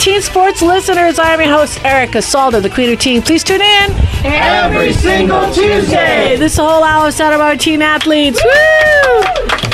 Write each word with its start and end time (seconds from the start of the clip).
Teen 0.00 0.22
Sports 0.22 0.62
listeners. 0.62 1.18
I 1.18 1.34
am 1.34 1.40
your 1.42 1.50
host, 1.50 1.84
Erica 1.84 2.18
Salda, 2.18 2.62
the 2.62 2.70
Queen 2.70 2.90
of 2.90 2.98
Teen. 2.98 3.20
Please 3.20 3.44
tune 3.44 3.60
in 3.60 3.90
every 4.24 4.94
single 4.94 5.52
Tuesday. 5.52 6.36
This 6.36 6.56
whole 6.56 6.82
hour 6.82 7.08
of 7.08 7.12
Santa 7.14 7.36
Barbara 7.36 7.58
Teen 7.58 7.82
Athletes. 7.82 8.42
Woo! 8.42 9.69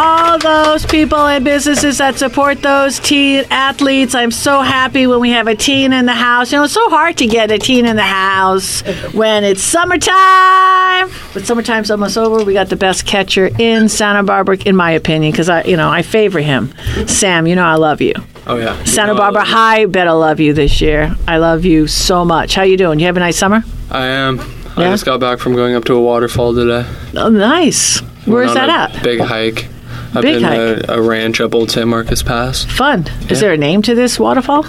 All 0.00 0.38
those 0.38 0.86
people 0.86 1.18
and 1.18 1.44
businesses 1.44 1.98
that 1.98 2.16
support 2.18 2.62
those 2.62 3.00
teen 3.00 3.44
athletes. 3.50 4.14
I'm 4.14 4.30
so 4.30 4.60
happy 4.60 5.08
when 5.08 5.18
we 5.18 5.30
have 5.30 5.48
a 5.48 5.56
teen 5.56 5.92
in 5.92 6.06
the 6.06 6.12
house. 6.14 6.52
You 6.52 6.58
know, 6.58 6.64
it's 6.64 6.72
so 6.72 6.88
hard 6.88 7.16
to 7.16 7.26
get 7.26 7.50
a 7.50 7.58
teen 7.58 7.84
in 7.84 7.96
the 7.96 8.02
house 8.02 8.82
when 9.12 9.42
it's 9.42 9.60
summertime. 9.60 11.10
But 11.34 11.44
summertime's 11.46 11.90
almost 11.90 12.16
over. 12.16 12.44
We 12.44 12.52
got 12.52 12.68
the 12.68 12.76
best 12.76 13.06
catcher 13.06 13.50
in 13.58 13.88
Santa 13.88 14.22
Barbara, 14.22 14.58
in 14.58 14.76
my 14.76 14.92
opinion, 14.92 15.32
because 15.32 15.48
I, 15.48 15.64
you 15.64 15.76
know, 15.76 15.88
I 15.88 16.02
favor 16.02 16.38
him. 16.38 16.72
Sam, 17.08 17.48
you 17.48 17.56
know 17.56 17.64
I 17.64 17.74
love 17.74 18.00
you. 18.00 18.14
Oh 18.46 18.56
yeah. 18.56 18.80
Santa 18.84 19.12
You 19.12 19.14
know, 19.14 19.22
Barbara 19.22 19.44
High 19.44 19.86
better 19.86 20.12
love 20.12 20.38
you 20.38 20.52
this 20.52 20.80
year. 20.80 21.12
I 21.26 21.38
love 21.38 21.64
you 21.64 21.88
so 21.88 22.24
much. 22.24 22.54
How 22.54 22.62
you 22.62 22.76
doing? 22.76 23.00
You 23.00 23.06
have 23.06 23.16
a 23.16 23.20
nice 23.20 23.36
summer? 23.36 23.64
I 23.90 24.06
am. 24.06 24.38
I 24.76 24.84
just 24.90 25.04
got 25.04 25.18
back 25.18 25.40
from 25.40 25.56
going 25.56 25.74
up 25.74 25.84
to 25.86 25.94
a 25.94 26.00
waterfall 26.00 26.54
today. 26.54 26.88
Oh, 27.16 27.30
nice. 27.30 27.98
Where's 28.26 28.54
that 28.54 28.68
at? 28.68 29.02
Big 29.02 29.18
hike. 29.18 29.66
Up 30.14 30.22
Big 30.22 30.36
in 30.36 30.42
hike. 30.42 30.58
A, 30.88 30.94
a 30.94 31.02
ranch 31.02 31.40
up 31.40 31.54
Old 31.54 31.70
San 31.70 31.88
Marcos 31.88 32.22
Pass. 32.22 32.64
Fun. 32.64 33.06
Is 33.28 33.40
there 33.40 33.52
a 33.52 33.56
name 33.58 33.82
to 33.82 33.94
this 33.94 34.18
waterfall? 34.18 34.64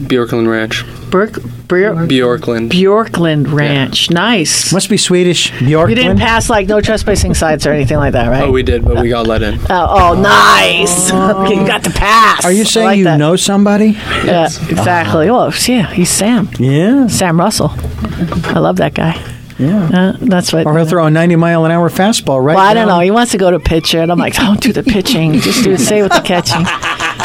Bjorkland 0.00 0.48
Ranch. 0.50 0.84
Burk, 1.10 1.32
Bjor- 1.32 2.08
Bjorkland. 2.08 2.70
Bjorkland 2.70 3.52
Ranch. 3.52 4.10
Nice. 4.10 4.72
Must 4.72 4.88
be 4.88 4.96
Swedish. 4.96 5.50
Bjorkland. 5.52 5.88
You 5.90 5.94
didn't 5.96 6.18
pass 6.18 6.48
like 6.48 6.66
no 6.68 6.80
trespassing 6.80 7.34
signs 7.34 7.66
or 7.66 7.72
anything 7.72 7.98
like 7.98 8.12
that, 8.12 8.28
right? 8.28 8.44
Oh, 8.44 8.50
we 8.52 8.62
did, 8.62 8.84
but 8.84 9.00
we 9.02 9.08
got 9.10 9.26
let 9.26 9.42
in. 9.42 9.58
Oh, 9.68 9.68
oh, 9.70 10.20
nice. 10.20 11.10
Okay, 11.30 11.54
you 11.60 11.66
got 11.66 11.82
the 11.82 11.90
pass. 11.90 12.44
Are 12.44 12.52
you 12.52 12.64
saying 12.64 12.86
like 12.86 12.98
you 12.98 13.04
that. 13.04 13.18
know 13.18 13.36
somebody? 13.36 13.90
Yeah, 14.24 14.44
exactly. 14.46 15.30
Well, 15.30 15.52
yeah, 15.66 15.92
he's 15.92 16.10
Sam. 16.10 16.48
Yeah. 16.58 17.06
Sam 17.08 17.38
Russell. 17.38 17.70
I 17.74 18.58
love 18.58 18.76
that 18.76 18.94
guy. 18.94 19.20
Yeah. 19.60 19.90
Uh, 19.92 20.16
that's 20.20 20.52
what. 20.52 20.66
Or 20.66 20.76
he'll 20.76 20.86
throw 20.86 21.06
a 21.06 21.10
90 21.10 21.36
mile 21.36 21.64
an 21.64 21.70
hour 21.70 21.88
fastball 21.90 22.42
right 22.42 22.56
Well, 22.56 22.64
I 22.64 22.74
don't 22.74 22.88
down- 22.88 22.98
know. 22.98 23.04
He 23.04 23.10
wants 23.10 23.32
to 23.32 23.38
go 23.38 23.50
to 23.50 23.60
pitcher, 23.60 24.00
and 24.00 24.10
I'm 24.10 24.18
like, 24.18 24.34
don't 24.34 24.60
do 24.60 24.72
the 24.72 24.82
pitching. 24.82 25.34
Just 25.40 25.64
do 25.64 25.76
say 25.76 26.02
with 26.02 26.12
the 26.12 26.20
catching. 26.22 26.64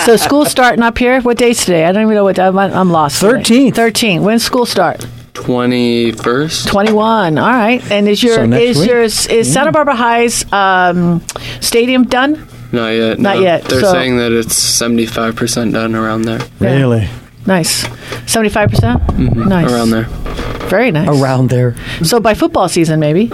So 0.05 0.17
school's 0.17 0.52
starting 0.52 0.83
up 0.83 0.97
here. 0.97 1.22
What 1.22 1.38
day's 1.38 1.59
today? 1.66 1.86
I 1.86 1.91
don't 1.91 2.03
even 2.03 2.13
know 2.16 2.23
what. 2.25 2.38
I'm, 2.38 2.58
I'm 2.58 2.91
lost. 2.91 3.22
today. 3.22 3.72
13th. 3.72 3.75
13. 3.75 4.23
When's 4.23 4.44
school 4.44 4.66
start? 4.66 5.06
21st? 5.33 6.67
21. 6.67 7.38
All 7.38 7.47
right. 7.50 7.81
And 7.91 8.08
is 8.08 8.22
your 8.22 8.36
So 8.36 8.44
is 8.53 8.80
week? 8.80 8.89
your 8.89 9.02
is 9.02 9.53
Santa 9.53 9.72
Barbara 9.72 9.95
High's 9.95 10.52
um, 10.52 11.22
stadium 11.61 12.03
done? 12.06 12.47
Not 12.72 12.89
yet. 12.89 13.19
Not 13.19 13.38
no. 13.38 13.41
yet, 13.41 13.63
They're 13.63 13.80
so- 13.81 13.91
saying 13.94 14.17
that 14.17 14.31
it's 14.31 14.53
75% 14.56 15.72
done 15.73 15.95
around 15.95 16.23
there. 16.23 16.39
Really? 16.59 17.08
Nice. 17.45 17.85
75 18.25 18.69
percent. 18.69 19.01
Nice. 19.01 19.11
Mm-hmm. 19.11 19.49
Nice. 19.49 19.71
Around 19.71 19.89
there. 19.91 20.03
Very 20.69 20.91
nice. 20.91 21.07
Around 21.09 21.49
there. 21.49 21.75
So 22.03 22.19
by 22.19 22.33
football 22.33 22.67
season, 22.69 22.99
maybe. 22.99 23.31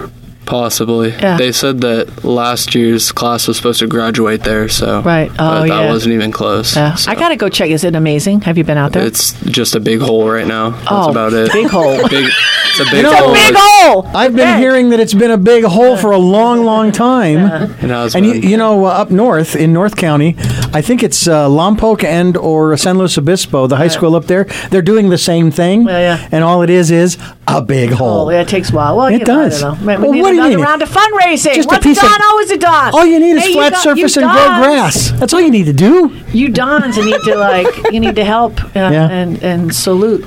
Possibly. 0.51 1.11
Yeah. 1.11 1.37
They 1.37 1.53
said 1.53 1.79
that 1.79 2.25
last 2.25 2.75
year's 2.75 3.13
class 3.13 3.47
was 3.47 3.55
supposed 3.55 3.79
to 3.79 3.87
graduate 3.87 4.43
there, 4.43 4.67
so. 4.67 5.01
Right. 5.01 5.31
Oh, 5.31 5.35
but 5.37 5.59
that 5.61 5.67
yeah. 5.67 5.89
wasn't 5.89 6.13
even 6.13 6.33
close. 6.33 6.75
Yeah. 6.75 6.95
so. 6.95 7.09
I 7.09 7.15
gotta 7.15 7.37
go 7.37 7.47
check. 7.47 7.69
Is 7.69 7.85
it 7.85 7.95
amazing? 7.95 8.41
Have 8.41 8.57
you 8.57 8.65
been 8.65 8.77
out 8.77 8.91
there? 8.91 9.07
It's 9.07 9.31
just 9.45 9.75
a 9.75 9.79
big 9.79 10.01
hole 10.01 10.29
right 10.29 10.45
now. 10.45 10.71
That's 10.71 10.87
Oh, 10.91 11.09
about 11.09 11.31
it. 11.31 11.53
big 11.53 11.67
hole. 11.67 11.95
Big, 12.09 12.25
it's 12.27 12.79
a 12.81 12.91
big 12.91 13.03
know- 13.03 13.13
hole. 13.15 13.33
Big 13.33 13.55
hole. 13.57 14.07
I've 14.13 14.35
been 14.35 14.49
Okay. 14.49 14.59
hearing 14.59 14.89
that 14.89 14.99
it's 14.99 15.13
been 15.13 15.31
a 15.31 15.37
big 15.37 15.63
hole 15.63 15.95
for 15.95 16.11
a 16.11 16.17
long, 16.17 16.65
long 16.65 16.91
time. 16.91 17.37
It 17.81 17.89
has 17.89 18.13
And 18.13 18.25
you, 18.25 18.33
been. 18.33 18.43
you 18.49 18.57
know, 18.57 18.85
uh, 18.85 18.89
up 18.89 19.09
north 19.09 19.55
in 19.55 19.71
North 19.71 19.95
County, 19.95 20.35
I 20.73 20.81
think 20.81 21.01
it's 21.01 21.29
uh, 21.29 21.47
Lompoc 21.47 22.03
and 22.03 22.35
or 22.35 22.75
San 22.75 22.97
Luis 22.97 23.17
Obispo, 23.17 23.67
the 23.67 23.77
high 23.77 23.87
school 23.87 24.15
up 24.17 24.25
there. 24.25 24.43
They're 24.69 24.81
doing 24.81 25.07
the 25.09 25.17
same 25.17 25.49
thing. 25.49 25.87
Yeah, 25.87 25.99
yeah. 25.99 26.27
And 26.33 26.43
all 26.43 26.61
it 26.61 26.69
is 26.69 26.91
is 26.91 27.17
a 27.47 27.61
big 27.61 27.91
hole. 27.91 28.27
Oh, 28.27 28.29
yeah, 28.29 28.41
it 28.41 28.47
takes 28.47 28.71
a 28.71 28.75
while. 28.75 28.95
Well, 28.97 29.07
It 29.07 29.13
you 29.13 29.19
know, 29.19 29.25
does. 29.25 29.63
I 29.63 29.69
don't 29.69 29.79
know. 29.79 29.85
Man, 29.85 30.01
Well, 30.01 30.11
need 30.11 30.21
what 30.21 30.29
do 30.29 30.35
you 30.35 30.41
another 30.41 30.57
need? 30.57 30.63
round 30.63 30.81
of 30.83 30.89
fundraising. 30.89 31.55
Just 31.55 31.67
a 31.67 31.71
What's 31.73 31.83
piece 31.83 31.97
of- 31.97 32.03
done? 32.09 32.19
Oh, 32.23 32.39
is 32.43 32.51
it 32.51 32.61
done? 32.61 32.93
All 32.93 33.05
you 33.05 33.19
need 33.19 33.31
is 33.37 33.43
Hey, 33.43 33.53
flat 33.53 33.73
got- 33.73 33.83
surface 33.83 34.15
and 34.17 34.25
grow 34.29 34.33
grass. 34.61 35.11
That's 35.11 35.33
all 35.33 35.41
you 35.41 35.51
need 35.51 35.65
to 35.65 35.73
do. 35.73 36.15
You 36.31 36.49
dons 36.49 36.97
need 36.97 37.19
to 37.25 37.35
like 37.35 37.67
you 37.91 37.99
need 37.99 38.15
to 38.15 38.23
help 38.23 38.63
uh, 38.63 38.69
Yeah. 38.75 39.09
and 39.09 39.41
and 39.43 39.75
salute 39.75 40.25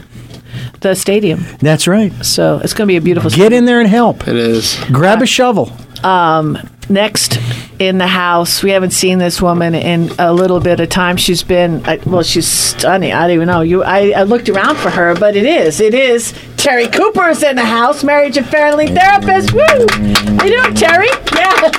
the 0.80 0.94
stadium. 0.94 1.44
That's 1.60 1.86
right. 1.86 2.12
So 2.24 2.60
it's 2.62 2.74
going 2.74 2.86
to 2.88 2.92
be 2.92 2.96
a 2.96 3.00
beautiful. 3.00 3.30
Get 3.30 3.52
in 3.52 3.64
there 3.64 3.80
and 3.80 3.88
help. 3.88 4.26
It 4.28 4.36
is. 4.36 4.76
Grab 4.92 5.22
a 5.22 5.26
shovel. 5.26 5.72
Next 6.90 7.38
in 7.78 7.98
the 7.98 8.06
house. 8.06 8.62
We 8.62 8.70
haven't 8.70 8.90
seen 8.92 9.18
this 9.18 9.40
woman 9.42 9.74
in 9.74 10.10
a 10.18 10.32
little 10.32 10.60
bit 10.60 10.80
of 10.80 10.88
time. 10.88 11.16
She's 11.16 11.42
been 11.42 11.82
well, 12.06 12.22
she's 12.22 12.46
stunning. 12.46 13.12
I 13.12 13.22
don't 13.22 13.34
even 13.34 13.46
know. 13.46 13.60
You, 13.60 13.82
I, 13.82 14.10
I 14.10 14.22
looked 14.22 14.48
around 14.48 14.76
for 14.76 14.90
her, 14.90 15.14
but 15.14 15.36
it 15.36 15.46
is, 15.46 15.80
it 15.80 15.94
is. 15.94 16.32
Terry 16.56 16.88
Cooper 16.88 17.28
is 17.28 17.42
in 17.42 17.56
the 17.56 17.64
house, 17.64 18.02
marriage 18.04 18.36
and 18.36 18.46
family 18.46 18.86
therapist. 18.86 19.52
Woo! 19.52 19.60
How 19.60 20.44
you 20.44 20.62
doing, 20.62 20.74
Terry? 20.74 21.08
Yeah. 21.34 21.70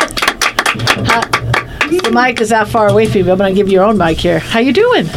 Uh, 1.07 1.21
the 1.89 2.11
mic 2.13 2.41
is 2.41 2.49
that 2.49 2.67
far 2.67 2.87
away 2.89 3.07
from 3.07 3.21
you. 3.21 3.31
I'm 3.31 3.37
going 3.37 3.53
to 3.53 3.59
give 3.59 3.67
you 3.67 3.73
your 3.73 3.85
own 3.85 3.97
mic 3.97 4.17
here. 4.17 4.39
How 4.39 4.59
you 4.59 4.73
doing? 4.73 5.07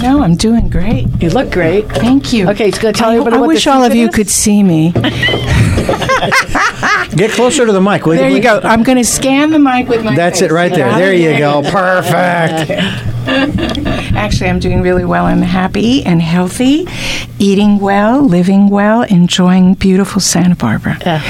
No, 0.00 0.22
I'm 0.22 0.36
doing 0.36 0.68
great. 0.68 1.06
You 1.20 1.30
look 1.30 1.50
great. 1.50 1.86
Thank 1.88 2.32
you. 2.32 2.48
Okay, 2.50 2.68
it's 2.68 2.78
going 2.78 2.94
to 2.94 2.98
tell 2.98 3.12
you 3.12 3.20
what 3.22 3.32
I, 3.32 3.36
everybody 3.36 3.52
I 3.52 3.54
wish 3.54 3.66
all 3.66 3.82
of 3.82 3.94
you 3.94 4.08
is? 4.08 4.14
could 4.14 4.28
see 4.28 4.62
me. 4.62 4.92
Get 7.16 7.30
closer 7.32 7.66
to 7.66 7.72
the 7.72 7.80
mic. 7.80 8.04
will 8.06 8.16
There 8.16 8.28
you 8.28 8.36
please? 8.36 8.44
go. 8.44 8.60
I'm 8.62 8.82
going 8.82 8.98
to 8.98 9.04
scan 9.04 9.50
the 9.50 9.58
mic 9.58 9.88
with 9.88 10.04
my. 10.04 10.14
That's 10.14 10.42
it 10.42 10.50
right 10.50 10.72
there. 10.72 10.92
There 10.94 11.14
you 11.14 11.38
go. 11.38 11.62
Perfect. 11.70 12.70
Actually, 14.16 14.50
I'm 14.50 14.58
doing 14.58 14.82
really 14.82 15.04
well. 15.04 15.26
I'm 15.26 15.42
happy 15.42 16.04
and 16.04 16.20
healthy, 16.22 16.86
eating 17.38 17.78
well, 17.78 18.22
living 18.22 18.68
well, 18.68 19.02
enjoying 19.02 19.74
beautiful 19.74 20.20
Santa 20.20 20.56
Barbara. 20.56 20.98
Yeah. 21.00 21.22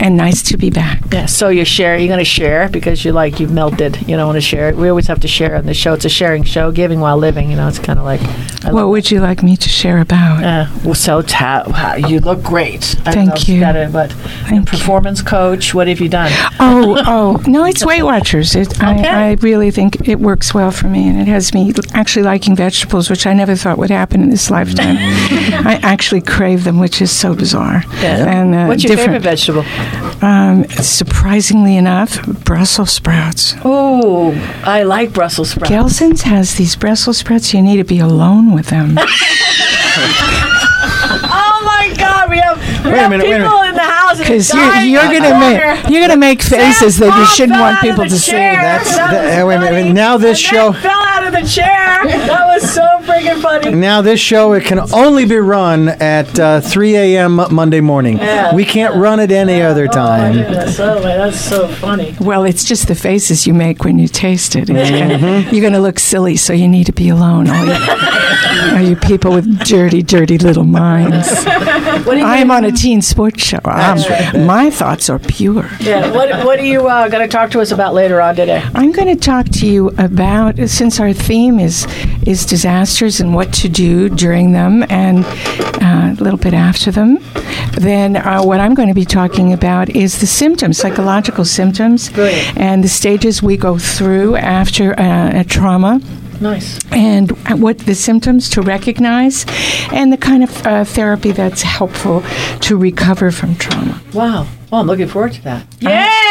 And 0.00 0.16
nice 0.16 0.42
to 0.44 0.56
be 0.56 0.70
back. 0.70 1.00
Yeah, 1.12 1.26
so 1.26 1.48
you're 1.48 1.64
share. 1.64 1.96
You're 1.98 2.08
going 2.08 2.18
to 2.18 2.24
share 2.24 2.68
because 2.68 3.04
you're 3.04 3.14
like 3.14 3.38
you've 3.40 3.52
melted. 3.52 3.96
You 4.08 4.16
don't 4.16 4.26
want 4.26 4.36
to 4.36 4.40
share 4.40 4.68
it. 4.70 4.76
We 4.76 4.88
always 4.88 5.06
have 5.06 5.20
to 5.20 5.28
share 5.28 5.56
on 5.56 5.66
the 5.66 5.74
show. 5.74 5.92
It's 5.94 6.04
a 6.04 6.08
sharing 6.08 6.42
show, 6.44 6.72
giving 6.72 7.00
while 7.00 7.16
living. 7.18 7.50
You 7.50 7.56
know, 7.56 7.68
it's 7.68 7.78
kind 7.78 7.98
of 7.98 8.04
like. 8.04 8.20
I 8.64 8.72
What 8.72 8.88
would 8.88 9.10
you 9.10 9.20
like 9.20 9.42
me 9.42 9.56
to 9.56 9.68
share 9.68 9.98
about? 10.00 10.42
Uh, 10.42 10.66
well, 10.84 10.94
so 10.94 11.22
ta- 11.22 11.64
wow, 11.68 11.94
you 11.94 12.20
look 12.20 12.42
great. 12.42 12.82
Thank 12.82 13.48
you. 13.48 13.60
Got 13.60 13.76
it, 13.76 13.92
but 13.92 14.14
you. 14.50 14.62
performance 14.62 15.22
coach. 15.22 15.74
What 15.74 15.88
have 15.88 16.00
you 16.00 16.08
done? 16.08 16.30
Oh, 16.58 16.96
oh, 17.06 17.42
no, 17.46 17.64
it's 17.64 17.84
Weight 17.84 18.02
Watchers. 18.02 18.54
It, 18.56 18.72
Okay. 18.82 19.08
I, 19.08 19.30
I 19.30 19.32
really 19.34 19.70
think 19.70 20.08
it 20.08 20.18
works 20.18 20.52
well 20.54 20.70
for 20.70 20.88
me, 20.88 21.08
and 21.08 21.20
it 21.20 21.28
has 21.28 21.54
me 21.54 21.72
actually 21.94 22.22
liking 22.24 22.56
vegetables, 22.56 23.08
which 23.10 23.26
I 23.26 23.32
never 23.32 23.54
thought 23.54 23.78
would 23.78 23.90
happen 23.90 24.22
in 24.22 24.30
this 24.30 24.50
lifetime. 24.50 24.96
I 24.98 25.78
actually 25.82 26.20
crave 26.22 26.64
them, 26.64 26.78
which 26.78 27.00
is 27.00 27.10
so 27.10 27.34
bizarre. 27.34 27.84
Yeah. 28.00 28.26
And, 28.28 28.54
uh, 28.54 28.66
What's 28.66 28.82
your 28.82 28.96
different. 28.96 29.22
favorite 29.22 29.22
vegetable? 29.22 29.62
Um, 30.22 30.64
surprisingly 30.68 31.76
enough, 31.76 32.24
Brussels 32.44 32.92
sprouts. 32.92 33.54
Oh, 33.64 34.32
I 34.64 34.84
like 34.84 35.12
Brussels 35.12 35.50
sprouts. 35.50 35.70
Gelson's 35.70 36.22
has 36.22 36.54
these 36.54 36.76
Brussels 36.76 37.18
sprouts. 37.18 37.52
You 37.52 37.62
need 37.62 37.78
to 37.78 37.84
be 37.84 37.98
alone 37.98 38.52
with 38.52 38.68
them. 38.68 38.98
Oh 40.74 41.62
my 41.64 41.94
God, 41.96 42.30
we 42.30 42.38
have, 42.38 42.58
we 42.84 42.90
Wait 42.90 42.98
a 42.98 43.00
have 43.02 43.10
minute, 43.10 43.26
wait 43.26 43.40
a 43.40 43.44
people 43.44 43.62
in 43.62 43.74
the 43.74 43.80
house. 43.80 44.01
And 44.20 44.28
Because 44.28 44.52
you're, 44.52 44.74
you're 44.82 45.02
gonna 45.20 45.38
make 45.38 45.88
you're 45.90 46.00
gonna 46.00 46.16
make 46.16 46.42
faces 46.42 46.98
that 46.98 47.16
you 47.18 47.26
shouldn't 47.26 47.58
want 47.60 47.80
people 47.80 48.04
the 48.04 48.10
to 48.10 48.18
see. 48.18 48.32
That's- 48.32 48.96
That 48.96 49.10
that- 49.12 49.44
was 49.44 49.58
wait 49.60 49.68
a 49.68 49.72
minute, 49.72 49.92
now 49.94 50.16
this 50.16 50.38
show- 50.38 50.72
fell 50.72 50.90
out 51.02 51.24
of 51.26 51.32
the 51.32 51.46
chair. 51.48 52.04
That 52.06 52.46
was 52.46 52.70
so 52.72 52.82
freaking 53.02 53.40
funny. 53.40 53.72
Now 53.74 54.02
this 54.02 54.20
show 54.20 54.52
it 54.52 54.64
can 54.64 54.80
only 54.92 55.24
be 55.24 55.36
run 55.36 55.88
at 55.88 56.38
uh, 56.38 56.60
3 56.60 56.96
a.m. 56.96 57.36
Monday 57.50 57.80
morning. 57.80 58.18
Yeah. 58.18 58.54
We 58.54 58.64
can't 58.64 58.94
run 58.96 59.20
it 59.20 59.30
any 59.30 59.62
other 59.62 59.84
Oh 59.84 59.86
my 59.86 59.92
time. 59.92 60.32
goodness, 60.34 60.80
oh 60.80 60.94
my, 60.96 61.16
that's 61.16 61.40
so 61.40 61.68
funny. 61.68 62.14
Well, 62.20 62.44
it's 62.44 62.64
just 62.64 62.88
the 62.88 62.94
faces 62.94 63.46
you 63.46 63.54
make 63.54 63.84
when 63.84 63.98
you 63.98 64.08
taste 64.08 64.56
it. 64.56 64.66
Gonna- 64.68 64.82
Mm-hmm. 64.82 65.54
you're 65.54 65.60
going 65.60 65.72
to 65.72 65.80
look 65.80 65.98
silly, 65.98 66.36
so 66.36 66.52
you 66.52 66.68
need 66.68 66.86
to 66.86 66.92
be 66.92 67.08
alone. 67.08 67.48
All 67.48 67.64
you, 67.66 67.74
all 68.76 68.80
you 68.80 68.96
people 68.96 69.32
with 69.32 69.64
dirty, 69.64 70.02
dirty 70.02 70.38
little 70.38 70.64
minds. 70.64 71.28
What 72.02 72.14
do 72.14 72.18
you 72.18 72.24
I 72.24 72.38
am 72.38 72.50
on 72.50 72.64
a 72.64 72.72
teen 72.72 73.00
sports 73.02 73.42
show. 73.44 73.60
My 74.46 74.70
thoughts 74.70 75.08
are 75.10 75.18
pure. 75.18 75.68
Yeah, 75.80 76.12
what, 76.12 76.44
what 76.44 76.58
are 76.58 76.64
you 76.64 76.88
uh, 76.88 77.08
going 77.08 77.26
to 77.28 77.32
talk 77.32 77.50
to 77.52 77.60
us 77.60 77.70
about 77.70 77.94
later 77.94 78.20
on 78.20 78.36
today? 78.36 78.62
I'm 78.74 78.92
going 78.92 79.08
to 79.08 79.20
talk 79.20 79.46
to 79.60 79.66
you 79.66 79.88
about 79.98 80.56
since 80.68 81.00
our 81.00 81.12
theme 81.12 81.58
is 81.58 81.86
is 82.26 82.46
disasters 82.46 83.20
and 83.20 83.34
what 83.34 83.52
to 83.52 83.68
do 83.68 84.08
during 84.08 84.52
them 84.52 84.84
and 84.88 85.24
uh, 85.82 86.14
a 86.18 86.22
little 86.22 86.38
bit 86.38 86.54
after 86.54 86.90
them. 86.90 87.18
Then 87.72 88.16
uh, 88.16 88.42
what 88.42 88.60
I'm 88.60 88.74
going 88.74 88.88
to 88.88 88.94
be 88.94 89.04
talking 89.04 89.52
about 89.52 89.90
is 89.90 90.20
the 90.20 90.26
symptoms, 90.26 90.78
psychological 90.78 91.44
symptoms, 91.44 92.10
Brilliant. 92.10 92.56
and 92.56 92.84
the 92.84 92.88
stages 92.88 93.42
we 93.42 93.56
go 93.56 93.78
through 93.78 94.36
after 94.36 94.98
uh, 94.98 95.40
a 95.40 95.44
trauma 95.44 96.00
Nice. 96.42 96.80
and 96.90 97.30
what 97.62 97.78
the 97.78 97.94
symptoms 97.94 98.48
to 98.50 98.62
recognize, 98.62 99.46
and 99.92 100.12
the 100.12 100.16
kind 100.16 100.42
of 100.42 100.66
uh, 100.66 100.84
therapy 100.84 101.30
that's 101.32 101.62
helpful 101.62 102.22
to 102.62 102.76
recover 102.76 103.30
from 103.30 103.54
trauma. 103.54 104.00
Wow. 104.12 104.46
Well, 104.70 104.80
I'm 104.80 104.86
looking 104.86 105.08
forward 105.08 105.32
to 105.34 105.42
that. 105.42 105.66
Yay! 105.80 106.21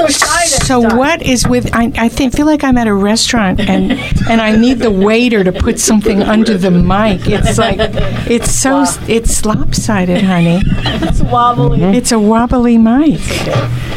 So 0.00 0.06
shy. 0.08 0.44
So 0.46 0.82
done. 0.82 0.96
what 0.98 1.22
is 1.22 1.46
with? 1.46 1.74
I, 1.74 1.92
I 1.96 2.08
think 2.08 2.34
feel 2.34 2.46
like 2.46 2.64
I'm 2.64 2.78
at 2.78 2.86
a 2.86 2.94
restaurant 2.94 3.60
and 3.60 3.92
and 4.28 4.40
I 4.40 4.56
need 4.56 4.78
the 4.78 4.90
waiter 4.90 5.44
to 5.44 5.52
put 5.52 5.78
something 5.78 6.22
under 6.22 6.56
the 6.56 6.70
mic. 6.70 7.22
It's 7.26 7.58
like 7.58 7.78
it's 8.30 8.50
so 8.52 8.84
it's 9.08 9.44
lopsided, 9.44 10.22
honey. 10.22 10.60
It's 10.64 11.20
wobbly. 11.22 11.78
Mm-hmm. 11.80 11.94
It's 11.94 12.12
a 12.12 12.18
wobbly 12.18 12.78
mic. 12.78 13.20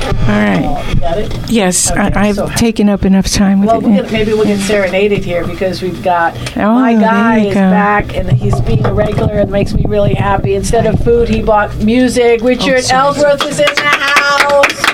All 0.04 0.30
right. 0.30 0.96
Got 1.00 1.18
it? 1.18 1.50
Yes, 1.52 1.92
Okay, 1.92 2.00
I, 2.00 2.28
I've 2.30 2.36
so- 2.36 2.48
taken 2.56 2.88
up 2.90 3.04
enough 3.06 3.28
time 3.28 3.60
with 3.60 3.68
Well, 3.68 3.80
it. 3.80 3.84
we'll 4.04 4.12
maybe 4.12 4.34
we'll 4.34 4.46
get 4.46 4.60
serenaded 4.60 5.24
here 5.24 5.46
because 5.46 5.82
we've 5.82 6.02
got 6.04 6.36
Oh, 6.58 6.74
my 6.76 6.94
guy 6.94 7.40
is 7.48 7.54
go. 7.54 7.60
back 7.60 8.16
and 8.16 8.32
he's 8.32 8.60
being 8.62 8.86
a 8.86 8.94
regular 8.94 9.34
and 9.34 9.52
makes 9.52 9.74
me 9.74 9.84
really 9.88 10.14
happy. 10.14 10.56
Instead 10.56 10.86
of 10.86 11.00
food, 11.04 11.28
he 11.30 11.42
bought 11.42 11.76
music. 11.78 12.42
Richard 12.42 12.84
Oh. 12.92 12.96
Ellsworth 13.14 13.46
is 13.46 13.60
in 13.60 13.66
the 13.76 13.82
house. 13.90 14.93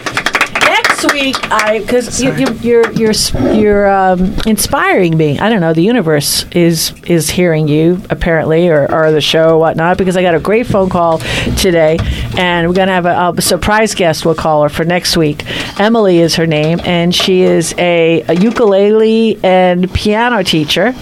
Next 1.02 1.14
week, 1.14 1.38
I 1.50 1.80
because 1.80 2.22
you, 2.22 2.34
you, 2.36 2.48
you're 2.56 2.92
you're 2.92 3.14
you're 3.54 3.90
um, 3.90 4.36
inspiring 4.46 5.16
me. 5.16 5.40
I 5.40 5.48
don't 5.48 5.62
know. 5.62 5.72
The 5.72 5.82
universe 5.82 6.46
is 6.52 6.94
is 7.04 7.30
hearing 7.30 7.70
you 7.70 8.02
apparently, 8.10 8.68
or, 8.68 8.92
or 8.92 9.10
the 9.14 9.22
show, 9.22 9.52
or 9.52 9.60
whatnot. 9.60 9.98
Because 9.98 10.18
I 10.18 10.22
got 10.22 10.36
a 10.36 10.42
great 10.42 10.68
phone 10.68 10.90
call 10.90 11.20
today, 11.56 12.00
and 12.38 12.68
we're 12.68 12.74
gonna 12.74 12.92
have 12.92 13.06
a, 13.06 13.34
a 13.38 13.42
surprise 13.42 13.96
guest. 13.96 14.26
We'll 14.26 14.36
call 14.36 14.64
her 14.64 14.70
for 14.70 14.84
next 14.84 15.16
week. 15.16 15.46
Emily 15.80 16.20
is 16.20 16.36
her 16.36 16.46
name, 16.46 16.82
and 16.84 17.16
she 17.16 17.44
is 17.44 17.74
a, 17.78 18.22
a 18.24 18.36
ukulele 18.36 19.40
and 19.42 19.90
piano 19.94 20.44
teacher. 20.44 20.94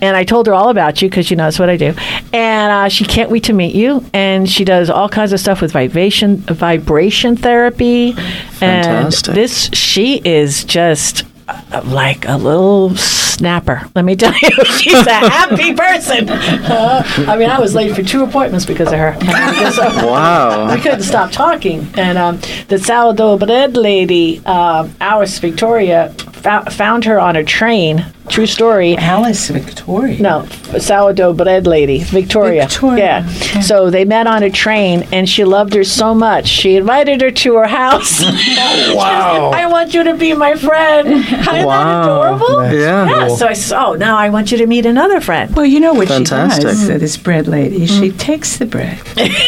And 0.00 0.16
I 0.16 0.24
told 0.24 0.46
her 0.46 0.54
all 0.54 0.68
about 0.68 1.00
you 1.00 1.08
because 1.08 1.30
you 1.30 1.36
know 1.36 1.44
that's 1.44 1.58
what 1.58 1.70
I 1.70 1.76
do. 1.76 1.94
And 2.32 2.72
uh, 2.72 2.88
she 2.88 3.04
can't 3.04 3.30
wait 3.30 3.44
to 3.44 3.52
meet 3.52 3.74
you. 3.74 4.04
And 4.12 4.48
she 4.48 4.64
does 4.64 4.90
all 4.90 5.08
kinds 5.08 5.32
of 5.32 5.40
stuff 5.40 5.60
with 5.60 5.72
vibration 5.72 6.36
vibration 6.36 7.36
therapy. 7.36 8.12
Fantastic. 8.12 9.25
And 9.28 9.36
this 9.36 9.70
she 9.72 10.20
is 10.24 10.64
just 10.64 11.24
uh, 11.48 11.82
like 11.84 12.26
a 12.26 12.36
little 12.36 12.94
snapper. 12.96 13.88
Let 13.94 14.04
me 14.04 14.16
tell 14.16 14.32
you, 14.40 14.64
she's 14.78 14.94
a 15.06 15.12
happy 15.14 15.74
person. 15.74 16.28
Uh, 16.30 17.02
I 17.28 17.36
mean, 17.36 17.48
I 17.50 17.60
was 17.60 17.74
late 17.74 17.94
for 17.94 18.02
two 18.02 18.24
appointments 18.24 18.66
because 18.66 18.88
of 18.92 18.98
her. 18.98 19.12
Because 19.18 19.78
of- 19.86 19.96
Wow. 20.04 20.64
I 20.66 20.80
couldn't 20.80 21.02
stop 21.02 21.30
talking. 21.32 21.86
And 21.94 22.18
um, 22.18 22.40
the 22.68 22.78
sourdough 22.78 23.38
bread 23.38 23.76
lady, 23.76 24.40
Alice 24.46 25.38
Victoria, 25.38 26.14
fou- 26.42 26.70
found 26.70 27.04
her 27.04 27.18
on 27.20 27.36
a 27.36 27.44
train. 27.44 28.06
True 28.28 28.46
story. 28.46 28.96
Alice 28.96 29.48
Victoria. 29.50 30.20
No, 30.20 30.46
sourdough 30.78 31.34
bread 31.34 31.64
lady, 31.64 31.98
Victoria. 32.02 32.62
Victoria, 32.66 33.24
Yeah. 33.24 33.32
okay. 33.40 33.60
So 33.62 33.88
they 33.88 34.04
met 34.04 34.26
on 34.26 34.42
a 34.42 34.50
train, 34.50 35.06
and 35.12 35.28
she 35.28 35.44
loved 35.44 35.74
her 35.74 35.84
so 35.84 36.12
much. 36.12 36.48
She 36.48 36.74
invited 36.74 37.20
her 37.20 37.30
to 37.30 37.54
her 37.54 37.68
house. 37.68 38.20
wow! 38.94 39.50
I 39.54 39.66
want 39.68 39.94
you 39.94 40.02
to 40.02 40.14
be 40.14 40.34
my 40.34 40.56
friend. 40.56 41.06
Isn't 41.12 41.44
that 41.44 41.64
Wow. 41.66 42.34
adorable? 42.34 42.64
Yeah. 42.76 43.08
Yeah. 43.08 43.28
So 43.28 43.46
I 43.46 43.52
said, 43.52 43.78
oh, 43.80 43.94
now 43.94 44.16
I 44.18 44.28
want 44.28 44.50
you 44.50 44.58
to 44.58 44.66
meet 44.66 44.86
another 44.86 45.20
friend. 45.20 45.54
Well, 45.54 45.64
you 45.64 45.78
know 45.78 45.94
what 45.94 46.08
Fantastic. 46.08 46.62
she 46.62 46.66
does, 46.66 46.90
uh, 46.90 46.98
this 46.98 47.16
bread 47.16 47.46
lady? 47.46 47.86
She 47.86 48.10
takes 48.10 48.56
the 48.56 48.66
bread, 48.66 48.98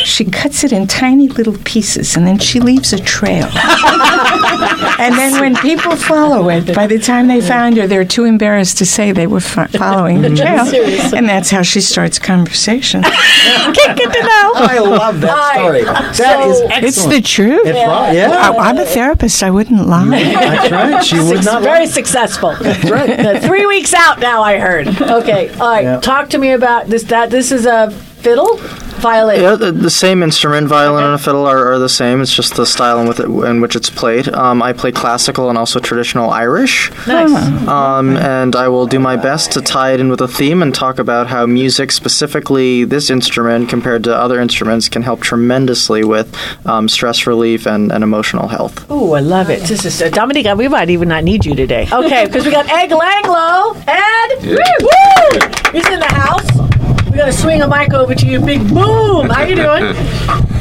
she 0.04 0.24
cuts 0.24 0.62
it 0.62 0.72
in 0.72 0.86
tiny 0.86 1.26
little 1.26 1.56
pieces, 1.64 2.16
and 2.16 2.24
then 2.28 2.38
she 2.38 2.60
leaves 2.60 2.92
a 2.92 2.98
trail. 3.00 3.48
and 4.98 5.14
then 5.16 5.40
when 5.40 5.56
people 5.56 5.96
follow 5.96 6.48
it, 6.48 6.74
by 6.74 6.86
the 6.88 6.98
time 6.98 7.28
they 7.28 7.40
found 7.40 7.76
her, 7.76 7.86
they're 7.86 8.04
too 8.04 8.24
embarrassed 8.24 8.78
to 8.78 8.86
say 8.86 9.12
they 9.12 9.26
were 9.26 9.40
fo- 9.40 9.66
following 9.66 10.22
the 10.22 10.30
trail. 10.36 10.66
Seriously. 10.66 11.18
and 11.18 11.28
that's 11.28 11.50
how 11.50 11.62
she 11.62 11.80
starts 11.80 12.18
conversation. 12.18 13.02
Good 13.02 13.96
to 13.96 14.22
know. 14.22 14.52
I 14.56 14.78
love 14.80 15.20
that 15.20 15.54
story. 15.54 15.84
That 15.84 16.14
So- 16.14 16.50
is 16.50 16.60
it's 16.84 17.04
the 17.06 17.20
truth. 17.20 17.66
It's 17.66 17.76
right. 17.86 18.12
Yeah. 18.14 18.30
I, 18.30 18.68
I'm 18.70 18.78
a 18.78 18.84
therapist. 18.84 19.42
I 19.42 19.50
wouldn't 19.50 19.86
lie. 19.86 20.08
That's 20.08 20.70
right. 20.72 21.04
She 21.04 21.18
would 21.18 21.44
Suc- 21.44 21.44
not. 21.44 21.62
very 21.62 21.86
successful. 21.86 22.54
That's 22.60 22.90
right. 22.90 23.42
Three 23.42 23.66
weeks 23.66 23.94
out 23.94 24.20
now. 24.20 24.42
I 24.42 24.58
heard. 24.58 24.88
Okay. 24.88 25.48
All 25.54 25.70
right. 25.70 25.84
Yeah. 25.84 26.00
Talk 26.00 26.30
to 26.30 26.38
me 26.38 26.52
about 26.52 26.86
this. 26.86 27.04
That 27.04 27.30
this 27.30 27.52
is 27.52 27.66
a 27.66 27.90
fiddle, 27.90 28.58
violin. 28.98 29.40
Yeah, 29.40 29.54
the, 29.54 29.72
the 29.72 29.90
same 29.90 30.22
instrument, 30.22 30.68
violin 30.68 31.04
and 31.04 31.14
a 31.14 31.18
fiddle, 31.18 31.46
are, 31.46 31.72
are 31.72 31.78
the 31.78 31.88
same. 31.88 32.20
It's 32.20 32.34
just 32.34 32.56
the 32.56 32.66
style 32.66 33.00
in, 33.00 33.08
with 33.08 33.20
it, 33.20 33.26
in 33.26 33.60
which 33.60 33.76
it's 33.76 33.90
played. 33.90 34.28
Um, 34.28 34.62
I 34.62 34.72
play 34.72 34.92
classical 34.92 35.48
and 35.48 35.58
also 35.58 35.80
traditional 35.80 36.30
Irish. 36.30 36.90
Nice. 37.06 37.30
Um, 37.68 38.16
and 38.16 38.54
I 38.56 38.68
will 38.68 38.86
do 38.86 38.98
my 38.98 39.16
best 39.16 39.52
to 39.52 39.60
tie 39.60 39.92
it 39.92 40.00
in 40.00 40.08
with 40.08 40.20
a 40.20 40.28
theme 40.28 40.62
and 40.62 40.74
talk 40.74 40.98
about 40.98 41.26
how 41.28 41.46
music, 41.46 41.92
specifically 41.92 42.84
this 42.84 43.10
instrument 43.10 43.68
compared 43.68 44.04
to 44.04 44.14
other 44.14 44.40
instruments, 44.40 44.88
can 44.88 45.02
help 45.02 45.20
tremendously 45.20 46.04
with 46.04 46.34
um, 46.66 46.88
stress 46.88 47.26
relief 47.26 47.66
and, 47.66 47.92
and 47.92 48.04
emotional 48.04 48.48
health. 48.48 48.86
Oh, 48.90 49.12
I 49.12 49.20
love 49.20 49.50
it. 49.50 49.62
This 49.62 49.84
is 49.84 50.00
uh, 50.02 50.10
Dominique. 50.10 50.46
We 50.56 50.68
might 50.68 50.90
even 50.90 51.08
not 51.08 51.24
need 51.24 51.44
you 51.44 51.54
today. 51.54 51.88
Okay, 51.90 52.26
because 52.26 52.44
we 52.44 52.50
got 52.50 52.68
Ed 52.68 52.90
Langlo. 52.90 53.76
Ed, 53.86 54.42
woo! 54.82 55.72
He's 55.72 55.86
in 55.88 56.00
the 56.00 56.06
house. 56.06 56.77
Gonna 57.18 57.32
swing 57.32 57.62
a 57.62 57.68
mic 57.68 57.92
over 57.92 58.14
to 58.14 58.26
you. 58.26 58.38
Big 58.38 58.60
boom. 58.68 59.28
How 59.28 59.42
you 59.42 59.56
doing? 59.56 59.94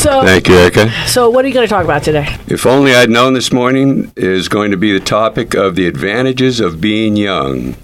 So, 0.00 0.22
Thank 0.22 0.48
you, 0.48 0.54
Erica. 0.54 0.90
so 1.06 1.28
what 1.28 1.44
are 1.44 1.48
you 1.48 1.52
going 1.52 1.66
to 1.66 1.68
talk 1.68 1.84
about 1.84 2.02
today? 2.02 2.34
If 2.46 2.64
only 2.64 2.94
I'd 2.94 3.10
known 3.10 3.34
this 3.34 3.52
morning 3.52 4.10
is 4.16 4.48
going 4.48 4.70
to 4.70 4.78
be 4.78 4.98
the 4.98 5.04
topic 5.04 5.52
of 5.54 5.74
the 5.76 5.86
advantages 5.86 6.58
of 6.58 6.80
being 6.80 7.16
young. 7.16 7.76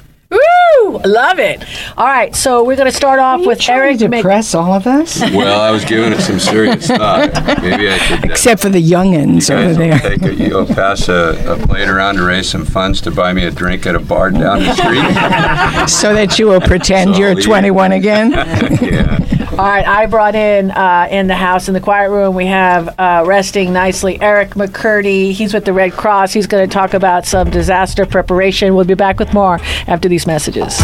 Woo! 0.86 0.98
Love 1.04 1.38
it. 1.38 1.64
All 1.96 2.06
right, 2.06 2.34
so 2.34 2.64
we're 2.64 2.76
going 2.76 2.90
to 2.90 2.96
start 2.96 3.18
off 3.18 3.44
with 3.46 3.68
Eric. 3.68 3.98
to 3.98 4.08
Mc- 4.08 4.18
depress 4.18 4.54
all 4.54 4.72
of 4.72 4.86
us, 4.86 5.20
Well, 5.20 5.60
I 5.60 5.70
was 5.70 5.84
giving 5.84 6.12
it 6.12 6.20
some 6.20 6.38
serious 6.38 6.86
thought. 6.88 7.32
Maybe 7.62 7.88
I 7.88 7.98
should. 7.98 8.18
uh, 8.24 8.28
except 8.32 8.62
for 8.62 8.68
the 8.68 8.82
youngins 8.82 9.50
over 9.50 9.62
guys 9.74 9.78
will 9.78 9.88
there. 9.88 9.98
take 9.98 10.22
a, 10.22 10.34
you'll 10.34 10.66
pass 10.66 11.08
a, 11.08 11.44
a 11.60 11.66
plate 11.66 11.88
around 11.88 12.16
to 12.16 12.22
raise 12.24 12.48
some 12.48 12.64
funds 12.64 13.00
to 13.02 13.10
buy 13.10 13.32
me 13.32 13.44
a 13.46 13.50
drink 13.50 13.86
at 13.86 13.94
a 13.94 14.00
bar 14.00 14.30
down 14.30 14.60
the 14.62 14.74
street. 14.74 15.88
so 15.88 16.14
that 16.14 16.38
you 16.38 16.46
will 16.46 16.60
pretend 16.60 17.14
So 17.14 17.20
you're 17.20 17.30
I'll 17.30 17.36
leave. 17.36 17.44
21 17.46 17.92
again. 17.92 18.30
yeah. 18.82 19.18
All 19.58 19.64
right, 19.64 19.86
I 19.88 20.04
brought 20.04 20.34
in 20.34 20.70
uh, 20.70 21.08
in 21.10 21.28
the 21.28 21.34
house 21.34 21.68
in 21.68 21.72
the 21.72 21.80
quiet 21.80 22.10
room. 22.10 22.34
We 22.34 22.44
have 22.44 22.94
uh, 22.98 23.24
resting 23.26 23.72
nicely 23.72 24.20
Eric 24.20 24.50
McCurdy. 24.50 25.32
He's 25.32 25.54
with 25.54 25.64
the 25.64 25.72
Red 25.72 25.92
Cross. 25.92 26.34
He's 26.34 26.46
going 26.46 26.68
to 26.68 26.70
talk 26.70 26.92
about 26.92 27.24
some 27.24 27.48
disaster 27.48 28.04
preparation. 28.04 28.74
We'll 28.74 28.84
be 28.84 28.92
back 28.92 29.18
with 29.18 29.32
more 29.32 29.58
after 29.86 30.10
these 30.10 30.26
messages. 30.26 30.78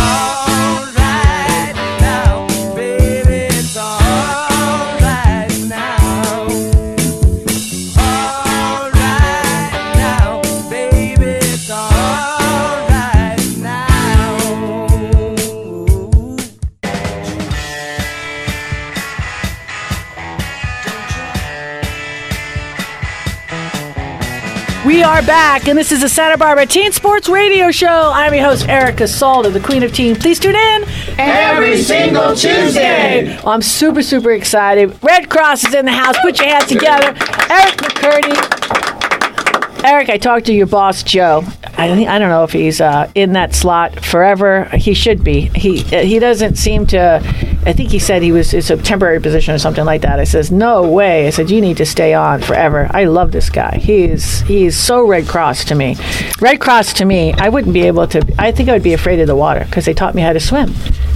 Are 25.13 25.23
back, 25.27 25.69
and 25.69 25.79
this 25.79 25.93
is 25.93 26.01
the 26.01 26.09
Santa 26.09 26.39
Barbara 26.39 26.65
Teen 26.65 26.91
Sports 26.91 27.29
Radio 27.29 27.71
Show. 27.71 28.11
I'm 28.15 28.33
your 28.33 28.45
host, 28.45 28.67
Erica 28.67 29.05
Salda, 29.05 29.53
the 29.53 29.61
Queen 29.61 29.83
of 29.83 29.93
Teen. 29.93 30.17
Please 30.17 30.41
tune 30.41 30.55
in 30.55 30.85
Every 31.19 31.77
single 31.83 32.35
Tuesday. 32.35 33.37
Well, 33.45 33.49
I'm 33.49 33.61
super, 33.61 34.03
super 34.03 34.31
excited. 34.31 34.97
Red 35.03 35.29
Cross 35.29 35.65
is 35.65 35.75
in 35.75 35.85
the 35.85 35.93
house. 35.93 36.17
Put 36.23 36.39
your 36.39 36.49
hands 36.49 36.65
together. 36.65 37.09
Eric 37.09 37.77
McCurdy. 37.77 39.85
Eric, 39.85 40.09
I 40.09 40.17
talked 40.17 40.47
to 40.47 40.55
your 40.55 40.67
boss, 40.67 41.03
Joe. 41.03 41.45
I 41.77 41.95
think 41.95 42.09
I 42.09 42.19
don't 42.19 42.31
know 42.31 42.45
if 42.45 42.53
he's 42.53 42.81
uh, 42.81 43.11
in 43.15 43.35
that 43.35 43.55
slot 43.55 44.03
forever. 44.03 44.65
He 44.77 44.95
should 44.95 45.23
be. 45.23 45.51
He 45.55 45.83
he 45.83 46.19
doesn't 46.21 46.57
seem 46.57 46.87
to. 46.87 47.21
I 47.65 47.73
think 47.73 47.91
he 47.91 47.99
said 47.99 48.23
he 48.23 48.33
was 48.33 48.53
it's 48.53 48.71
a 48.71 48.77
temporary 48.77 49.21
position 49.21 49.55
or 49.55 49.59
something 49.59 49.85
like 49.85 50.03
that. 50.03 50.19
I 50.19 50.25
says 50.25 50.51
no 50.51 50.89
way. 50.91 51.27
I 51.27 51.31
said 51.31 51.51
you 51.51 51.61
need 51.61 51.77
to 51.77 51.87
stay 51.87 52.13
on 52.13 52.41
forever. 52.43 52.89
I 52.91 53.05
love 53.05 53.31
this 53.33 53.51
guy. 53.51 53.79
He's 53.79 54.41
he's 54.41 54.77
so 54.77 55.07
Red 55.07 55.29
Cross 55.29 55.67
to 55.67 55.75
me. 55.75 55.97
Red 56.41 56.61
Cross 56.61 56.95
to 56.95 57.05
me. 57.05 57.33
I 57.35 57.49
wouldn't 57.49 57.73
be 57.73 57.83
able 57.83 58.07
to. 58.09 58.35
I 58.39 58.51
think 58.51 58.69
I 58.69 58.73
would 58.73 58.83
be 58.83 58.95
afraid 58.95 59.21
of 59.21 59.29
the 59.29 59.37
water 59.37 59.65
because 59.65 59.85
they 59.85 59.95
taught 59.95 60.15
me 60.15 60.23
how 60.23 60.33
to 60.33 60.41
swim 60.41 60.75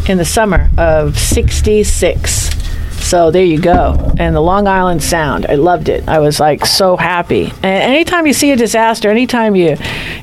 in 0.09 0.19
the 0.19 0.25
summer 0.25 0.71
of 0.79 1.19
'66. 1.19 2.66
So 3.07 3.31
there 3.31 3.45
you 3.45 3.61
go. 3.61 4.13
And 4.19 4.35
the 4.35 4.41
Long 4.41 4.67
Island 4.67 5.01
Sound. 5.01 5.47
I 5.49 5.55
loved 5.55 5.89
it. 5.89 6.09
I 6.09 6.19
was 6.19 6.41
like 6.41 6.67
so 6.67 6.97
happy. 6.97 7.53
And 7.63 7.65
anytime 7.65 8.27
you 8.27 8.33
see 8.33 8.51
a 8.51 8.57
disaster, 8.57 9.09
anytime 9.09 9.55
you 9.55 9.77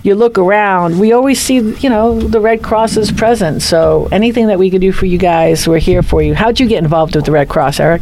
you 0.04 0.16
look 0.16 0.38
around, 0.38 1.00
we 1.00 1.14
always 1.14 1.40
see, 1.40 1.56
you 1.56 1.90
know, 1.90 2.20
the 2.20 2.42
Red 2.42 2.62
Cross 2.62 2.98
is 2.98 3.10
present. 3.10 3.62
So 3.62 4.10
anything 4.12 4.48
that 4.48 4.60
we 4.60 4.70
can 4.70 4.82
do 4.82 4.92
for 4.92 5.06
you 5.06 5.18
guys, 5.18 5.66
we're 5.66 5.80
here 5.80 6.04
for 6.04 6.22
you. 6.22 6.36
How'd 6.36 6.60
you 6.60 6.68
get 6.68 6.84
involved 6.84 7.16
with 7.16 7.24
the 7.24 7.32
Red 7.32 7.48
Cross, 7.48 7.80
Eric? 7.80 8.02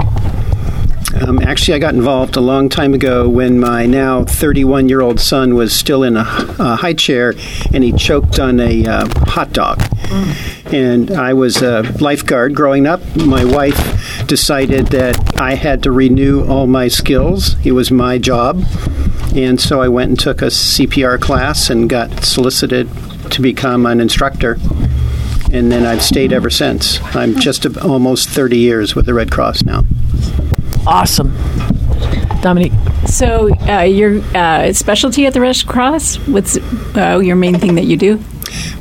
Um, 1.20 1.40
actually, 1.42 1.76
I 1.76 1.80
got 1.80 1.94
involved 1.94 2.36
a 2.36 2.42
long 2.42 2.70
time 2.70 2.94
ago 2.94 3.28
when 3.28 3.60
my 3.60 3.86
now 3.86 4.24
31 4.24 4.90
year 4.90 5.02
old 5.02 5.20
son 5.20 5.56
was 5.56 5.74
still 5.74 6.04
in 6.04 6.16
a, 6.16 6.22
a 6.60 6.76
high 6.78 6.94
chair 6.94 7.34
and 7.74 7.84
he 7.84 7.92
choked 7.92 8.40
on 8.40 8.60
a 8.60 8.86
uh, 8.86 9.08
hot 9.28 9.52
dog. 9.52 9.82
And 10.74 11.12
I 11.12 11.34
was 11.34 11.62
a 11.62 11.82
lifeguard 12.00 12.56
growing 12.56 12.88
up. 12.88 13.02
My 13.16 13.44
wife 13.44 14.26
decided 14.28 14.88
that 14.88 15.40
I 15.40 15.56
had 15.56 15.84
to 15.84 15.92
renew 15.92 16.46
all 16.46 16.68
my 16.68 16.88
skills. 16.88 17.56
It 17.66 17.74
was 17.74 17.92
my 17.92 18.18
job. 18.18 18.64
And 19.36 19.60
so 19.60 19.82
I 19.82 19.88
went 19.88 20.10
and 20.10 20.20
took 20.20 20.42
a 20.42 20.48
CPR 20.48 21.20
class 21.20 21.70
and 21.70 21.90
got 21.90 22.24
solicited 22.24 22.90
to 23.32 23.42
become 23.42 23.86
an 23.86 24.00
instructor. 24.02 24.58
And 25.54 25.72
then 25.72 25.86
I've 25.86 26.04
stayed 26.04 26.32
ever 26.32 26.50
since. 26.50 27.00
I'm 27.16 27.38
just 27.38 27.66
almost 27.78 28.30
30 28.30 28.58
years 28.58 28.96
with 28.96 29.06
the 29.06 29.14
Red 29.14 29.32
Cross 29.32 29.64
now. 29.64 29.84
Awesome. 30.88 31.36
Dominique. 32.42 32.74
So, 33.06 33.54
uh, 33.68 33.82
your 33.82 34.22
uh, 34.36 34.74
specialty 34.74 35.26
at 35.28 35.34
the 35.34 35.42
Red 35.42 35.66
Cross? 35.68 36.16
What's 36.28 36.58
uh, 36.96 37.20
your 37.24 37.36
main 37.36 37.60
thing 37.60 37.76
that 37.76 37.86
you 37.86 37.98
do? 37.98 38.20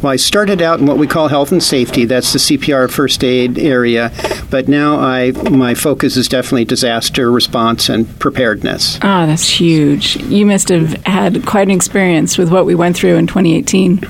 Well, 0.03 0.13
I 0.13 0.17
started 0.17 0.63
out 0.63 0.81
in 0.81 0.87
what 0.87 0.97
we 0.97 1.07
call 1.07 1.29
health 1.29 1.53
and 1.53 1.63
safety. 1.63 2.07
That's 2.07 2.33
the 2.33 2.39
CPR 2.39 2.91
first 2.91 3.23
aid 3.23 3.59
area. 3.59 4.13
But 4.51 4.67
now 4.67 4.99
I 4.99 5.33
my 5.51 5.75
focus 5.75 6.17
is 6.17 6.27
definitely 6.27 6.65
disaster 6.65 7.31
response 7.31 7.89
and 7.89 8.19
preparedness. 8.19 8.99
Ah, 9.03 9.23
oh, 9.23 9.27
that's 9.27 9.49
huge. 9.49 10.17
You 10.17 10.47
must 10.47 10.71
have 10.71 10.95
had 11.05 11.45
quite 11.45 11.69
an 11.69 11.71
experience 11.71 12.39
with 12.39 12.51
what 12.51 12.67
we 12.67 12.75
went 12.75 12.97
through 12.97 13.17
in 13.17 13.27
2018. 13.27 14.01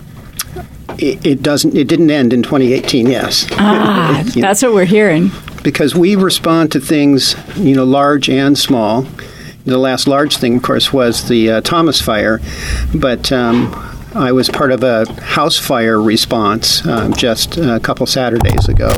It, 0.98 1.26
it 1.26 1.42
doesn't. 1.42 1.76
It 1.76 1.88
didn't 1.88 2.10
end 2.10 2.32
in 2.32 2.42
2018. 2.42 3.08
Yes. 3.08 3.46
Ah, 3.52 4.22
that's 4.36 4.62
what 4.62 4.72
we're 4.72 4.84
hearing. 4.84 5.30
Because 5.62 5.94
we 5.94 6.16
respond 6.16 6.72
to 6.72 6.80
things, 6.80 7.36
you 7.56 7.74
know, 7.74 7.84
large 7.84 8.28
and 8.28 8.58
small. 8.58 9.06
The 9.66 9.78
last 9.78 10.08
large 10.08 10.36
thing, 10.38 10.56
of 10.56 10.62
course, 10.62 10.92
was 10.92 11.28
the 11.28 11.50
uh, 11.50 11.60
Thomas 11.60 12.00
Fire, 12.00 12.40
but 12.94 13.30
um, 13.30 13.72
I 14.14 14.32
was 14.32 14.48
part 14.48 14.72
of 14.72 14.82
a 14.82 15.10
house 15.22 15.56
fire 15.56 16.00
response 16.00 16.84
um, 16.86 17.12
just 17.12 17.56
a 17.58 17.78
couple 17.78 18.06
Saturdays 18.06 18.68
ago. 18.68 18.90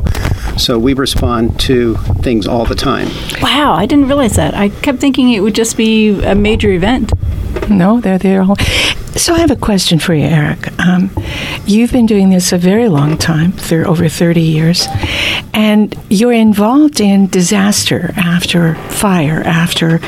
So 0.56 0.78
we 0.78 0.94
respond 0.94 1.60
to 1.60 1.96
things 2.22 2.46
all 2.46 2.64
the 2.64 2.74
time. 2.74 3.08
Wow, 3.42 3.74
I 3.74 3.84
didn't 3.84 4.06
realize 4.06 4.36
that. 4.36 4.54
I 4.54 4.70
kept 4.70 5.00
thinking 5.00 5.32
it 5.32 5.40
would 5.40 5.54
just 5.54 5.76
be 5.76 6.22
a 6.22 6.34
major 6.34 6.70
event. 6.70 7.12
No, 7.68 8.00
they're 8.00 8.18
there. 8.18 8.44
So 9.16 9.34
I 9.34 9.40
have 9.40 9.50
a 9.50 9.56
question 9.56 9.98
for 9.98 10.14
you, 10.14 10.24
Eric. 10.24 10.78
Um, 10.80 11.10
you've 11.66 11.92
been 11.92 12.06
doing 12.06 12.30
this 12.30 12.52
a 12.52 12.58
very 12.58 12.88
long 12.88 13.18
time, 13.18 13.52
for 13.52 13.86
over 13.86 14.08
30 14.08 14.40
years, 14.40 14.86
and 15.52 15.94
you're 16.08 16.32
involved 16.32 17.00
in 17.00 17.26
disaster 17.26 18.12
after 18.16 18.74
fire, 18.74 19.42
after 19.44 19.98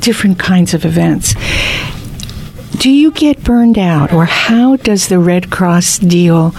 different 0.00 0.38
kinds 0.38 0.74
of 0.74 0.84
events. 0.84 1.34
Do 2.78 2.90
you 2.90 3.12
get 3.12 3.44
burned 3.44 3.78
out, 3.78 4.12
or 4.12 4.24
how 4.24 4.76
does 4.76 5.08
the 5.08 5.18
Red 5.18 5.50
Cross 5.50 5.98
deal 5.98 6.54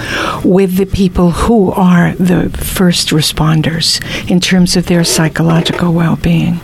with 0.45 0.77
the 0.77 0.85
people 0.85 1.31
who 1.31 1.71
are 1.71 2.13
the 2.15 2.49
first 2.51 3.09
responders 3.09 3.99
in 4.29 4.39
terms 4.39 4.77
of 4.77 4.85
their 4.85 5.03
psychological 5.03 5.91
well 5.93 6.15
being? 6.15 6.59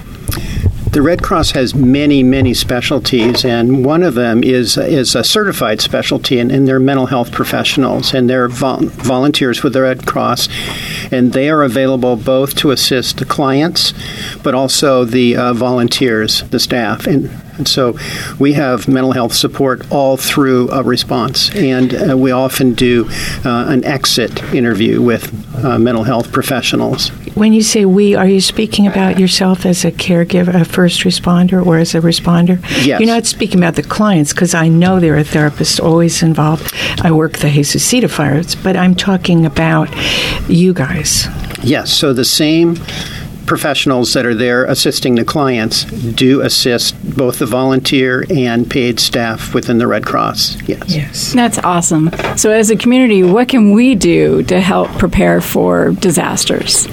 The 0.98 1.04
Red 1.04 1.22
Cross 1.22 1.52
has 1.52 1.76
many, 1.76 2.24
many 2.24 2.56
specialties, 2.56 3.46
and 3.46 3.86
one 3.86 4.02
of 4.02 4.16
them 4.16 4.44
is 4.44 4.80
is 4.80 5.14
a 5.14 5.24
certified 5.24 5.80
specialty, 5.80 6.40
and, 6.40 6.52
and 6.52 6.68
they're 6.68 6.80
mental 6.80 7.06
health 7.06 7.32
professionals, 7.32 8.16
and 8.16 8.28
they're 8.28 8.48
vol- 8.48 8.88
volunteers 8.88 9.62
with 9.62 9.74
the 9.74 9.84
Red 9.84 10.08
Cross, 10.08 10.50
and 11.12 11.34
they 11.34 11.52
are 11.52 11.62
available 11.62 12.16
both 12.16 12.56
to 12.56 12.72
assist 12.72 13.18
the 13.18 13.26
clients, 13.26 13.94
but 14.42 14.56
also 14.56 15.06
the 15.06 15.38
uh, 15.38 15.54
volunteers, 15.54 16.42
the 16.50 16.60
staff, 16.60 17.06
and 17.06 17.30
and 17.58 17.68
so 17.68 17.98
we 18.40 18.54
have 18.54 18.88
mental 18.88 19.12
health 19.12 19.34
support 19.34 19.90
all 19.92 20.18
through 20.18 20.70
a 20.72 20.84
response. 20.84 21.54
And 21.56 21.94
uh, 21.94 22.18
we 22.18 22.32
often 22.32 22.74
do 22.74 23.08
uh, 23.46 23.66
an 23.68 23.84
exit 23.84 24.42
interview 24.54 25.02
with 25.02 25.34
uh, 25.64 25.80
mental 25.80 26.04
health 26.04 26.32
professionals. 26.32 27.10
When 27.36 27.54
you 27.54 27.62
say 27.62 27.86
we, 27.86 28.16
are 28.16 28.28
you 28.28 28.42
speaking 28.42 28.88
about 28.88 29.20
yourself 29.20 29.66
as 29.66 29.86
a 29.86 29.92
caregiver, 29.92 30.54
a 30.60 30.66
first 30.66 31.02
responder, 31.02 31.64
or 31.66 31.78
as 31.78 31.94
a 31.94 32.02
responder? 32.02 32.60
Yes. 32.86 33.00
You're 33.00 33.08
not 33.08 33.26
speaking 33.26 33.60
about 33.60 33.76
the 33.76 33.84
clients 33.84 34.34
because 34.34 34.54
I 34.54 34.68
know 34.68 35.00
there 35.00 35.18
are 35.18 35.24
therapists 35.24 35.84
always 35.84 36.24
involved. 36.24 36.74
I 37.04 37.12
work 37.12 37.38
the 37.38 37.50
Jesusita 37.50 38.10
fires, 38.10 38.56
but 38.56 38.76
I'm 38.76 38.96
talking 38.96 39.46
about 39.46 39.90
you 40.50 40.74
guys. 40.74 41.28
Yes, 41.64 41.92
so 41.92 42.14
the 42.14 42.26
same 42.26 42.78
professionals 43.48 44.14
that 44.14 44.26
are 44.26 44.36
there 44.36 44.66
assisting 44.66 45.16
the 45.16 45.26
clients 45.26 45.86
do 45.86 46.42
assist 46.42 46.96
both 47.18 47.40
the 47.40 47.46
volunteer 47.46 48.26
and 48.30 48.70
paid 48.70 49.00
staff 49.00 49.54
within 49.54 49.78
the 49.78 49.88
Red 49.88 50.06
Cross. 50.06 50.62
Yes. 50.68 50.96
Yes. 50.96 51.34
That's 51.34 51.58
awesome. 51.60 52.12
So, 52.36 52.52
as 52.52 52.70
a 52.70 52.76
community, 52.76 53.24
what 53.24 53.48
can 53.48 53.72
we 53.72 53.96
do 53.96 54.44
to 54.44 54.60
help 54.60 54.90
prepare 55.00 55.42
for 55.42 55.92
disasters? 55.92 56.88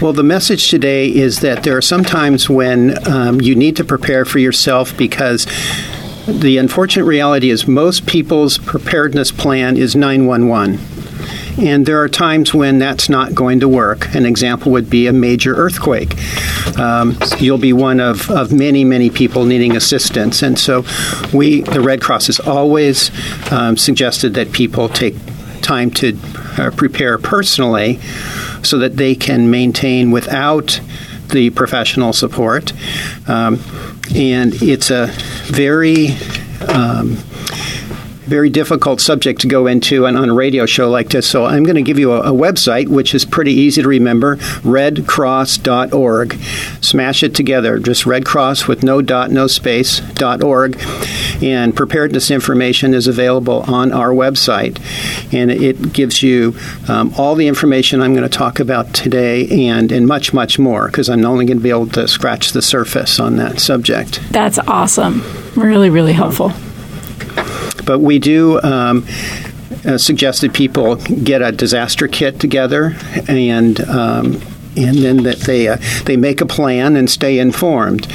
Well, 0.00 0.14
the 0.14 0.22
message 0.22 0.70
today 0.70 1.08
is 1.08 1.40
that 1.40 1.62
there 1.62 1.76
are 1.76 1.82
some 1.82 2.04
times 2.04 2.48
when 2.48 3.06
um, 3.06 3.40
you 3.40 3.54
need 3.54 3.76
to 3.76 3.84
prepare 3.84 4.24
for 4.24 4.38
yourself 4.38 4.96
because 4.96 5.46
the 6.26 6.56
unfortunate 6.58 7.04
reality 7.04 7.50
is 7.50 7.68
most 7.68 8.06
people's 8.06 8.56
preparedness 8.56 9.30
plan 9.30 9.76
is 9.76 9.94
911. 9.94 10.78
And 11.60 11.84
there 11.84 12.00
are 12.02 12.08
times 12.08 12.54
when 12.54 12.78
that's 12.78 13.10
not 13.10 13.34
going 13.34 13.60
to 13.60 13.68
work. 13.68 14.14
An 14.14 14.24
example 14.24 14.72
would 14.72 14.88
be 14.88 15.06
a 15.06 15.12
major 15.12 15.54
earthquake. 15.54 16.16
Um, 16.78 17.18
you'll 17.38 17.58
be 17.58 17.74
one 17.74 18.00
of, 18.00 18.30
of 18.30 18.50
many, 18.50 18.82
many 18.82 19.10
people 19.10 19.44
needing 19.44 19.76
assistance. 19.76 20.42
And 20.42 20.58
so 20.58 20.84
we, 21.34 21.60
the 21.60 21.82
Red 21.82 22.00
Cross, 22.00 22.28
has 22.28 22.40
always 22.40 23.10
um, 23.52 23.76
suggested 23.76 24.34
that 24.34 24.52
people 24.52 24.88
take 24.88 25.14
time 25.60 25.90
to 25.90 26.18
uh, 26.56 26.70
prepare 26.74 27.18
personally 27.18 28.00
so 28.62 28.78
that 28.78 28.96
they 28.96 29.14
can 29.14 29.50
maintain 29.50 30.10
without 30.10 30.80
the 31.28 31.50
professional 31.50 32.14
support. 32.14 32.72
Um, 33.28 33.60
and 34.14 34.54
it's 34.62 34.90
a 34.90 35.08
very 35.44 36.08
um, 36.68 37.18
very 38.30 38.48
difficult 38.48 39.00
subject 39.00 39.40
to 39.40 39.48
go 39.48 39.66
into 39.66 40.06
on, 40.06 40.16
on 40.16 40.30
a 40.30 40.32
radio 40.32 40.64
show 40.64 40.88
like 40.88 41.08
this. 41.08 41.28
So 41.28 41.46
I'm 41.46 41.64
going 41.64 41.74
to 41.74 41.82
give 41.82 41.98
you 41.98 42.12
a, 42.12 42.20
a, 42.20 42.32
website, 42.32 42.86
which 42.88 43.12
is 43.12 43.24
pretty 43.24 43.52
easy 43.52 43.82
to 43.82 43.88
remember 43.88 44.36
redcross.org. 44.36 46.34
Smash 46.80 47.24
it 47.24 47.34
together. 47.34 47.80
Just 47.80 48.06
Red 48.06 48.24
Cross 48.24 48.68
with 48.68 48.84
no 48.84 49.02
dot, 49.02 49.32
no 49.32 49.48
space, 49.48 49.98
dot 50.14 50.44
.org. 50.44 50.80
And 51.42 51.74
preparedness 51.74 52.30
information 52.30 52.94
is 52.94 53.08
available 53.08 53.64
on 53.66 53.92
our 53.92 54.10
website. 54.10 54.78
And 55.34 55.50
it 55.50 55.92
gives 55.92 56.22
you 56.22 56.56
um, 56.88 57.12
all 57.18 57.34
the 57.34 57.48
information 57.48 58.00
I'm 58.00 58.14
going 58.14 58.22
to 58.22 58.38
talk 58.38 58.60
about 58.60 58.94
today 58.94 59.66
and, 59.66 59.90
and 59.90 60.06
much, 60.06 60.32
much 60.32 60.56
more, 60.56 60.86
because 60.86 61.10
I'm 61.10 61.24
only 61.24 61.46
going 61.46 61.58
to 61.58 61.62
be 61.62 61.70
able 61.70 61.88
to 61.88 62.06
scratch 62.06 62.52
the 62.52 62.62
surface 62.62 63.18
on 63.18 63.36
that 63.38 63.58
subject. 63.60 64.20
That's 64.30 64.60
awesome. 64.60 65.24
Really, 65.56 65.90
really 65.90 66.12
helpful. 66.12 66.52
But 67.84 68.00
we 68.00 68.18
do. 68.18 68.60
Um, 68.62 69.06
uh, 69.84 69.96
suggest 69.96 70.42
that 70.42 70.52
people 70.52 70.96
get 70.96 71.40
a 71.40 71.52
disaster 71.52 72.06
kit 72.06 72.38
together 72.38 72.96
and 73.28 73.80
um, 73.88 74.40
and 74.76 74.98
then 74.98 75.24
that 75.24 75.38
they 75.40 75.68
uh, 75.68 75.78
they 76.04 76.16
make 76.16 76.40
a 76.40 76.46
plan 76.46 76.96
and 76.96 77.10
stay 77.10 77.38
informed. 77.38 78.06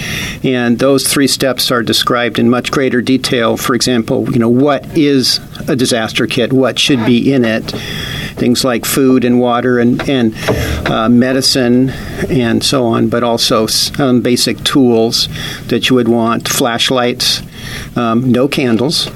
And 0.43 0.79
those 0.79 1.07
three 1.07 1.27
steps 1.27 1.71
are 1.71 1.83
described 1.83 2.39
in 2.39 2.49
much 2.49 2.71
greater 2.71 3.01
detail. 3.01 3.57
For 3.57 3.75
example, 3.75 4.31
you 4.31 4.39
know 4.39 4.49
what 4.49 4.85
is 4.97 5.39
a 5.67 5.75
disaster 5.75 6.27
kit? 6.27 6.53
What 6.53 6.79
should 6.79 7.05
be 7.05 7.33
in 7.33 7.43
it? 7.43 7.71
Things 8.35 8.63
like 8.63 8.85
food 8.85 9.25
and 9.25 9.39
water 9.39 9.79
and 9.79 10.07
and 10.09 10.35
uh, 10.87 11.09
medicine 11.09 11.89
and 12.29 12.63
so 12.63 12.85
on, 12.85 13.09
but 13.09 13.23
also 13.23 13.65
some 13.67 14.21
basic 14.21 14.63
tools 14.63 15.27
that 15.67 15.89
you 15.89 15.95
would 15.95 16.07
want: 16.07 16.47
flashlights, 16.47 17.41
um, 17.95 18.31
no 18.31 18.47
candles 18.47 19.09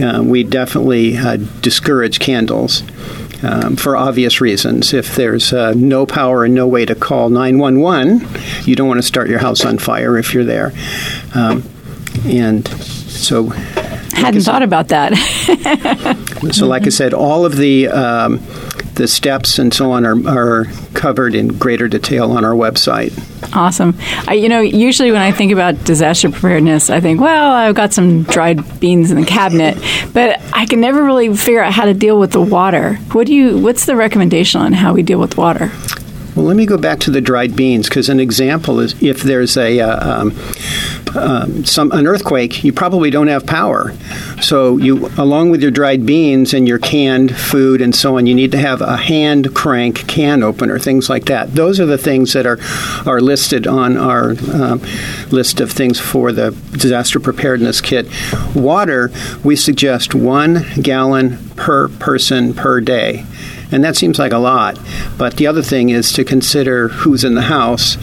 uh, 0.00 0.22
we 0.22 0.44
definitely 0.44 1.16
uh, 1.16 1.36
discourage 1.60 2.20
candles. 2.20 2.82
Um, 3.44 3.74
for 3.74 3.96
obvious 3.96 4.40
reasons. 4.40 4.94
If 4.94 5.16
there's 5.16 5.52
uh, 5.52 5.74
no 5.74 6.06
power 6.06 6.44
and 6.44 6.54
no 6.54 6.68
way 6.68 6.84
to 6.84 6.94
call 6.94 7.28
911, 7.28 8.24
you 8.64 8.76
don't 8.76 8.86
want 8.86 8.98
to 8.98 9.02
start 9.02 9.28
your 9.28 9.40
house 9.40 9.64
on 9.64 9.78
fire 9.78 10.16
if 10.16 10.32
you're 10.32 10.44
there. 10.44 10.72
Um, 11.34 11.64
and 12.24 12.68
so. 12.68 13.46
Hadn't 13.46 14.42
thought 14.42 14.62
about 14.62 14.88
that. 14.88 15.16
so, 16.52 16.68
like 16.68 16.86
I 16.86 16.90
said, 16.90 17.12
all 17.12 17.44
of 17.44 17.56
the 17.56 17.88
um, 17.88 18.38
the 18.94 19.08
steps 19.08 19.58
and 19.58 19.72
so 19.72 19.90
on 19.90 20.04
are, 20.06 20.28
are 20.28 20.64
covered 20.94 21.34
in 21.34 21.58
greater 21.58 21.88
detail 21.88 22.30
on 22.30 22.44
our 22.44 22.54
website. 22.54 23.12
Awesome. 23.54 23.96
I, 24.26 24.34
you 24.34 24.48
know, 24.48 24.60
usually 24.60 25.12
when 25.12 25.20
I 25.20 25.30
think 25.30 25.52
about 25.52 25.84
disaster 25.84 26.30
preparedness, 26.30 26.88
I 26.88 27.00
think, 27.00 27.20
well, 27.20 27.52
I've 27.52 27.74
got 27.74 27.92
some 27.92 28.22
dried 28.22 28.80
beans 28.80 29.10
in 29.10 29.20
the 29.20 29.26
cabinet, 29.26 29.76
but 30.12 30.40
I 30.54 30.66
can 30.66 30.80
never 30.80 31.04
really 31.04 31.34
figure 31.36 31.62
out 31.62 31.72
how 31.72 31.84
to 31.84 31.94
deal 31.94 32.18
with 32.18 32.32
the 32.32 32.40
water. 32.40 32.94
What 33.12 33.26
do 33.26 33.34
you? 33.34 33.58
What's 33.58 33.84
the 33.84 33.96
recommendation 33.96 34.60
on 34.60 34.72
how 34.72 34.94
we 34.94 35.02
deal 35.02 35.20
with 35.20 35.36
water? 35.36 35.70
Well, 36.34 36.46
let 36.46 36.56
me 36.56 36.64
go 36.64 36.78
back 36.78 36.98
to 37.00 37.10
the 37.10 37.20
dried 37.20 37.54
beans 37.54 37.90
because 37.90 38.08
an 38.08 38.18
example 38.18 38.80
is 38.80 39.00
if 39.02 39.22
there's 39.22 39.58
a 39.58 39.80
uh, 39.80 40.22
um, 40.22 40.30
um, 41.14 41.64
some 41.64 41.92
an 41.92 42.06
earthquake, 42.06 42.64
you 42.64 42.72
probably 42.72 43.10
don't 43.10 43.28
have 43.28 43.46
power. 43.46 43.94
So 44.40 44.76
you, 44.78 45.08
along 45.18 45.50
with 45.50 45.62
your 45.62 45.70
dried 45.70 46.06
beans 46.06 46.54
and 46.54 46.66
your 46.66 46.78
canned 46.78 47.36
food 47.36 47.80
and 47.80 47.94
so 47.94 48.18
on, 48.18 48.26
you 48.26 48.34
need 48.34 48.52
to 48.52 48.58
have 48.58 48.80
a 48.80 48.96
hand 48.96 49.54
crank 49.54 50.06
can 50.08 50.42
opener, 50.42 50.78
things 50.78 51.08
like 51.08 51.26
that. 51.26 51.54
Those 51.54 51.80
are 51.80 51.86
the 51.86 51.98
things 51.98 52.32
that 52.32 52.46
are 52.46 52.58
are 53.06 53.20
listed 53.20 53.66
on 53.66 53.96
our 53.96 54.34
um, 54.52 54.80
list 55.30 55.60
of 55.60 55.70
things 55.70 56.00
for 56.00 56.32
the 56.32 56.50
disaster 56.72 57.20
preparedness 57.20 57.80
kit. 57.80 58.06
Water, 58.54 59.10
we 59.44 59.56
suggest 59.56 60.14
one 60.14 60.64
gallon 60.80 61.38
per 61.56 61.88
person 61.88 62.54
per 62.54 62.80
day. 62.80 63.24
And 63.70 63.82
that 63.84 63.96
seems 63.96 64.18
like 64.18 64.32
a 64.32 64.38
lot. 64.38 64.78
But 65.16 65.36
the 65.36 65.46
other 65.46 65.62
thing 65.62 65.88
is 65.88 66.12
to 66.12 66.24
consider 66.24 66.88
who's 66.88 67.24
in 67.24 67.34
the 67.34 67.42
house. 67.42 67.96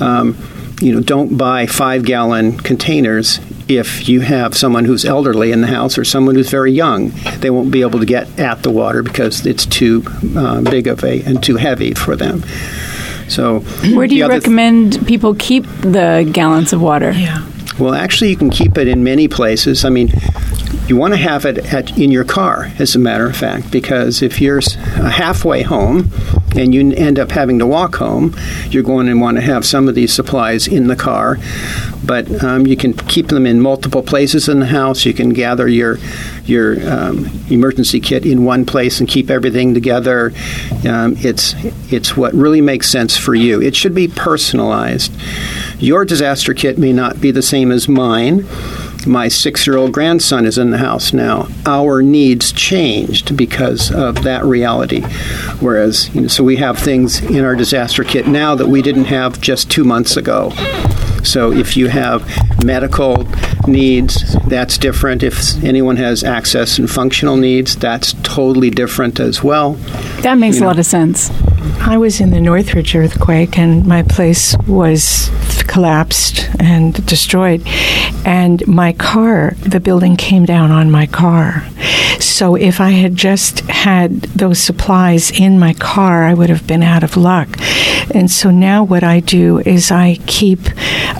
Um, 0.00 0.36
you 0.80 0.92
know, 0.92 1.00
don't 1.00 1.36
buy 1.36 1.66
five 1.66 2.04
gallon 2.04 2.58
containers 2.58 3.40
if 3.68 4.08
you 4.08 4.20
have 4.20 4.56
someone 4.56 4.84
who's 4.84 5.04
elderly 5.04 5.50
in 5.50 5.60
the 5.60 5.66
house 5.66 5.98
or 5.98 6.04
someone 6.04 6.34
who's 6.34 6.50
very 6.50 6.72
young. 6.72 7.10
They 7.38 7.50
won't 7.50 7.70
be 7.70 7.80
able 7.80 7.98
to 7.98 8.06
get 8.06 8.38
at 8.38 8.62
the 8.62 8.70
water 8.70 9.02
because 9.02 9.46
it's 9.46 9.66
too 9.66 10.04
uh, 10.36 10.60
big 10.62 10.86
of 10.86 11.02
a 11.02 11.22
and 11.22 11.42
too 11.42 11.56
heavy 11.56 11.94
for 11.94 12.14
them. 12.14 12.44
So, 13.28 13.60
where 13.94 14.06
do 14.06 14.14
you 14.14 14.28
recommend 14.28 14.94
th- 14.94 15.06
people 15.06 15.34
keep 15.34 15.64
the 15.80 16.28
gallons 16.32 16.72
of 16.72 16.80
water? 16.80 17.10
Yeah. 17.10 17.44
Well, 17.78 17.94
actually, 17.94 18.30
you 18.30 18.36
can 18.36 18.50
keep 18.50 18.78
it 18.78 18.88
in 18.88 19.02
many 19.02 19.28
places. 19.28 19.84
I 19.84 19.90
mean, 19.90 20.08
you 20.88 20.96
want 20.96 21.14
to 21.14 21.18
have 21.18 21.44
it 21.44 21.58
at, 21.72 21.98
in 21.98 22.10
your 22.10 22.24
car, 22.24 22.70
as 22.78 22.94
a 22.94 22.98
matter 22.98 23.26
of 23.26 23.36
fact, 23.36 23.70
because 23.70 24.22
if 24.22 24.40
you're 24.40 24.60
halfway 25.10 25.62
home 25.62 26.10
and 26.54 26.74
you 26.74 26.92
end 26.94 27.18
up 27.18 27.30
having 27.30 27.58
to 27.58 27.66
walk 27.66 27.96
home, 27.96 28.34
you're 28.70 28.82
going 28.82 29.06
to 29.06 29.14
want 29.14 29.36
to 29.36 29.40
have 29.40 29.64
some 29.64 29.88
of 29.88 29.94
these 29.94 30.12
supplies 30.12 30.66
in 30.66 30.86
the 30.86 30.96
car. 30.96 31.38
But 32.04 32.42
um, 32.44 32.66
you 32.66 32.76
can 32.76 32.92
keep 32.92 33.28
them 33.28 33.46
in 33.46 33.60
multiple 33.60 34.02
places 34.02 34.48
in 34.48 34.60
the 34.60 34.66
house. 34.66 35.04
You 35.04 35.12
can 35.12 35.30
gather 35.30 35.66
your 35.66 35.98
your 36.44 36.76
um, 36.88 37.28
emergency 37.50 37.98
kit 37.98 38.24
in 38.24 38.44
one 38.44 38.64
place 38.64 39.00
and 39.00 39.08
keep 39.08 39.28
everything 39.28 39.74
together. 39.74 40.32
Um, 40.88 41.16
it's 41.18 41.54
it's 41.92 42.16
what 42.16 42.32
really 42.32 42.60
makes 42.60 42.88
sense 42.88 43.16
for 43.16 43.34
you. 43.34 43.60
It 43.60 43.74
should 43.74 43.94
be 43.94 44.06
personalized. 44.06 45.12
Your 45.78 46.04
disaster 46.04 46.54
kit 46.54 46.78
may 46.78 46.92
not 46.92 47.20
be 47.20 47.32
the 47.32 47.42
same 47.42 47.72
as 47.72 47.88
mine 47.88 48.46
my 49.06 49.28
six 49.28 49.66
year 49.66 49.76
old 49.76 49.92
grandson 49.92 50.44
is 50.44 50.58
in 50.58 50.70
the 50.70 50.78
house 50.78 51.12
now. 51.12 51.48
Our 51.64 52.02
needs 52.02 52.52
changed 52.52 53.36
because 53.36 53.92
of 53.92 54.22
that 54.24 54.44
reality. 54.44 55.02
Whereas, 55.60 56.14
you 56.14 56.22
know, 56.22 56.28
so 56.28 56.44
we 56.44 56.56
have 56.56 56.78
things 56.78 57.20
in 57.20 57.44
our 57.44 57.54
disaster 57.54 58.04
kit 58.04 58.26
now 58.26 58.54
that 58.54 58.68
we 58.68 58.82
didn't 58.82 59.04
have 59.04 59.40
just 59.40 59.70
two 59.70 59.84
months 59.84 60.16
ago. 60.16 60.52
So 61.26 61.52
if 61.52 61.76
you 61.76 61.88
have 61.88 62.24
medical 62.64 63.26
needs, 63.66 64.34
that's 64.46 64.78
different. 64.78 65.22
If 65.22 65.62
anyone 65.62 65.96
has 65.96 66.24
access 66.24 66.78
and 66.78 66.90
functional 66.90 67.36
needs, 67.36 67.76
that's 67.76 68.14
totally 68.22 68.70
different 68.70 69.20
as 69.20 69.42
well. 69.42 69.74
That 70.22 70.38
makes 70.38 70.56
you 70.56 70.60
know. 70.60 70.66
a 70.66 70.68
lot 70.68 70.78
of 70.78 70.86
sense. 70.86 71.30
I 71.80 71.98
was 71.98 72.20
in 72.20 72.30
the 72.30 72.40
Northridge 72.40 72.94
earthquake, 72.94 73.58
and 73.58 73.86
my 73.86 74.02
place 74.02 74.56
was 74.66 75.30
collapsed 75.66 76.48
and 76.60 77.04
destroyed. 77.06 77.62
And 78.24 78.66
my 78.66 78.92
car, 78.92 79.54
the 79.58 79.80
building 79.80 80.16
came 80.16 80.44
down 80.44 80.70
on 80.70 80.90
my 80.90 81.06
car. 81.06 81.64
So 82.20 82.54
if 82.54 82.80
I 82.80 82.90
had 82.90 83.14
just 83.14 83.60
had 83.60 84.22
those 84.22 84.58
supplies 84.58 85.30
in 85.30 85.58
my 85.58 85.74
car, 85.74 86.24
I 86.24 86.34
would 86.34 86.50
have 86.50 86.66
been 86.66 86.82
out 86.82 87.02
of 87.02 87.16
luck. 87.16 87.48
And 88.14 88.30
so 88.30 88.50
now 88.50 88.84
what 88.84 89.02
I 89.02 89.20
do 89.20 89.58
is 89.60 89.90
I 89.90 90.18
keep 90.26 90.60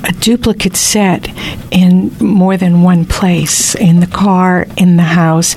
a 0.04 0.12
duplicate 0.12 0.76
set 0.76 1.28
in 1.70 2.10
more 2.20 2.56
than 2.56 2.82
one 2.82 3.04
place 3.04 3.74
in 3.74 4.00
the 4.00 4.06
car, 4.06 4.66
in 4.76 4.96
the 4.96 5.02
house. 5.02 5.54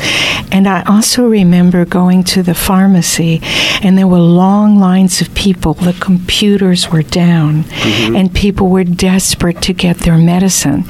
And 0.51 0.67
I 0.67 0.83
also 0.83 1.27
remember 1.27 1.85
going 1.85 2.23
to 2.25 2.41
the 2.41 2.55
pharmacy, 2.55 3.39
and 3.83 3.97
there 3.97 4.07
were 4.07 4.19
long 4.19 4.79
lines 4.79 5.21
of 5.21 5.33
people. 5.35 5.73
The 5.75 5.93
computers 5.93 6.89
were 6.89 7.03
down, 7.03 7.63
mm-hmm. 7.63 8.15
and 8.15 8.33
people 8.33 8.69
were 8.69 8.83
desperate 8.83 9.61
to 9.63 9.73
get 9.73 9.99
their 9.99 10.17
medicine. 10.17 10.85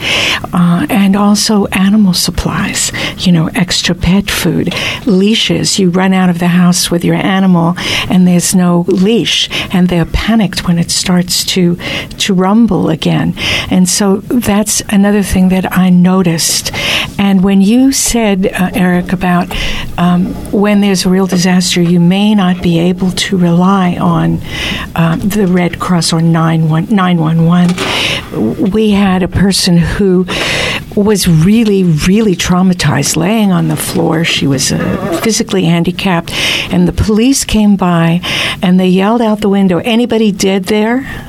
Uh, 0.53 0.87
and 0.89 1.15
also 1.15 1.65
animal 1.67 2.13
supplies, 2.13 2.91
you 3.17 3.31
know, 3.31 3.47
extra 3.55 3.93
pet 3.93 4.31
food, 4.31 4.73
leashes. 5.05 5.77
You 5.77 5.89
run 5.89 6.13
out 6.13 6.29
of 6.29 6.39
the 6.39 6.47
house 6.47 6.89
with 6.89 7.03
your 7.03 7.15
animal, 7.15 7.75
and 8.09 8.27
there's 8.27 8.55
no 8.55 8.85
leash, 8.87 9.49
and 9.73 9.89
they're 9.89 10.05
panicked 10.05 10.67
when 10.67 10.79
it 10.79 10.89
starts 10.91 11.43
to, 11.45 11.75
to 12.19 12.33
rumble 12.33 12.89
again. 12.89 13.33
And 13.69 13.87
so 13.87 14.17
that's 14.17 14.81
another 14.89 15.23
thing 15.23 15.49
that 15.49 15.75
I 15.75 15.89
noticed. 15.89 16.71
And 17.17 17.43
when 17.43 17.61
you 17.61 17.91
said, 17.91 18.45
uh, 18.47 18.69
Eric, 18.73 19.13
about 19.13 19.47
um, 19.97 20.33
when 20.51 20.81
there's 20.81 21.05
a 21.05 21.09
real 21.09 21.27
disaster, 21.27 21.81
you 21.81 21.99
may 21.99 22.33
not 22.33 22.63
be 22.63 22.79
able 22.79 23.11
to 23.11 23.37
rely 23.37 23.97
on 23.97 24.39
um, 24.95 25.19
the 25.19 25.45
Red 25.47 25.79
Cross 25.79 26.13
or 26.13 26.21
911. 26.21 28.71
We 28.71 28.91
had 28.91 29.23
a 29.23 29.27
person 29.27 29.77
who 29.77 30.25
was 30.95 31.27
really, 31.27 31.83
really 31.83 32.35
traumatized, 32.35 33.15
laying 33.15 33.51
on 33.51 33.67
the 33.67 33.75
floor. 33.75 34.23
She 34.23 34.47
was 34.47 34.71
uh, 34.71 35.19
physically 35.23 35.65
handicapped, 35.65 36.31
and 36.71 36.87
the 36.87 36.93
police 36.93 37.43
came 37.43 37.75
by 37.75 38.21
and 38.61 38.79
they 38.79 38.87
yelled 38.87 39.21
out 39.21 39.41
the 39.41 39.49
window, 39.49 39.79
"Anybody 39.79 40.31
dead 40.31 40.65
there?" 40.65 41.28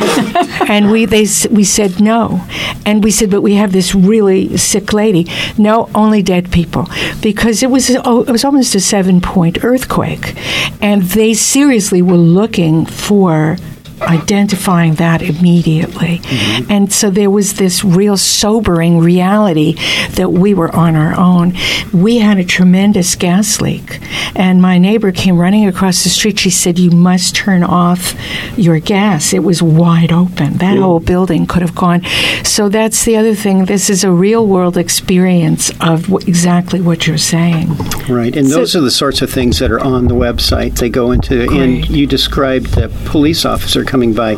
and 0.68 0.90
we 0.90 1.04
they 1.06 1.26
we 1.50 1.64
said 1.64 2.00
no, 2.00 2.44
and 2.86 3.02
we 3.04 3.10
said, 3.10 3.30
but 3.30 3.42
we 3.42 3.54
have 3.54 3.72
this 3.72 3.94
really 3.94 4.56
sick 4.56 4.92
lady. 4.92 5.26
No, 5.58 5.88
only 5.94 6.22
dead 6.22 6.50
people, 6.50 6.88
because 7.20 7.62
it 7.62 7.70
was 7.70 7.90
oh, 8.04 8.22
it 8.22 8.30
was 8.30 8.44
almost 8.44 8.74
a 8.74 8.80
seven 8.80 9.20
point 9.20 9.64
earthquake, 9.64 10.34
and 10.80 11.02
they 11.02 11.34
seriously 11.34 12.02
were 12.02 12.16
looking 12.16 12.86
for 12.86 13.56
identifying 14.02 14.94
that 14.94 15.22
immediately. 15.22 16.18
Mm-hmm. 16.18 16.70
And 16.72 16.92
so 16.92 17.10
there 17.10 17.30
was 17.30 17.54
this 17.54 17.84
real 17.84 18.16
sobering 18.16 18.98
reality 18.98 19.74
that 20.14 20.32
we 20.32 20.54
were 20.54 20.74
on 20.74 20.96
our 20.96 21.18
own. 21.18 21.54
We 21.92 22.18
had 22.18 22.38
a 22.38 22.44
tremendous 22.44 23.14
gas 23.14 23.60
leak, 23.60 24.00
and 24.34 24.60
my 24.60 24.78
neighbor 24.78 25.12
came 25.12 25.38
running 25.38 25.66
across 25.66 26.04
the 26.04 26.10
street. 26.10 26.38
She 26.38 26.50
said, 26.50 26.78
You 26.78 26.90
must 26.90 27.34
turn 27.34 27.62
off 27.62 28.14
your 28.58 28.78
gas. 28.78 29.32
It 29.32 29.40
was 29.40 29.62
wide 29.62 30.12
open. 30.12 30.58
That 30.58 30.78
whole 30.78 31.00
building 31.00 31.46
could 31.46 31.62
have 31.62 31.74
gone. 31.74 32.02
So 32.44 32.68
that's 32.68 33.04
the 33.04 33.16
other 33.16 33.34
thing. 33.34 33.64
This 33.66 33.90
is 33.90 34.04
a 34.04 34.10
real 34.10 34.46
world 34.46 34.76
experience 34.76 35.70
of 35.80 36.08
w- 36.08 36.26
exactly 36.26 36.80
what 36.80 37.06
you're 37.06 37.18
saying. 37.18 37.68
Right. 38.08 38.34
And 38.36 38.48
so, 38.48 38.58
those 38.58 38.76
are 38.76 38.80
the 38.80 38.90
sorts 38.90 39.22
of 39.22 39.30
things 39.30 39.58
that 39.58 39.70
are 39.70 39.80
on 39.80 40.08
the 40.08 40.14
website. 40.14 40.78
They 40.78 40.88
go 40.88 41.12
into, 41.12 41.46
great. 41.46 41.60
and 41.60 41.90
you 41.90 42.06
described 42.06 42.74
the 42.74 42.88
police 43.06 43.44
officer 43.44 43.84
coming 43.92 44.14
by. 44.14 44.36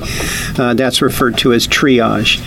Uh, 0.59 0.75
that's 0.75 1.01
referred 1.01 1.39
to 1.39 1.53
as 1.53 1.69
triage. 1.69 2.43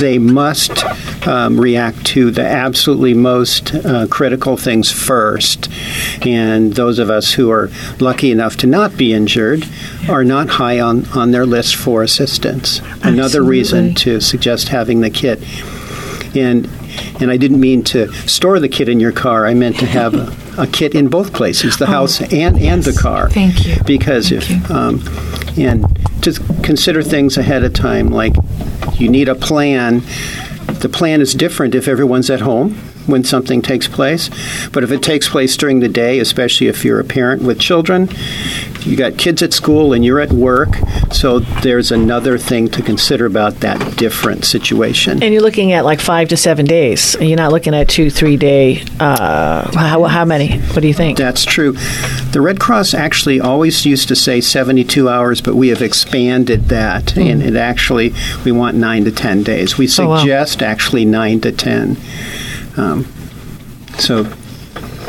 They 0.00 0.18
must 0.18 0.84
um, 1.26 1.60
react 1.60 2.06
to 2.06 2.30
the 2.30 2.46
absolutely 2.46 3.14
most 3.14 3.74
uh, 3.74 4.06
critical 4.06 4.56
things 4.56 4.90
first. 4.92 5.68
And 6.24 6.74
those 6.74 7.00
of 7.00 7.10
us 7.10 7.32
who 7.32 7.50
are 7.50 7.68
lucky 7.98 8.30
enough 8.30 8.56
to 8.58 8.68
not 8.68 8.96
be 8.96 9.12
injured 9.12 9.64
are 10.08 10.22
not 10.22 10.48
high 10.48 10.78
on, 10.78 11.04
on 11.08 11.32
their 11.32 11.46
list 11.46 11.74
for 11.74 12.04
assistance. 12.04 12.78
Absolutely. 12.78 13.10
Another 13.10 13.42
reason 13.42 13.94
to 13.96 14.20
suggest 14.20 14.68
having 14.68 15.00
the 15.00 15.10
kit. 15.10 15.42
And 16.36 16.70
and 17.20 17.30
I 17.30 17.36
didn't 17.36 17.60
mean 17.60 17.82
to 17.84 18.12
store 18.28 18.58
the 18.60 18.68
kit 18.68 18.88
in 18.88 19.00
your 19.00 19.12
car. 19.12 19.46
I 19.46 19.54
meant 19.54 19.78
to 19.78 19.86
have 19.86 20.14
a, 20.14 20.34
a 20.62 20.66
kit 20.66 20.94
in 20.94 21.08
both 21.08 21.32
places, 21.32 21.76
the 21.76 21.84
oh, 21.84 21.88
house 21.88 22.20
and, 22.20 22.60
and 22.60 22.82
the 22.82 22.92
car. 22.92 23.30
Thank 23.30 23.66
you. 23.66 23.76
Because 23.84 24.30
Thank 24.30 24.50
if 24.50 24.70
um, 24.70 25.00
and 25.56 25.84
to 26.22 26.32
consider 26.62 27.02
things 27.02 27.36
ahead 27.36 27.64
of 27.64 27.72
time, 27.72 28.08
like 28.08 28.34
you 28.94 29.08
need 29.08 29.28
a 29.28 29.34
plan. 29.34 30.00
The 30.80 30.90
plan 30.92 31.20
is 31.20 31.34
different 31.34 31.74
if 31.74 31.88
everyone's 31.88 32.30
at 32.30 32.40
home 32.40 32.91
when 33.06 33.24
something 33.24 33.62
takes 33.62 33.88
place. 33.88 34.30
But 34.70 34.84
if 34.84 34.90
it 34.90 35.02
takes 35.02 35.28
place 35.28 35.56
during 35.56 35.80
the 35.80 35.88
day, 35.88 36.18
especially 36.18 36.68
if 36.68 36.84
you're 36.84 37.00
a 37.00 37.04
parent 37.04 37.42
with 37.42 37.58
children, 37.58 38.08
you 38.80 38.96
got 38.96 39.16
kids 39.16 39.42
at 39.42 39.52
school 39.52 39.92
and 39.92 40.04
you're 40.04 40.20
at 40.20 40.32
work, 40.32 40.76
so 41.12 41.38
there's 41.38 41.92
another 41.92 42.38
thing 42.38 42.68
to 42.68 42.82
consider 42.82 43.26
about 43.26 43.60
that 43.60 43.96
different 43.96 44.44
situation. 44.44 45.22
And 45.22 45.32
you're 45.32 45.42
looking 45.42 45.72
at 45.72 45.84
like 45.84 46.00
five 46.00 46.28
to 46.28 46.36
seven 46.36 46.66
days. 46.66 47.16
You're 47.20 47.36
not 47.36 47.52
looking 47.52 47.74
at 47.74 47.88
two, 47.88 48.10
three 48.10 48.36
day. 48.36 48.82
Uh, 48.98 49.70
how, 49.76 50.04
how 50.04 50.24
many? 50.24 50.58
What 50.58 50.80
do 50.80 50.88
you 50.88 50.94
think? 50.94 51.18
That's 51.18 51.44
true. 51.44 51.72
The 52.32 52.40
Red 52.40 52.58
Cross 52.58 52.94
actually 52.94 53.40
always 53.40 53.84
used 53.86 54.08
to 54.08 54.16
say 54.16 54.40
72 54.40 55.08
hours, 55.08 55.40
but 55.40 55.54
we 55.54 55.68
have 55.68 55.82
expanded 55.82 56.66
that, 56.66 57.06
mm. 57.06 57.30
and 57.30 57.42
it 57.42 57.56
actually 57.56 58.12
we 58.44 58.52
want 58.52 58.76
nine 58.76 59.04
to 59.04 59.12
10 59.12 59.42
days. 59.42 59.78
We 59.78 59.86
suggest 59.86 60.60
oh, 60.60 60.64
wow. 60.64 60.70
actually 60.70 61.04
nine 61.04 61.40
to 61.42 61.52
10. 61.52 61.96
Um, 62.76 63.04
so, 63.98 64.22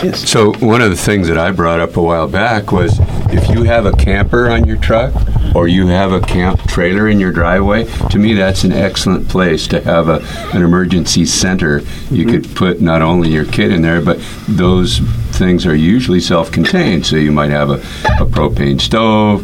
yes. 0.04 0.30
So, 0.30 0.54
one 0.54 0.82
of 0.82 0.90
the 0.90 0.98
things 0.98 1.28
that 1.28 1.38
I 1.38 1.52
brought 1.52 1.80
up 1.80 1.98
a 1.98 2.02
while 2.02 2.28
back 2.28 2.72
was 2.72 3.00
if 3.32 3.50
you 3.50 3.64
have 3.64 3.86
a 3.86 3.92
camper 3.94 4.50
on 4.50 4.66
your 4.66 4.78
truck, 4.78 5.14
or 5.56 5.68
you 5.68 5.88
have 5.88 6.12
a 6.12 6.20
camp 6.20 6.60
trailer 6.68 7.08
in 7.08 7.20
your 7.20 7.32
driveway, 7.32 7.86
to 8.10 8.18
me 8.18 8.34
that's 8.34 8.64
an 8.64 8.72
excellent 8.72 9.28
place 9.30 9.68
to 9.68 9.82
have 9.82 10.10
a, 10.10 10.20
an 10.56 10.64
emergency 10.64 11.26
center. 11.26 11.82
You 12.10 12.26
could 12.26 12.56
put 12.56 12.82
not 12.82 13.02
only 13.02 13.30
your 13.30 13.46
kit 13.46 13.72
in 13.72 13.82
there, 13.82 14.02
but 14.02 14.20
those 14.48 15.00
things 15.32 15.66
are 15.66 15.76
usually 15.76 16.20
self-contained. 16.20 17.06
So 17.06 17.16
you 17.18 17.32
might 17.32 17.52
have 17.52 17.70
a, 17.70 17.76
a 18.20 18.26
propane 18.26 18.82
stove, 18.82 19.44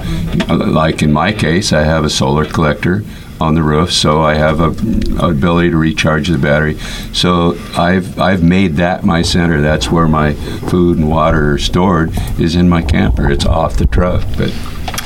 like 0.50 1.02
in 1.04 1.12
my 1.12 1.32
case, 1.32 1.74
I 1.74 1.84
have 1.84 2.06
a 2.06 2.10
solar 2.10 2.46
collector 2.46 3.04
on 3.40 3.56
the 3.56 3.64
roof, 3.64 3.92
so 3.92 4.22
I 4.22 4.36
have 4.36 4.60
a, 4.60 5.24
a, 5.24 5.30
ability 5.30 5.72
to 5.72 5.78
recharge 5.78 6.28
the 6.28 6.38
battery. 6.38 6.78
So 7.14 7.58
I've 7.76 8.20
I've 8.20 8.44
made 8.44 8.76
that 8.76 9.04
my 9.04 9.22
center. 9.22 9.62
That's 9.62 9.90
where 9.90 10.08
my 10.08 10.34
food 10.34 10.98
and 10.98 11.10
water 11.10 11.54
are 11.54 11.58
stored. 11.58 12.12
Is 12.40 12.56
in 12.56 12.70
my 12.70 12.82
camper. 12.82 13.30
It's 13.30 13.46
off 13.46 13.78
the 13.78 13.86
truck, 13.86 14.24
but. 14.38 14.54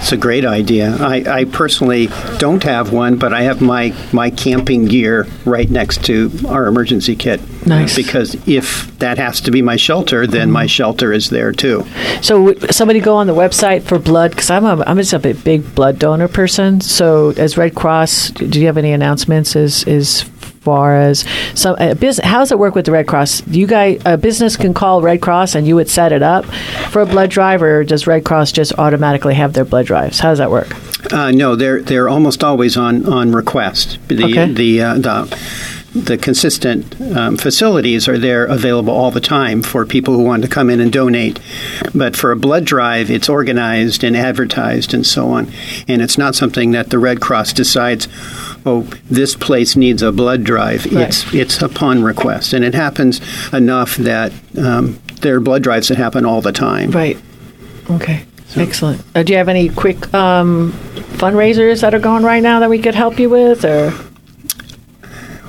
It's 0.04 0.12
a 0.12 0.18
great 0.18 0.44
idea. 0.44 0.98
I, 0.98 1.24
I, 1.26 1.46
personally 1.46 2.08
don't 2.38 2.62
have 2.64 2.92
one, 2.92 3.16
but 3.16 3.32
I 3.32 3.44
have 3.44 3.62
my, 3.62 3.96
my 4.12 4.30
camping 4.32 4.84
gear 4.84 5.28
right 5.46 5.70
next 5.70 6.04
to 6.08 6.30
our 6.46 6.68
emergency 6.68 7.16
kit. 7.16 7.40
Nice. 7.66 7.96
Because 7.96 8.36
if 8.46 9.00
that 9.00 9.18
has 9.18 9.40
to 9.40 9.52
be 9.52 9.62
my 9.62 9.78
shelter, 9.78 10.28
then 10.28 10.52
my 10.52 10.64
mm-hmm. 10.64 10.68
shelter 10.68 11.14
is 11.14 11.30
there 11.30 11.54
too. 11.54 11.86
So 12.22 12.54
somebody 12.70 13.00
go 13.00 13.16
on 13.16 13.28
the 13.28 13.34
website 13.34 13.84
for 13.84 13.98
blood 13.98 14.32
because 14.32 14.50
I'm 14.50 14.66
a, 14.66 14.84
I'm 14.86 14.98
just 14.98 15.14
a 15.14 15.20
big 15.20 15.74
blood 15.74 16.00
donor 16.00 16.28
person. 16.28 16.82
So 16.82 17.30
as 17.38 17.58
Red 17.58 17.74
Cross, 17.74 18.32
do 18.32 18.60
you 18.60 18.66
have 18.66 18.78
any 18.78 18.92
announcements? 18.92 19.56
Is 19.56 19.86
as 19.86 20.30
far 20.64 20.96
as 20.96 21.26
some 21.54 21.76
a 21.80 21.94
business, 21.96 22.26
how 22.26 22.40
does 22.40 22.52
it 22.52 22.60
work 22.60 22.76
with 22.76 22.86
the 22.86 22.92
Red 22.92 23.08
Cross? 23.08 23.46
You 23.48 23.68
guys, 23.68 24.02
a 24.06 24.18
business 24.18 24.56
can 24.58 24.74
call 24.74 25.02
Red 25.02 25.22
Cross 25.22 25.56
and 25.56 25.68
you 25.68 25.76
would 25.76 25.90
set 25.90 26.12
it 26.12 26.24
up 26.24 26.46
for 26.92 27.02
a 27.02 27.06
blood 27.06 27.30
drive, 27.30 27.62
or 27.62 27.84
does 27.84 28.08
Red 28.08 28.24
Cross 28.24 28.54
just 28.54 28.74
automatically 28.78 29.36
have 29.36 29.54
their 29.54 29.66
blood 29.66 29.86
drives? 29.86 30.20
How 30.20 30.30
does 30.30 30.40
that 30.40 30.52
work? 30.52 30.70
Uh, 31.14 31.32
no, 31.32 31.56
they're 31.56 31.82
they're 31.82 32.08
almost 32.10 32.44
always 32.44 32.78
on 32.78 33.06
on 33.06 33.32
request. 33.34 34.00
The 34.08 34.24
Okay. 34.24 34.52
the 34.54 34.82
uh, 34.82 34.94
the 34.96 35.38
the 35.96 36.18
consistent 36.18 37.00
um, 37.16 37.38
facilities 37.38 38.08
are 38.08 38.18
there 38.18 38.46
available 38.46 38.92
all 38.92 39.12
the 39.12 39.22
time 39.22 39.62
for 39.62 39.86
people 39.86 40.16
who 40.16 40.24
want 40.24 40.42
to 40.42 40.50
come 40.50 40.72
in 40.72 40.80
and 40.80 40.92
donate. 40.92 41.40
But 41.94 42.16
for 42.16 42.32
a 42.32 42.36
blood 42.36 42.66
drive, 42.66 43.12
it's 43.12 43.30
organized 43.30 44.04
and 44.04 44.18
advertised 44.18 44.96
and 44.96 45.06
so 45.06 45.30
on. 45.30 45.52
And 45.88 46.02
it's 46.02 46.18
not 46.18 46.34
something 46.34 46.72
that 46.72 46.90
the 46.90 46.98
Red 46.98 47.20
Cross 47.22 47.54
decides, 47.54 48.08
oh, 48.66 48.82
this 49.10 49.36
place 49.36 49.76
needs 49.76 50.02
a 50.02 50.12
blood 50.12 50.44
drive. 50.44 50.86
Right. 50.86 51.08
It's 51.08 51.34
it's 51.34 51.62
upon 51.62 52.04
request, 52.04 52.54
and 52.54 52.64
it 52.64 52.74
happens 52.74 53.22
enough 53.52 53.96
that 53.98 54.32
um, 54.58 55.00
there 55.22 55.36
are 55.36 55.40
blood 55.40 55.64
drives 55.64 55.88
that 55.90 55.98
happen 55.98 56.26
all 56.26 56.42
the 56.42 56.52
time. 56.52 56.92
Right. 56.92 57.18
Okay. 57.90 58.26
Excellent. 58.56 59.04
Uh, 59.16 59.24
do 59.24 59.34
you 59.34 59.38
have 59.38 59.50
any 59.50 59.70
quick 59.70 60.14
um, 60.14 60.74
fundraisers 61.18 61.82
that 61.82 61.94
are 61.94 62.00
going 62.00 62.24
right 62.24 62.44
now 62.44 62.60
that 62.60 62.70
we 62.70 62.80
could 62.80 62.94
help 62.96 63.18
you 63.20 63.30
with, 63.30 63.66
or 63.66 63.92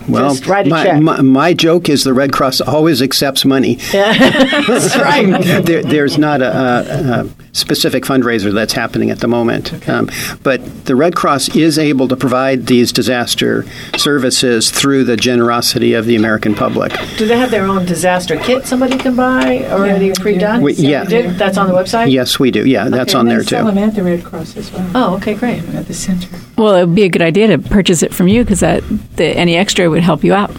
Well, 0.09 0.31
Just 0.31 0.47
write 0.47 0.67
a 0.67 0.71
my, 0.71 0.85
check. 0.85 1.03
My, 1.03 1.21
my 1.21 1.53
joke 1.53 1.89
is 1.89 2.05
the 2.05 2.15
Red 2.15 2.33
Cross 2.33 2.63
always 2.63 3.03
accepts 3.03 3.45
money. 3.45 3.79
Yeah. 3.93 4.13
that's 4.67 4.97
right. 4.97 5.43
there, 5.65 5.83
there's 5.83 6.17
not 6.17 6.41
a, 6.41 6.47
a, 6.47 7.21
a 7.21 7.31
specific 7.55 8.05
fundraiser 8.05 8.53
that's 8.53 8.75
happening 8.75 9.11
at 9.11 9.21
the 9.21 9.29
moment. 9.29 9.89
Um, 9.89 10.11
but 10.43 10.85
the 10.85 10.95
Red 10.95 11.15
Cross 11.17 11.55
is 11.57 11.79
able 11.79 12.07
to 12.09 12.17
provide 12.17 12.67
these 12.67 12.93
disaster 12.93 13.65
services 13.97 14.71
through 14.71 15.05
the 15.05 15.17
generosity 15.17 15.95
of 15.95 16.05
the 16.05 16.17
American 16.17 16.55
public. 16.55 16.93
Do 17.17 17.27
they 17.27 17.39
have 17.39 17.51
their 17.51 17.65
own 17.65 17.87
disaster 17.87 18.37
kit 18.37 18.67
somebody 18.67 18.99
can 18.99 19.17
buy 19.17 19.65
already 19.71 20.13
pre-done? 20.13 20.61
We- 20.63 20.75
yeah. 20.75 21.05
You 21.05 21.09
do? 21.09 21.31
That's 21.35 21.57
on 21.57 21.69
the 21.69 21.75
website. 21.75 22.11
Yes, 22.11 22.39
we 22.39 22.51
do. 22.51 22.67
Yeah, 22.67 22.89
that's 22.91 23.15
on 23.15 23.27
there 23.29 23.39
They 23.39 23.45
sell 23.47 23.67
too. 23.69 23.75
them 23.75 23.89
at 23.89 23.95
the 23.95 24.03
Red 24.03 24.25
Cross 24.25 24.57
as 24.57 24.71
well. 24.73 24.91
Oh, 24.95 25.17
okay, 25.17 25.35
great. 25.35 25.63
At 25.71 25.87
the 25.87 25.95
center. 25.95 26.29
Well, 26.59 26.75
it 26.75 26.87
would 26.87 26.95
be 26.95 27.05
a 27.05 27.09
good 27.09 27.23
idea 27.23 27.47
to 27.49 27.59
purchase 27.59 28.03
it 28.03 28.13
from 28.13 28.29
you 28.29 28.43
because 28.45 28.61
that 28.61 28.83
the, 29.17 29.27
any 29.27 29.57
extra 29.57 29.89
would 29.89 30.03
help 30.03 30.25
you 30.25 30.35
out. 30.35 30.51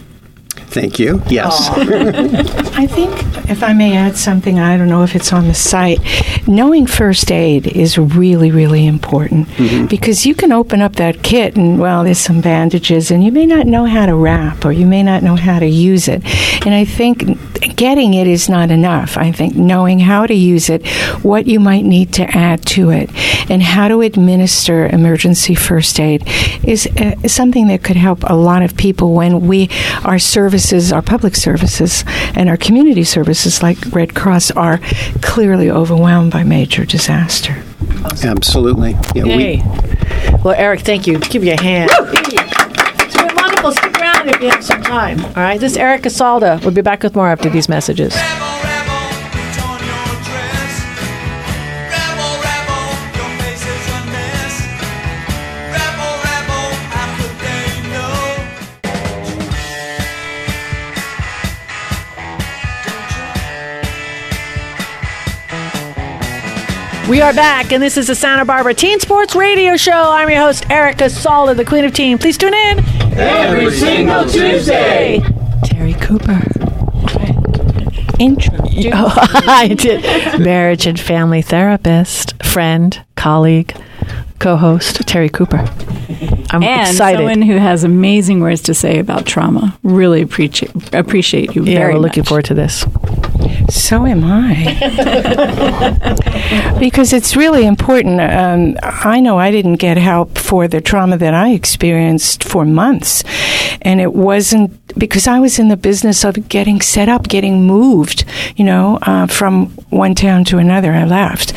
Thank 0.75 0.99
you. 0.99 1.21
Yes. 1.29 1.69
I 2.75 2.85
think, 2.85 3.13
if 3.49 3.63
I 3.63 3.71
may 3.71 3.95
add 3.95 4.17
something, 4.17 4.59
I 4.59 4.75
don't 4.75 4.89
know 4.89 5.03
if 5.03 5.15
it's 5.15 5.31
on 5.31 5.47
the 5.47 5.53
site. 5.53 5.99
Knowing 6.49 6.85
first 6.85 7.31
aid 7.31 7.65
is 7.65 7.97
really, 7.97 8.51
really 8.51 8.85
important 8.85 9.47
because 9.89 10.25
you 10.25 10.35
can 10.35 10.51
open 10.51 10.81
up 10.81 10.97
that 10.97 11.23
kit 11.23 11.55
and, 11.55 11.79
well, 11.79 12.03
there's 12.03 12.17
some 12.17 12.41
bandages, 12.41 13.09
and 13.09 13.23
you 13.23 13.31
may 13.31 13.45
not 13.45 13.67
know 13.67 13.85
how 13.85 14.05
to 14.05 14.15
wrap 14.15 14.65
or 14.65 14.73
you 14.73 14.85
may 14.85 15.01
not 15.01 15.23
know 15.23 15.37
how 15.37 15.59
to 15.59 15.65
use 15.65 16.09
it. 16.09 16.21
And 16.65 16.75
I 16.75 16.83
think 16.83 17.23
getting 17.77 18.13
it 18.13 18.27
is 18.27 18.49
not 18.49 18.69
enough. 18.69 19.17
I 19.17 19.31
think 19.31 19.55
knowing 19.55 19.99
how 19.99 20.25
to 20.25 20.33
use 20.33 20.69
it, 20.69 20.85
what 21.23 21.47
you 21.47 21.61
might 21.61 21.85
need 21.85 22.13
to 22.15 22.23
add 22.35 22.65
to 22.67 22.89
it, 22.89 23.09
and 23.49 23.63
how 23.63 23.87
to 23.87 24.01
administer 24.01 24.87
emergency 24.87 25.55
first 25.55 25.99
aid 25.99 26.23
is 26.63 26.87
uh, 26.87 27.15
something 27.27 27.67
that 27.67 27.83
could 27.83 27.95
help 27.95 28.23
a 28.23 28.35
lot 28.35 28.61
of 28.61 28.75
people 28.75 29.13
when 29.13 29.47
we, 29.47 29.69
our 30.03 30.19
services, 30.65 30.91
our 30.91 31.01
public 31.01 31.35
services, 31.35 32.03
and 32.35 32.49
our 32.49 32.57
community 32.57 33.03
services 33.03 33.61
like 33.61 33.77
Red 33.93 34.15
Cross 34.15 34.51
are 34.51 34.79
clearly 35.21 35.69
overwhelmed 35.69 36.31
by 36.31 36.43
major 36.43 36.85
disaster. 36.85 37.63
Absolutely. 38.23 38.95
Yeah, 39.13 39.23
we, 39.23 39.61
well, 40.43 40.55
Eric, 40.57 40.81
thank 40.81 41.07
you. 41.07 41.19
Give 41.19 41.43
you 41.43 41.53
a 41.53 41.61
hand. 41.61 41.91
It's 41.93 43.15
been 43.15 43.35
wonderful. 43.35 43.71
Stick 43.73 43.99
around 43.99 44.29
if 44.29 44.41
you 44.41 44.49
have 44.49 44.63
some 44.63 44.81
time. 44.81 45.23
All 45.23 45.33
right. 45.35 45.59
This 45.59 45.73
is 45.73 45.77
Eric 45.77 46.01
Casalda. 46.03 46.61
We'll 46.61 46.73
be 46.73 46.81
back 46.81 47.03
with 47.03 47.15
more 47.15 47.27
after 47.27 47.49
these 47.49 47.69
messages. 47.69 48.15
We 67.09 67.21
are 67.21 67.33
back, 67.33 67.71
and 67.71 67.83
this 67.83 67.97
is 67.97 68.07
the 68.07 68.15
Santa 68.15 68.45
Barbara 68.45 68.73
Teen 68.73 68.99
Sports 68.99 69.35
Radio 69.35 69.77
Show. 69.77 69.91
I'm 69.91 70.27
your 70.27 70.39
host, 70.39 70.67
Erica 70.71 71.03
Casalda, 71.03 71.55
the 71.55 71.63
Queen 71.63 71.85
of 71.85 71.93
Teen. 71.93 72.17
Please 72.17 72.35
tune 72.35 72.55
in. 72.55 72.79
Every 73.13 73.71
single 73.71 74.23
Tuesday. 74.27 75.21
Terry 75.63 75.93
Cooper. 75.93 76.41
Intro. 78.19 78.57
I 78.63 79.75
did. 79.77 80.39
Marriage 80.41 80.87
and 80.87 80.99
family 80.99 81.43
therapist, 81.43 82.41
friend, 82.43 82.99
colleague, 83.15 83.75
co-host 84.39 85.07
Terry 85.07 85.29
Cooper. 85.29 85.57
I'm 86.49 86.63
excited. 86.63 86.63
and 86.63 86.89
excited. 86.89 87.17
someone 87.17 87.41
who 87.43 87.57
has 87.57 87.83
amazing 87.83 88.39
words 88.39 88.61
to 88.63 88.73
say 88.73 88.97
about 88.97 89.27
trauma. 89.27 89.77
Really 89.83 90.21
appreciate 90.23 90.71
appreciate 90.93 91.53
you 91.55 91.63
yeah, 91.65 91.77
very 91.77 91.93
we're 91.93 91.99
looking 91.99 92.21
much. 92.21 92.29
forward 92.29 92.45
to 92.45 92.55
this. 92.55 92.83
So 93.69 94.05
am 94.05 94.23
I. 94.23 94.75
because 96.79 97.13
it's 97.13 97.35
really 97.35 97.65
important. 97.65 98.21
Um, 98.21 98.77
I 98.83 99.19
know 99.19 99.37
I 99.37 99.51
didn't 99.51 99.75
get 99.75 99.97
help 99.97 100.37
for 100.37 100.67
the 100.67 100.81
trauma 100.81 101.17
that 101.17 101.33
I 101.33 101.51
experienced 101.51 102.43
for 102.43 102.65
months. 102.65 103.23
And 103.81 104.01
it 104.01 104.13
wasn't 104.13 104.84
because 104.97 105.27
I 105.27 105.39
was 105.39 105.59
in 105.59 105.67
the 105.67 105.77
business 105.77 106.23
of 106.23 106.47
getting 106.49 106.81
set 106.81 107.09
up, 107.09 107.27
getting 107.27 107.65
moved, 107.67 108.23
you 108.55 108.63
know, 108.63 108.97
uh, 109.01 109.27
from 109.27 109.67
one 109.89 110.15
town 110.15 110.43
to 110.45 110.57
another. 110.57 110.93
I 110.93 111.05
left. 111.05 111.53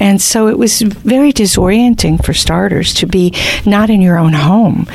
And 0.00 0.20
so 0.20 0.48
it 0.48 0.58
was 0.58 0.82
very 0.82 1.32
disorienting 1.32 2.24
for 2.24 2.32
starters 2.34 2.92
to 2.94 3.06
be 3.06 3.34
not 3.66 3.90
in 3.90 4.00
your 4.00 4.18
own 4.18 4.32
home. 4.32 4.86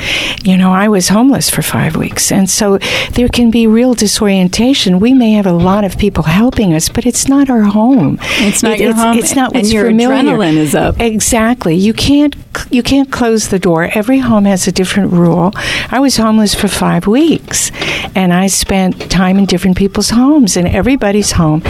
You 0.44 0.56
know, 0.56 0.72
I 0.72 0.88
was 0.88 1.08
homeless 1.08 1.48
for 1.50 1.62
five 1.62 1.96
weeks. 1.96 2.30
And 2.32 2.48
so 2.50 2.78
there 3.12 3.28
can 3.28 3.50
be 3.50 3.66
real 3.66 3.94
disorientation. 3.94 5.00
We 5.00 5.14
may 5.14 5.32
have 5.32 5.46
a 5.46 5.52
lot 5.52 5.84
of 5.84 5.98
people 5.98 6.24
helping 6.24 6.74
us, 6.74 6.88
but 6.88 7.06
it's 7.06 7.28
not 7.28 7.48
our 7.50 7.62
home. 7.62 8.18
It's 8.40 8.62
not 8.62 8.74
It- 8.74 8.80
your 8.80 8.90
it's, 8.90 8.98
home, 9.00 9.18
It's 9.18 9.34
not 9.36 9.54
and 9.54 9.66
your 9.66 9.86
familiar. 9.86 10.16
adrenaline 10.36 10.56
is 10.56 10.74
up. 10.74 11.00
Exactly. 11.00 11.74
You 11.74 11.92
can't 11.92 12.34
you 12.70 12.82
can't 12.82 13.10
close 13.12 13.48
the 13.48 13.58
door. 13.58 13.88
Every 13.94 14.18
home 14.18 14.44
has 14.44 14.66
a 14.66 14.72
different 14.72 15.12
rule. 15.12 15.52
I 15.92 16.00
was 16.00 16.16
homeless 16.16 16.54
for 16.54 16.66
five 16.66 17.06
weeks, 17.06 17.70
and 18.14 18.32
I 18.32 18.46
spent 18.48 19.10
time 19.10 19.38
in 19.38 19.44
different 19.46 19.76
people's 19.76 20.10
homes. 20.10 20.56
In 20.56 20.66
everybody's 20.66 21.32
home, 21.32 21.60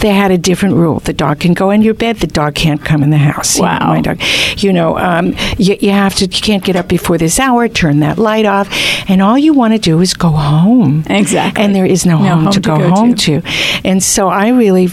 they 0.00 0.10
had 0.10 0.30
a 0.30 0.38
different 0.38 0.74
rule. 0.76 1.00
The 1.00 1.12
dog 1.12 1.40
can 1.40 1.54
go 1.54 1.70
in 1.70 1.82
your 1.82 1.94
bed. 1.94 2.16
The 2.16 2.26
dog 2.26 2.54
can't 2.54 2.84
come 2.84 3.02
in 3.02 3.10
the 3.10 3.18
house. 3.18 3.56
You 3.56 3.62
know, 3.62 3.68
Wow. 3.68 3.88
my 3.94 4.00
dog. 4.00 4.20
You 4.56 4.72
know, 4.72 4.98
um, 4.98 5.34
you, 5.58 5.76
you 5.80 5.90
have 5.90 6.14
to. 6.16 6.24
You 6.24 6.40
can't 6.42 6.64
get 6.64 6.76
up 6.76 6.88
before 6.88 7.18
this 7.18 7.38
hour. 7.38 7.68
Turn 7.68 8.00
that 8.00 8.18
light 8.18 8.46
off, 8.46 8.68
and 9.08 9.20
all 9.22 9.38
you 9.38 9.52
want 9.54 9.74
to 9.74 9.78
do 9.78 10.00
is 10.00 10.14
go 10.14 10.30
home. 10.30 11.04
Exactly. 11.08 11.62
And 11.62 11.74
there 11.74 11.86
is 11.86 12.04
no, 12.06 12.18
No 12.18 12.28
home, 12.34 12.44
home 12.44 12.52
to, 12.52 12.60
to 12.60 12.68
go, 12.68 12.78
go 12.78 12.88
home 12.90 13.14
to. 13.14 13.40
to. 13.40 13.48
And 13.84 14.02
so 14.02 14.28
I 14.28 14.48
really 14.48 14.88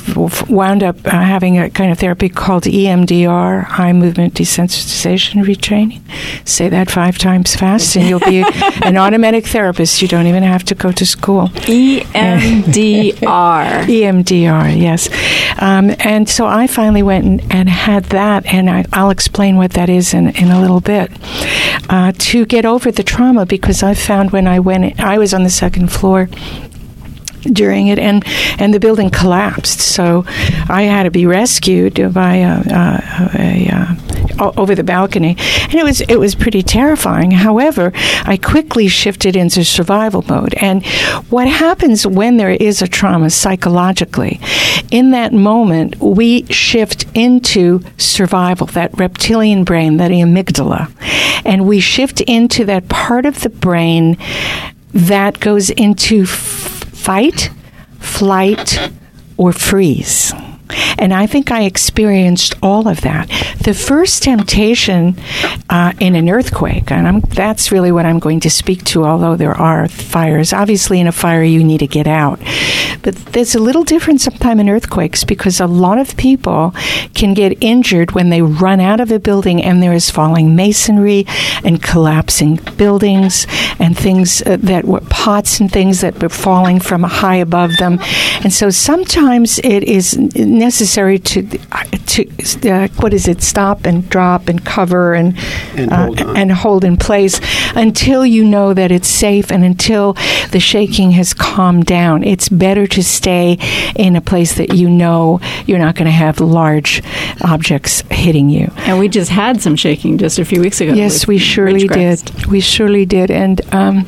wound 0.49 0.83
up 0.83 0.97
uh, 1.05 1.09
having 1.11 1.57
a 1.57 1.69
kind 1.69 1.91
of 1.91 1.99
therapy 1.99 2.29
called 2.29 2.63
EMDR, 2.63 3.65
eye 3.79 3.93
movement 3.93 4.33
desensitization 4.35 5.43
retraining. 5.43 6.01
Say 6.45 6.69
that 6.69 6.91
five 6.91 7.17
times 7.17 7.55
fast, 7.55 7.95
and 7.95 8.07
you'll 8.07 8.19
be 8.19 8.45
an 8.83 8.97
automatic 8.97 9.47
therapist. 9.47 10.01
You 10.01 10.07
don't 10.07 10.27
even 10.27 10.43
have 10.43 10.63
to 10.65 10.75
go 10.75 10.91
to 10.91 11.05
school. 11.05 11.47
EMDR. 11.47 13.13
EMDR, 13.23 14.79
yes. 14.79 15.09
Um, 15.59 15.95
and 15.99 16.29
so 16.29 16.45
I 16.45 16.67
finally 16.67 17.01
went 17.01 17.25
and, 17.25 17.51
and 17.51 17.67
had 17.67 18.05
that, 18.05 18.45
and 18.45 18.69
I, 18.69 18.85
I'll 18.93 19.09
explain 19.09 19.57
what 19.57 19.71
that 19.71 19.89
is 19.89 20.13
in, 20.13 20.29
in 20.35 20.49
a 20.49 20.61
little 20.61 20.81
bit. 20.81 21.11
Uh, 21.89 22.11
to 22.15 22.45
get 22.45 22.63
over 22.63 22.91
the 22.91 23.03
trauma, 23.03 23.45
because 23.47 23.81
I 23.81 23.95
found 23.95 24.31
when 24.31 24.47
I 24.47 24.59
went, 24.59 24.99
I 24.99 25.17
was 25.17 25.33
on 25.33 25.43
the 25.43 25.49
second 25.49 25.91
floor 25.91 26.29
during 27.53 27.87
it, 27.87 27.99
and 27.99 28.23
and 28.59 28.73
the 28.73 28.79
building 28.79 29.09
collapsed. 29.09 29.79
So 29.79 30.25
I 30.69 30.83
had 30.83 31.03
to 31.03 31.11
be 31.11 31.25
rescued 31.25 32.13
by 32.13 32.41
uh, 32.41 32.63
uh, 32.71 33.01
a, 33.33 33.41
a, 33.41 33.69
a, 33.69 33.73
a 33.73 33.97
o- 34.39 34.53
over 34.57 34.75
the 34.75 34.83
balcony, 34.83 35.35
and 35.63 35.75
it 35.75 35.83
was 35.83 36.01
it 36.01 36.19
was 36.19 36.35
pretty 36.35 36.63
terrifying. 36.63 37.31
However, 37.31 37.91
I 38.25 38.37
quickly 38.37 38.87
shifted 38.87 39.35
into 39.35 39.63
survival 39.63 40.23
mode. 40.27 40.53
And 40.55 40.85
what 41.29 41.47
happens 41.47 42.05
when 42.07 42.37
there 42.37 42.51
is 42.51 42.81
a 42.81 42.87
trauma 42.87 43.29
psychologically? 43.29 44.39
In 44.91 45.11
that 45.11 45.33
moment, 45.33 45.95
we 45.99 46.45
shift 46.47 47.05
into 47.13 47.81
survival, 47.97 48.67
that 48.67 48.97
reptilian 48.97 49.63
brain, 49.63 49.97
that 49.97 50.11
amygdala, 50.11 50.91
and 51.45 51.67
we 51.67 51.79
shift 51.79 52.21
into 52.21 52.65
that 52.65 52.87
part 52.89 53.25
of 53.25 53.41
the 53.41 53.49
brain 53.49 54.17
that 54.93 55.39
goes 55.39 55.69
into 55.71 56.23
f- 56.23 56.74
fight, 57.05 57.51
flight, 57.99 58.89
or 59.37 59.53
freeze. 59.53 60.33
And 60.97 61.13
I 61.13 61.27
think 61.27 61.51
I 61.51 61.63
experienced 61.63 62.55
all 62.61 62.87
of 62.87 63.01
that. 63.01 63.27
The 63.63 63.73
first 63.73 64.23
temptation 64.23 65.17
uh, 65.69 65.93
in 65.99 66.15
an 66.15 66.29
earthquake, 66.29 66.91
and 66.91 67.07
I'm, 67.07 67.19
that's 67.19 67.71
really 67.71 67.91
what 67.91 68.05
I'm 68.05 68.19
going 68.19 68.39
to 68.41 68.49
speak 68.49 68.83
to, 68.85 69.05
although 69.05 69.35
there 69.35 69.53
are 69.53 69.87
fires. 69.87 70.53
Obviously, 70.53 70.99
in 70.99 71.07
a 71.07 71.11
fire, 71.11 71.43
you 71.43 71.63
need 71.63 71.79
to 71.79 71.87
get 71.87 72.07
out. 72.07 72.39
But 73.01 73.15
there's 73.33 73.55
a 73.55 73.59
little 73.59 73.83
difference 73.83 74.23
sometimes 74.23 74.61
in 74.61 74.69
earthquakes 74.69 75.23
because 75.23 75.59
a 75.59 75.67
lot 75.67 75.97
of 75.97 76.17
people 76.17 76.73
can 77.13 77.33
get 77.33 77.57
injured 77.61 78.11
when 78.13 78.29
they 78.29 78.41
run 78.41 78.79
out 78.79 78.99
of 78.99 79.11
a 79.11 79.19
building 79.19 79.61
and 79.61 79.81
there 79.81 79.93
is 79.93 80.09
falling 80.09 80.55
masonry 80.55 81.25
and 81.63 81.83
collapsing 81.83 82.59
buildings 82.77 83.47
and 83.79 83.97
things 83.97 84.41
uh, 84.43 84.57
that 84.59 84.85
were 84.85 85.01
pots 85.09 85.59
and 85.59 85.71
things 85.71 86.01
that 86.01 86.21
were 86.21 86.29
falling 86.29 86.79
from 86.79 87.03
high 87.03 87.35
above 87.35 87.71
them. 87.77 87.99
And 88.43 88.51
so 88.51 88.69
sometimes 88.69 89.59
it 89.59 89.83
is 89.83 90.17
necessary 90.55 91.19
to 91.19 91.43
to 92.07 92.69
uh, 92.69 92.87
what 92.99 93.13
is 93.13 93.27
it 93.27 93.41
stop 93.41 93.85
and 93.85 94.09
drop 94.09 94.47
and 94.47 94.65
cover 94.65 95.13
and 95.13 95.37
And 95.75 95.91
uh, 95.91 96.05
hold 96.05 96.21
and 96.21 96.51
hold 96.51 96.83
in 96.83 96.97
place 96.97 97.39
until 97.75 98.25
you 98.25 98.43
know 98.43 98.73
that 98.73 98.91
it's 98.91 99.07
safe 99.07 99.51
and 99.51 99.63
until 99.63 100.13
the 100.51 100.59
shaking 100.59 101.11
has 101.11 101.33
calmed 101.33 101.85
down. 101.85 102.23
It's 102.23 102.49
better 102.49 102.87
to 102.87 103.03
stay 103.03 103.57
in 103.95 104.15
a 104.15 104.21
place 104.21 104.55
that 104.55 104.73
you 104.73 104.89
know 104.89 105.39
you're 105.65 105.79
not 105.79 105.95
going 105.95 106.05
to 106.05 106.11
have 106.11 106.39
large 106.39 107.01
objects 107.41 108.03
hitting 108.09 108.49
you. 108.49 108.71
And 108.77 108.99
we 108.99 109.07
just 109.09 109.31
had 109.31 109.61
some 109.61 109.75
shaking 109.75 110.17
just 110.17 110.39
a 110.39 110.45
few 110.45 110.61
weeks 110.61 110.81
ago. 110.81 110.93
Yes, 110.93 111.27
we 111.27 111.37
surely 111.37 111.87
did. 111.87 112.45
We 112.47 112.59
surely 112.61 113.05
did, 113.05 113.31
and 113.31 113.61
um, 113.73 114.05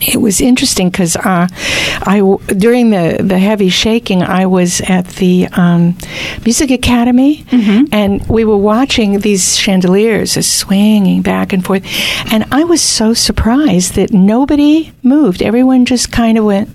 it 0.00 0.16
was 0.20 0.40
interesting 0.40 0.90
because 0.90 1.16
uh, 1.16 1.46
I 1.50 2.36
during 2.56 2.90
the 2.90 3.18
the 3.22 3.38
heavy 3.38 3.68
shaking, 3.68 4.22
I 4.22 4.46
was 4.46 4.80
at 4.82 5.06
the 5.16 5.46
um, 5.52 5.96
music 6.44 6.70
academy, 6.70 7.44
and 7.92 8.26
we 8.28 8.44
were 8.44 8.56
watching 8.56 9.20
these 9.20 9.56
chandeliers 9.56 10.32
swinging 10.46 11.22
back 11.22 11.52
and 11.52 11.64
forth, 11.64 11.84
and 12.32 12.44
I 12.50 12.64
was 12.64 12.80
so 12.82 13.14
surprised 13.14 13.94
that 13.94 14.12
nobody 14.12 14.92
moved. 15.02 15.42
Everyone 15.42 15.84
just 15.84 16.10
kind 16.12 16.38
of 16.38 16.44
went. 16.44 16.68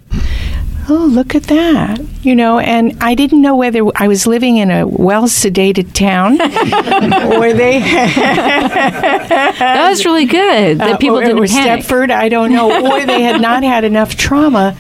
Oh, 0.88 1.06
look 1.12 1.34
at 1.34 1.43
that. 1.43 2.00
You 2.21 2.36
know, 2.36 2.60
and 2.60 2.95
I 3.02 3.15
didn't 3.15 3.41
know 3.41 3.56
whether 3.56 3.82
I 3.95 4.08
was 4.08 4.28
living 4.28 4.58
in 4.58 4.69
a 4.71 4.86
well 4.88 5.24
sedated 5.24 5.93
town 5.93 6.34
or 7.34 7.54
they 7.54 7.80
That 8.86 9.88
was 9.89 10.06
really 10.06 10.26
good. 10.26 10.78
That 10.80 10.91
uh, 10.93 10.98
people 10.98 11.17
or, 11.19 11.24
didn't 11.24 11.39
or 11.43 11.48
panic. 11.48 11.86
Stepford, 11.86 12.12
I 12.12 12.30
don't 12.30 12.52
know, 12.52 12.86
or 12.91 13.06
they 13.06 13.21
had 13.21 13.41
not 13.41 13.63
had 13.63 13.84
enough 13.84 14.15
trauma 14.15 14.78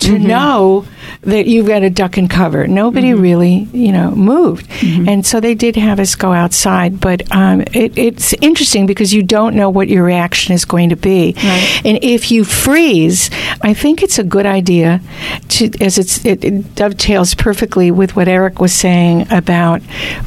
to 0.00 0.08
Mm-hmm. 0.12 0.26
know 0.26 0.86
that 1.22 1.46
you've 1.46 1.66
got 1.66 1.80
to 1.80 1.90
duck 1.90 2.16
and 2.16 2.30
cover. 2.30 2.66
Nobody 2.66 3.08
Mm-hmm. 3.08 3.20
really, 3.22 3.54
you 3.72 3.90
know, 3.92 4.10
moved, 4.12 4.68
and 4.82 5.24
so 5.26 5.40
they 5.40 5.54
did 5.54 5.76
have 5.76 5.98
us 6.00 6.14
go 6.14 6.32
outside. 6.32 7.00
But 7.00 7.22
um, 7.34 7.62
it, 7.72 7.96
it's 7.98 8.32
interesting 8.34 8.86
because 8.86 9.12
you 9.14 9.22
don't 9.22 9.54
know 9.56 9.70
what 9.70 9.88
your 9.88 10.04
reaction 10.04 10.54
is 10.54 10.64
going 10.64 10.90
to 10.90 10.96
be, 10.96 11.34
Right. 11.36 11.82
and 11.84 11.98
if 12.02 12.30
you 12.30 12.44
freeze, 12.44 13.30
I 13.62 13.74
think 13.74 14.02
it's 14.02 14.18
a 14.18 14.24
good 14.24 14.46
idea 14.46 15.00
to, 15.48 15.70
as 15.80 15.98
it's, 15.98 16.24
it, 16.24 16.44
it 16.44 16.74
dovetails 16.74 17.34
perfectly 17.34 17.90
with 17.90 18.14
what 18.16 18.28
Eric 18.28 18.60
was 18.60 18.72
saying 18.72 19.26
about 19.32 19.80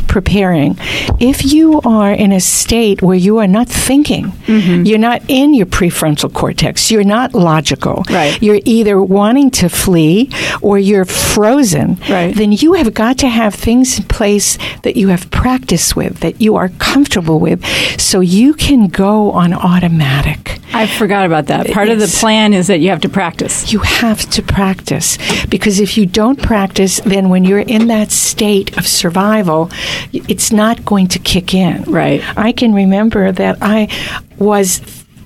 preparing. 0.07 0.75
If 1.19 1.51
you 1.53 1.81
are 1.81 2.11
in 2.11 2.31
a 2.31 2.39
state 2.39 3.01
where 3.01 3.17
you 3.17 3.37
are 3.37 3.47
not 3.47 3.67
thinking, 3.69 4.33
you're 4.47 4.97
not 4.97 5.21
in 5.29 5.53
your 5.53 5.65
prefrontal 5.67 6.33
cortex, 6.33 6.91
you're 6.91 7.03
not 7.03 7.33
logical, 7.33 8.03
Right. 8.09 8.41
you're 8.41 8.59
either 8.65 9.01
wanting 9.01 9.51
to 9.51 9.69
flee 9.69 10.29
or 10.61 10.77
you're 10.81 11.05
frozen, 11.05 11.97
Right. 12.09 12.35
then 12.35 12.51
you 12.51 12.73
have 12.73 12.93
got 12.93 13.17
to 13.19 13.29
have 13.29 13.55
things 13.55 13.97
in 13.99 14.05
place 14.05 14.57
that 14.83 14.97
you 14.97 15.07
have 15.09 15.29
practice 15.31 15.95
with, 15.95 16.19
that 16.19 16.41
you 16.41 16.55
are 16.55 16.69
comfortable 16.79 17.39
with, 17.39 17.63
so 17.99 18.19
you 18.19 18.53
can 18.53 18.87
go 18.87 19.31
on 19.31 19.53
automatic. 19.53 20.59
I 20.73 20.87
forgot 20.87 21.25
about 21.25 21.47
that. 21.47 21.69
Part 21.71 21.89
of 21.89 21.99
the 21.99 22.07
plan 22.07 22.53
is 22.53 22.67
that 22.67 22.79
you 22.79 22.89
have 22.89 23.01
to 23.01 23.09
practice. 23.09 23.73
You 23.73 23.79
have 23.79 24.29
to 24.31 24.41
practice 24.41 25.17
because 25.47 25.79
if 25.79 25.97
you 25.97 26.05
don't 26.05 26.41
practice, 26.41 27.01
then 27.05 27.29
when 27.29 27.43
you're 27.43 27.59
in 27.59 27.87
that 27.87 28.09
state 28.11 28.77
of 28.77 28.87
survival, 28.87 29.69
it's 30.13 30.51
not 30.51 30.85
going 30.85 31.07
to 31.09 31.19
kick 31.19 31.53
in. 31.53 31.83
Right. 31.83 32.23
I 32.37 32.51
can 32.53 32.73
remember 32.73 33.31
that 33.33 33.57
I 33.61 33.89
was 34.37 34.81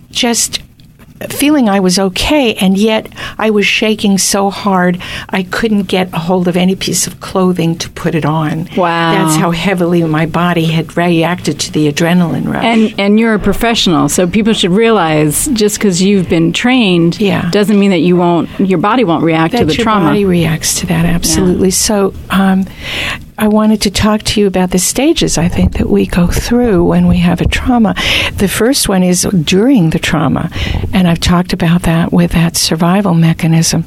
just 0.10 0.62
feeling 1.30 1.70
I 1.70 1.80
was 1.80 1.98
okay, 1.98 2.56
and 2.56 2.78
yet 2.78 3.08
I 3.38 3.50
was 3.50 3.66
shaking 3.66 4.18
so 4.18 4.50
hard 4.50 5.02
I 5.30 5.44
couldn't 5.44 5.84
get 5.84 6.14
a 6.14 6.20
hold 6.20 6.48
of 6.48 6.58
any 6.58 6.76
piece 6.76 7.08
of 7.08 7.20
clothing 7.22 7.78
to 7.78 7.90
put 7.92 8.16
it 8.16 8.26
on. 8.26 8.68
Wow. 8.76 9.14
That's 9.26 9.38
how 9.38 9.52
heavily 9.52 10.04
my 10.04 10.26
body 10.26 10.66
had 10.66 10.98
reacted 10.98 11.60
to 11.62 11.72
the 11.72 11.92
adrenaline 11.92 12.52
rush. 12.52 12.64
And 12.66 13.00
and 13.00 13.20
you're 13.20 13.34
a 13.34 13.40
professional, 13.40 14.10
so 14.10 14.28
people 14.28 14.54
should 14.54 14.72
realize 14.72 15.48
just 15.48 15.78
because 15.78 16.02
you've 16.02 16.30
been 16.30 16.52
trained, 16.52 17.20
Yeah. 17.20 17.50
doesn't 17.52 17.80
mean 17.80 17.92
that 17.92 18.00
you 18.02 18.16
won't, 18.18 18.50
your 18.60 18.80
body 18.80 19.04
won't 19.04 19.24
react 19.24 19.54
that 19.54 19.60
to 19.60 19.66
the 19.66 19.74
your 19.74 19.84
trauma. 19.84 20.06
Your 20.06 20.10
body 20.12 20.26
reacts 20.26 20.80
to 20.82 20.86
that 20.88 21.06
absolutely. 21.06 21.72
So, 21.72 22.14
um, 22.30 22.66
I 23.38 23.50
wanted 23.50 23.82
to 23.82 23.92
talk 23.92 24.24
to 24.24 24.40
you 24.40 24.48
about 24.48 24.72
the 24.72 24.80
stages 24.80 25.38
I 25.38 25.50
think 25.50 25.74
that 25.74 25.90
we 25.90 26.06
go 26.06 26.28
through 26.28 26.86
when 26.86 27.08
we 27.08 27.18
have 27.18 27.42
a 27.42 27.46
trauma. 27.48 27.94
The 28.38 28.48
first 28.48 28.88
one 28.88 29.04
is 29.04 29.24
during 29.24 29.90
the 29.90 30.00
trauma, 30.00 30.50
and 30.94 31.06
I've 31.06 31.20
talked 31.20 31.52
about 31.52 31.82
that 31.82 32.14
with 32.14 32.32
that 32.32 32.56
survival 32.56 33.14
mechanism. 33.14 33.84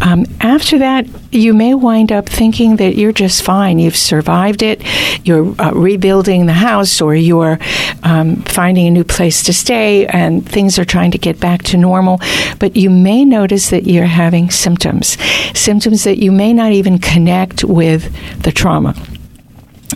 Um, 0.00 0.26
after 0.40 0.78
that, 0.78 1.06
you 1.30 1.54
may 1.54 1.74
wind 1.74 2.10
up 2.10 2.28
thinking 2.28 2.76
that 2.76 2.96
you're 2.96 3.12
just 3.12 3.44
fine. 3.44 3.78
You've 3.78 3.96
survived 3.96 4.62
it. 4.62 4.82
You're 5.24 5.54
uh, 5.60 5.70
rebuilding 5.70 6.46
the 6.46 6.52
house, 6.52 7.00
or 7.00 7.14
you're 7.14 7.60
um, 8.02 8.42
finding 8.42 8.88
a 8.88 8.90
new 8.90 9.04
place 9.04 9.44
to 9.44 9.52
stay, 9.52 10.06
and 10.08 10.44
things 10.44 10.76
are 10.80 10.84
trying 10.84 11.12
to 11.12 11.18
get 11.18 11.38
back 11.38 11.62
to 11.64 11.76
normal. 11.76 12.20
But 12.58 12.74
you 12.74 12.90
may 12.90 13.24
notice 13.24 13.70
that 13.70 13.86
you're 13.86 14.06
having 14.06 14.50
symptoms, 14.50 15.16
symptoms 15.56 16.02
that 16.02 16.18
you 16.18 16.32
may 16.32 16.52
not 16.52 16.72
even 16.72 16.98
connect 16.98 17.62
with 17.62 18.12
the 18.42 18.50
trauma. 18.50 18.71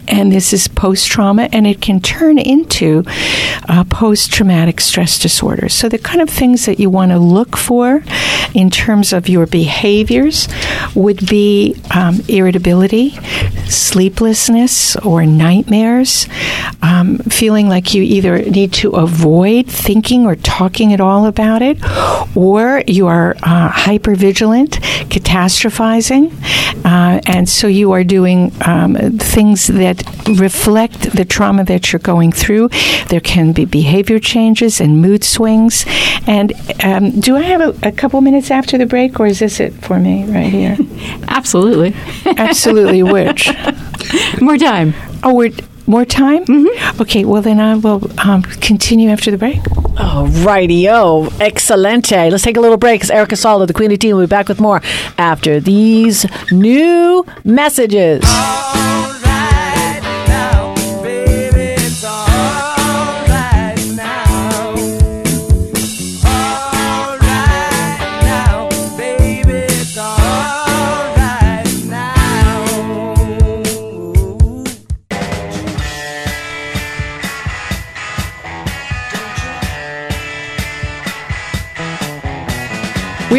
And 0.09 0.31
this 0.31 0.53
is 0.53 0.69
post 0.69 1.09
trauma, 1.09 1.49
and 1.53 1.67
it 1.67 1.81
can 1.81 2.01
turn 2.01 2.39
into 2.39 3.03
uh, 3.69 3.83
post 3.85 4.33
traumatic 4.33 4.81
stress 4.81 5.19
disorder. 5.19 5.69
So, 5.69 5.89
the 5.89 5.99
kind 5.99 6.21
of 6.21 6.31
things 6.31 6.67
that 6.67 6.79
you 6.79 6.91
want 6.91 7.11
to 7.11 7.19
look 7.19 7.57
for 7.57 8.05
in 8.55 8.71
terms 8.71 9.13
of 9.13 9.29
your 9.29 9.47
behaviors 9.47 10.49
would 10.95 11.27
be 11.27 11.77
um, 11.93 12.21
irritability, 12.29 13.19
sleeplessness, 13.69 14.97
or 14.97 15.27
nightmares, 15.27 16.29
um, 16.83 17.19
feeling 17.19 17.69
like 17.69 17.95
you 17.95 18.03
either 18.03 18.39
need 18.39 18.73
to 18.75 18.91
avoid 18.91 19.67
thinking 19.67 20.27
or 20.27 20.37
talking 20.37 20.93
at 20.93 21.01
all 21.01 21.27
about 21.27 21.63
it, 21.63 21.79
or 22.37 22.83
you 22.87 23.07
are 23.07 23.37
uh, 23.43 23.71
hypervigilant, 23.71 24.71
catastrophizing, 25.09 26.33
uh, 26.85 27.21
and 27.27 27.49
so 27.49 27.67
you 27.67 27.93
are 27.93 28.05
doing 28.05 28.53
um, 28.65 28.95
things 29.19 29.67
that 29.67 30.03
reflect 30.39 31.13
the 31.17 31.25
trauma 31.25 31.65
that 31.65 31.93
you're 31.93 32.01
going 32.01 32.33
through. 32.33 32.69
There 33.09 33.21
can 33.21 33.53
be 33.53 33.65
behavior 33.65 34.19
changes 34.19 34.81
and 34.81 35.01
mood 35.01 35.25
swings. 35.25 35.85
And 36.27 36.53
um, 36.83 37.21
do 37.21 37.37
I 37.37 37.43
have 37.43 37.61
a, 37.61 37.89
a 37.89 37.93
couple 37.93 38.21
minutes 38.21 38.51
after 38.51 38.79
the 38.79 38.87
break, 38.87 39.19
or 39.21 39.27
is 39.27 39.39
this 39.39 39.61
it 39.61 39.73
for 39.75 39.99
me 39.99 40.25
right 40.25 40.53
here? 40.53 40.77
Absolutely. 41.29 41.95
Absolutely, 42.37 43.03
which? 43.03 43.49
More 44.41 44.57
time. 44.59 44.95
Oh, 45.23 45.35
we're 45.35 45.53
More 45.87 46.05
time? 46.05 46.45
Mm-hmm. 46.47 47.01
Okay, 47.03 47.25
well, 47.25 47.43
then 47.43 47.61
I 47.61 47.77
will 47.77 48.11
um, 48.19 48.43
continue 48.43 49.09
after 49.11 49.31
the 49.31 49.39
break. 49.39 49.61
Oh, 49.99 50.27
righty-o. 50.45 51.29
Excelente. 51.41 52.31
Let's 52.31 52.43
take 52.43 52.57
a 52.57 52.61
little 52.61 52.77
break 52.77 53.01
because 53.01 53.11
Erica 53.11 53.37
Sala, 53.37 53.67
the 53.67 53.73
Queen 53.73 53.93
of 53.93 53.99
Teen, 54.01 54.17
will 54.17 54.23
be 54.23 54.27
back 54.27 54.49
with 54.49 54.61
more 54.61 54.83
after 55.17 55.61
these 55.61 56.27
new 56.51 57.25
messages. 57.45 58.25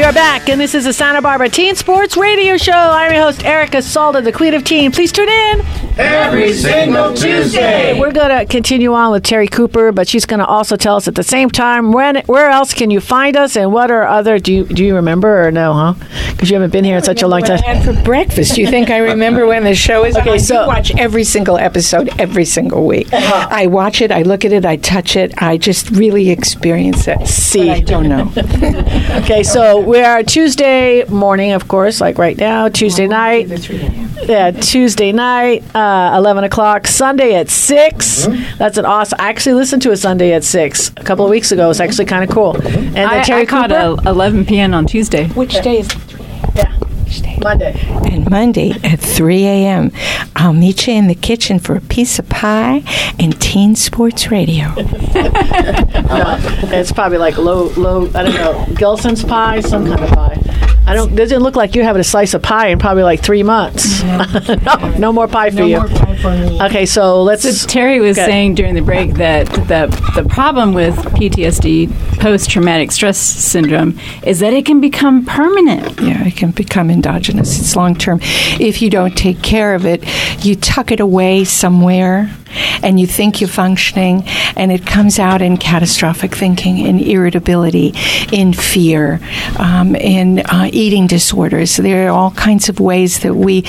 Are 0.08 0.14
back, 0.14 0.48
and 0.48 0.62
this 0.62 0.74
is 0.74 0.86
the 0.86 0.94
Santa 0.94 1.22
Barbara 1.22 1.50
Teen 1.50 1.76
Sports 1.76 2.16
Radio 2.16 2.56
Show. 2.56 2.72
I'm 2.72 3.12
your 3.12 3.24
host, 3.24 3.44
Erica 3.44 3.78
Salda, 3.80 4.24
the 4.24 4.32
Queen 4.32 4.54
of 4.54 4.64
Teen. 4.64 4.90
Please 4.90 5.12
tune 5.12 5.28
in 5.28 5.66
Every 6.00 6.54
single 6.54 7.14
Tuesday. 7.14 8.00
We're 8.00 8.12
going 8.12 8.30
to 8.30 8.46
continue 8.46 8.94
on 8.94 9.12
with 9.12 9.24
Terry 9.24 9.48
Cooper, 9.48 9.92
but 9.92 10.08
she's 10.08 10.26
going 10.26 10.40
to 10.40 10.46
also 10.46 10.76
tell 10.76 10.96
us 10.96 11.08
at 11.08 11.16
the 11.16 11.24
same 11.24 11.50
time 11.50 11.92
when, 11.92 12.18
where 12.28 12.50
else 12.50 12.74
can 12.74 12.92
you 12.92 13.02
find 13.02 13.36
us, 13.36 13.58
and 13.58 13.74
what 13.74 13.90
are 13.90 14.04
other? 14.04 14.38
Do 14.38 14.54
you 14.54 14.66
do 14.66 14.86
you 14.86 14.96
remember 14.96 15.46
or 15.48 15.52
no? 15.52 15.74
Huh? 15.74 15.94
Because 16.32 16.52
you 16.52 16.56
haven't 16.56 16.72
been 16.72 16.86
here 16.86 16.98
in 16.98 17.04
such 17.04 17.24
a 17.24 17.28
long 17.28 17.42
time. 17.42 17.60
And 17.66 17.84
for 17.84 18.04
breakfast, 18.04 18.56
do 18.56 18.62
you 18.62 18.68
think 18.68 18.90
I 18.92 19.00
remember 19.00 19.48
when 19.48 19.64
the 19.64 19.74
show 19.74 20.06
is? 20.06 20.16
Okay, 20.16 20.30
on? 20.30 20.36
I 20.36 20.38
so- 20.38 20.62
do 20.62 20.68
watch 20.68 20.96
every 20.98 21.24
single 21.24 21.58
episode 21.58 22.10
every 22.20 22.46
single 22.46 22.86
week. 22.86 23.12
Uh-huh. 23.12 23.48
I 23.50 23.66
watch 23.68 24.02
it, 24.02 24.12
I 24.12 24.22
look 24.22 24.46
at 24.46 24.54
it, 24.54 24.66
I 24.66 24.76
touch 24.76 25.16
it, 25.16 25.34
I 25.42 25.58
just 25.58 25.90
really 25.90 26.30
experience 26.30 27.08
it. 27.08 27.28
See. 27.28 27.68
But 27.68 27.78
I 27.78 27.80
don't 27.82 28.08
know. 28.08 28.32
Okay, 29.18 29.42
so 29.44 29.82
we 29.98 30.04
are 30.04 30.22
Tuesday 30.22 31.04
morning, 31.06 31.54
of 31.54 31.68
course, 31.68 32.00
like 32.00 32.20
right 32.20 32.38
now. 32.38 32.70
Tuesday 32.70 33.08
night, 33.08 33.48
yeah, 34.30 34.52
Tuesday 34.52 35.12
night, 35.12 35.64
uh, 35.76 36.14
eleven 36.16 36.44
o'clock. 36.44 36.86
Sunday 36.86 37.34
at 37.34 37.50
6 37.50 38.28
That's 38.60 38.78
an 38.78 38.86
awesome. 38.86 39.20
I 39.20 39.30
actually 39.30 39.56
listened 39.56 39.82
to 39.82 39.92
a 39.92 39.98
Sunday 39.98 40.34
at 40.34 40.44
six 40.44 40.90
a 40.98 41.04
couple 41.04 41.26
of 41.26 41.32
weeks 41.32 41.52
ago. 41.52 41.72
It's 41.72 41.80
actually 41.80 42.06
kind 42.06 42.24
of 42.24 42.30
cool. 42.30 42.56
And 42.68 43.00
I, 43.00 43.24
Terry 43.24 43.42
I 43.42 43.46
caught 43.46 43.70
Cooper, 43.72 44.08
a 44.08 44.12
11 44.12 44.46
p.m. 44.46 44.76
on 44.76 44.86
Tuesday. 44.86 45.30
Which 45.30 45.60
day 45.64 45.80
is 45.80 45.88
Monday. 47.42 47.74
And 48.12 48.30
Monday 48.30 48.72
at 48.84 49.00
3 49.00 49.46
a.m., 49.46 49.92
I'll 50.36 50.54
meet 50.54 50.88
you 50.88 50.94
in 50.94 51.08
the 51.08 51.16
kitchen 51.16 51.60
for 51.60 51.76
a 51.76 51.82
piece 51.82 52.20
of 52.20 52.30
pie 52.30 52.84
and 53.20 53.40
Teen 53.42 53.76
Sports 53.76 54.32
Radio. 54.32 54.74
It's 56.70 56.92
probably 56.92 57.18
like 57.18 57.38
low, 57.38 57.70
low. 57.76 58.08
I 58.14 58.24
don't 58.24 58.36
know, 58.36 58.66
Gelson's 58.76 59.24
pie, 59.24 59.62
some 59.62 59.88
kind 59.88 60.00
of 60.00 60.10
pie. 60.10 60.58
I 60.86 60.94
don't. 60.94 61.16
Doesn't 61.16 61.42
look 61.42 61.56
like 61.56 61.76
you're 61.76 61.84
having 61.84 62.00
a 62.00 62.04
slice 62.04 62.34
of 62.34 62.42
pie 62.42 62.68
in 62.68 62.80
probably 62.80 63.04
like 63.04 63.22
three 63.22 63.44
months. 63.44 64.02
Mm-hmm. 64.02 64.64
no, 64.94 64.98
no 64.98 65.14
more 65.14 65.28
pie 65.28 65.50
for 65.50 65.64
you. 65.64 65.80
Okay, 66.26 66.86
so 66.86 67.24
let's. 67.24 67.44
So 67.44 67.68
Terry 67.68 68.00
was 68.00 68.18
Okay. 68.18 68.26
saying 68.28 68.56
during 68.56 68.76
the 68.76 68.82
break 68.82 69.14
that 69.16 69.48
the 69.48 69.88
the 70.16 70.28
problem 70.28 70.74
with 70.74 70.96
PTSD, 71.16 71.90
post 72.20 72.50
traumatic 72.50 72.92
stress 72.92 73.18
syndrome, 73.18 74.00
is 74.24 74.40
that 74.40 74.54
it 74.54 74.66
can 74.66 74.82
become 74.82 75.26
permanent. 75.26 76.00
Yeah, 76.02 76.26
it 76.26 76.36
can 76.36 76.52
become 76.52 76.90
endogenous. 76.90 77.60
It's 77.60 77.76
long 77.76 77.96
term. 77.96 78.20
If 78.60 78.82
you 78.82 78.90
don't 78.90 79.16
take 79.16 79.42
care 79.42 79.76
of 79.76 79.86
it, 79.86 80.04
you 80.46 80.56
tuck 80.56 80.92
it 80.92 81.00
away 81.00 81.44
somewhere 81.44 82.30
and 82.82 83.00
you 83.00 83.06
think 83.08 83.42
you're 83.42 83.48
functioning, 83.50 84.24
and 84.56 84.72
it 84.72 84.86
comes 84.86 85.20
out 85.20 85.42
in 85.42 85.58
catastrophic 85.58 86.34
thinking, 86.34 86.80
in 86.80 87.00
irritability, 87.00 87.94
in 88.32 88.54
fear, 88.54 89.20
um, 89.60 89.96
in 89.96 90.40
uh, 90.40 90.70
eating 90.72 91.08
disorders. 91.08 91.78
There 91.78 92.08
are 92.08 92.12
all 92.12 92.32
kinds 92.32 92.70
of 92.70 92.80
ways 92.80 93.20
that 93.20 93.36
we, 93.36 93.64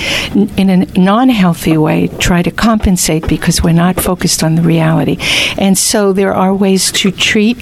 in 0.57 0.69
a 0.69 0.85
non 0.97 1.29
healthy 1.29 1.77
way, 1.77 2.07
try 2.19 2.38
to 2.41 2.51
compensate 2.51 3.27
because 3.27 3.63
we're 3.63 3.73
not 3.73 3.99
focused 3.99 4.43
on 4.43 4.55
the 4.55 4.61
reality. 4.61 5.17
And 5.57 5.77
so 5.77 6.13
there 6.13 6.33
are 6.33 6.53
ways 6.53 6.91
to 6.93 7.11
treat 7.11 7.57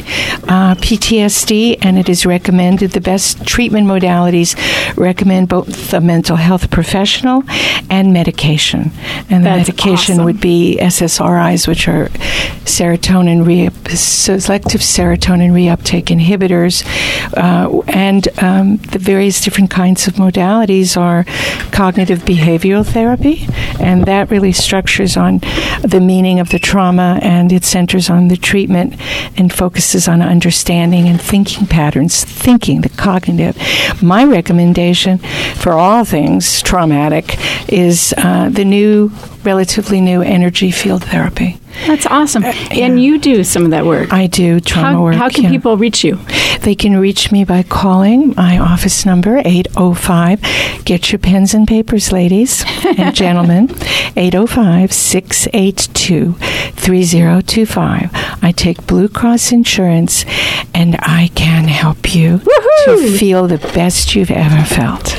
uh, 0.48 0.76
PTSD, 0.76 1.78
and 1.82 1.98
it 1.98 2.10
is 2.10 2.26
recommended. 2.26 2.92
The 2.92 3.02
best 3.02 3.46
treatment 3.46 3.88
modalities 3.88 4.56
recommend 4.98 5.50
both 5.50 5.94
a 5.94 6.02
mental 6.02 6.38
health 6.38 6.70
professional 6.72 7.44
and 7.90 8.14
medication. 8.14 8.92
And 9.30 9.46
the 9.46 9.50
That's 9.50 9.70
medication 9.70 10.16
awesome. 10.16 10.26
would 10.26 10.42
be 10.42 10.78
SSRIs, 10.80 11.68
which 11.68 11.88
are 11.88 12.10
serotonin 12.68 13.46
re- 13.46 13.70
selective 13.96 14.82
serotonin 14.82 15.52
reuptake 15.52 16.06
inhibitors, 16.06 16.86
uh, 17.36 17.82
and 17.88 18.28
um, 18.42 18.78
the 18.78 19.00
various 19.00 19.42
different 19.42 19.70
kinds 19.70 20.08
of 20.08 20.16
modalities 20.16 20.98
are 20.98 21.24
cognitive 21.72 22.20
behavioral 22.20 22.86
therapy, 22.86 23.48
and 23.80 24.06
that 24.06 24.30
really 24.30 24.52
structures 24.68 25.16
on 25.16 25.40
the 25.94 26.02
meaning 26.02 26.40
of 26.40 26.50
the 26.50 26.60
trauma, 26.60 27.20
and 27.22 27.52
it 27.52 27.64
centers 27.64 28.10
on 28.10 28.28
the 28.28 28.38
treatment 28.38 28.94
and 29.38 29.54
focuses 29.54 30.08
on 30.08 30.22
understanding 30.22 31.08
and 31.08 31.22
thinking 31.22 31.66
patterns, 31.66 32.24
thinking 32.24 32.82
the 32.82 32.90
cognitive. 33.08 33.56
My 34.02 34.24
recommendation 34.26 35.20
for 35.64 35.72
all 35.72 36.04
things 36.04 36.62
traumatic 36.62 37.26
is 37.70 38.14
uh, 38.18 38.50
the 38.50 38.66
new, 38.66 39.12
relatively 39.44 40.02
new 40.02 40.22
energy 40.22 40.72
field 40.72 41.04
therapy. 41.06 41.58
That's 41.86 42.06
awesome. 42.06 42.44
Uh, 42.44 42.54
and 42.72 43.02
you 43.02 43.20
do 43.20 43.44
some 43.44 43.66
of 43.66 43.72
that 43.72 43.86
work. 43.86 44.12
I 44.12 44.28
do 44.28 44.60
trauma 44.60 44.98
how, 44.98 45.04
work. 45.04 45.16
how 45.16 45.30
can 45.30 45.44
yeah. 45.46 45.50
people 45.52 45.78
reach 45.78 46.04
you? 46.04 46.20
They 46.62 46.76
can 46.76 46.98
reach 46.98 47.32
me 47.32 47.44
by 47.44 47.64
calling 47.64 48.34
my 48.36 48.58
office 48.58 49.06
number, 49.06 49.42
805. 49.46 50.42
Get 50.86 51.12
your 51.12 51.20
pens 51.20 51.54
and 51.54 51.68
papers, 51.68 52.12
ladies 52.12 52.66
and 52.98 53.16
gentlemen. 53.24 53.70
805 54.16 54.92
682 54.92 56.34
3025. 56.34 58.10
I 58.42 58.52
take 58.52 58.88
Blue 58.88 59.08
Cross 59.08 59.52
Insurance 59.52 60.26
and 60.74 60.96
I 61.00 61.30
can 61.36 61.68
help 61.68 62.16
you 62.16 62.40
to 62.86 63.18
feel 63.18 63.48
the 63.48 63.58
best 63.58 64.16
you've 64.16 64.32
ever 64.32 64.64
felt. 64.66 65.16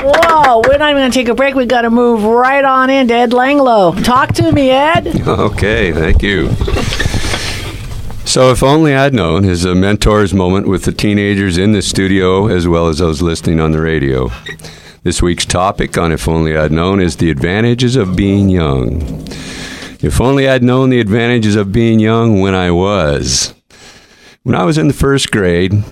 Whoa, 0.00 0.62
we're 0.66 0.78
not 0.78 0.90
even 0.90 1.02
going 1.02 1.10
to 1.10 1.18
take 1.18 1.28
a 1.28 1.34
break. 1.34 1.54
We've 1.54 1.66
got 1.68 1.82
to 1.82 1.90
move 1.90 2.22
right 2.24 2.64
on 2.64 2.88
into 2.88 3.14
Ed 3.14 3.30
Langlow. 3.30 4.04
Talk 4.04 4.32
to 4.34 4.52
me, 4.52 4.70
Ed. 4.70 5.06
Okay, 5.28 5.92
thank 5.92 6.22
you. 6.22 6.50
So, 8.24 8.50
if 8.50 8.62
only 8.62 8.94
I'd 8.94 9.14
known 9.14 9.44
is 9.44 9.64
a 9.64 9.72
uh, 9.72 9.74
mentor's 9.74 10.34
moment 10.34 10.68
with 10.68 10.84
the 10.84 10.92
teenagers 10.92 11.58
in 11.58 11.72
the 11.72 11.82
studio 11.82 12.46
as 12.46 12.68
well 12.68 12.88
as 12.88 12.98
those 12.98 13.22
listening 13.22 13.58
on 13.60 13.72
the 13.72 13.80
radio. 13.80 14.30
This 15.02 15.22
week's 15.22 15.44
topic 15.44 15.96
on 15.96 16.12
If 16.12 16.28
Only 16.28 16.56
I'd 16.56 16.72
Known 16.72 17.00
is 17.00 17.16
the 17.16 17.30
advantages 17.30 17.96
of 17.96 18.16
being 18.16 18.48
young. 18.48 19.00
If 20.00 20.20
only 20.20 20.48
I'd 20.48 20.62
known 20.62 20.90
the 20.90 21.00
advantages 21.00 21.56
of 21.56 21.72
being 21.72 21.98
young 21.98 22.40
when 22.40 22.54
I 22.54 22.70
was. 22.70 23.54
When 24.42 24.54
I 24.54 24.64
was 24.64 24.78
in 24.78 24.88
the 24.88 24.94
first 24.94 25.30
grade, 25.30 25.82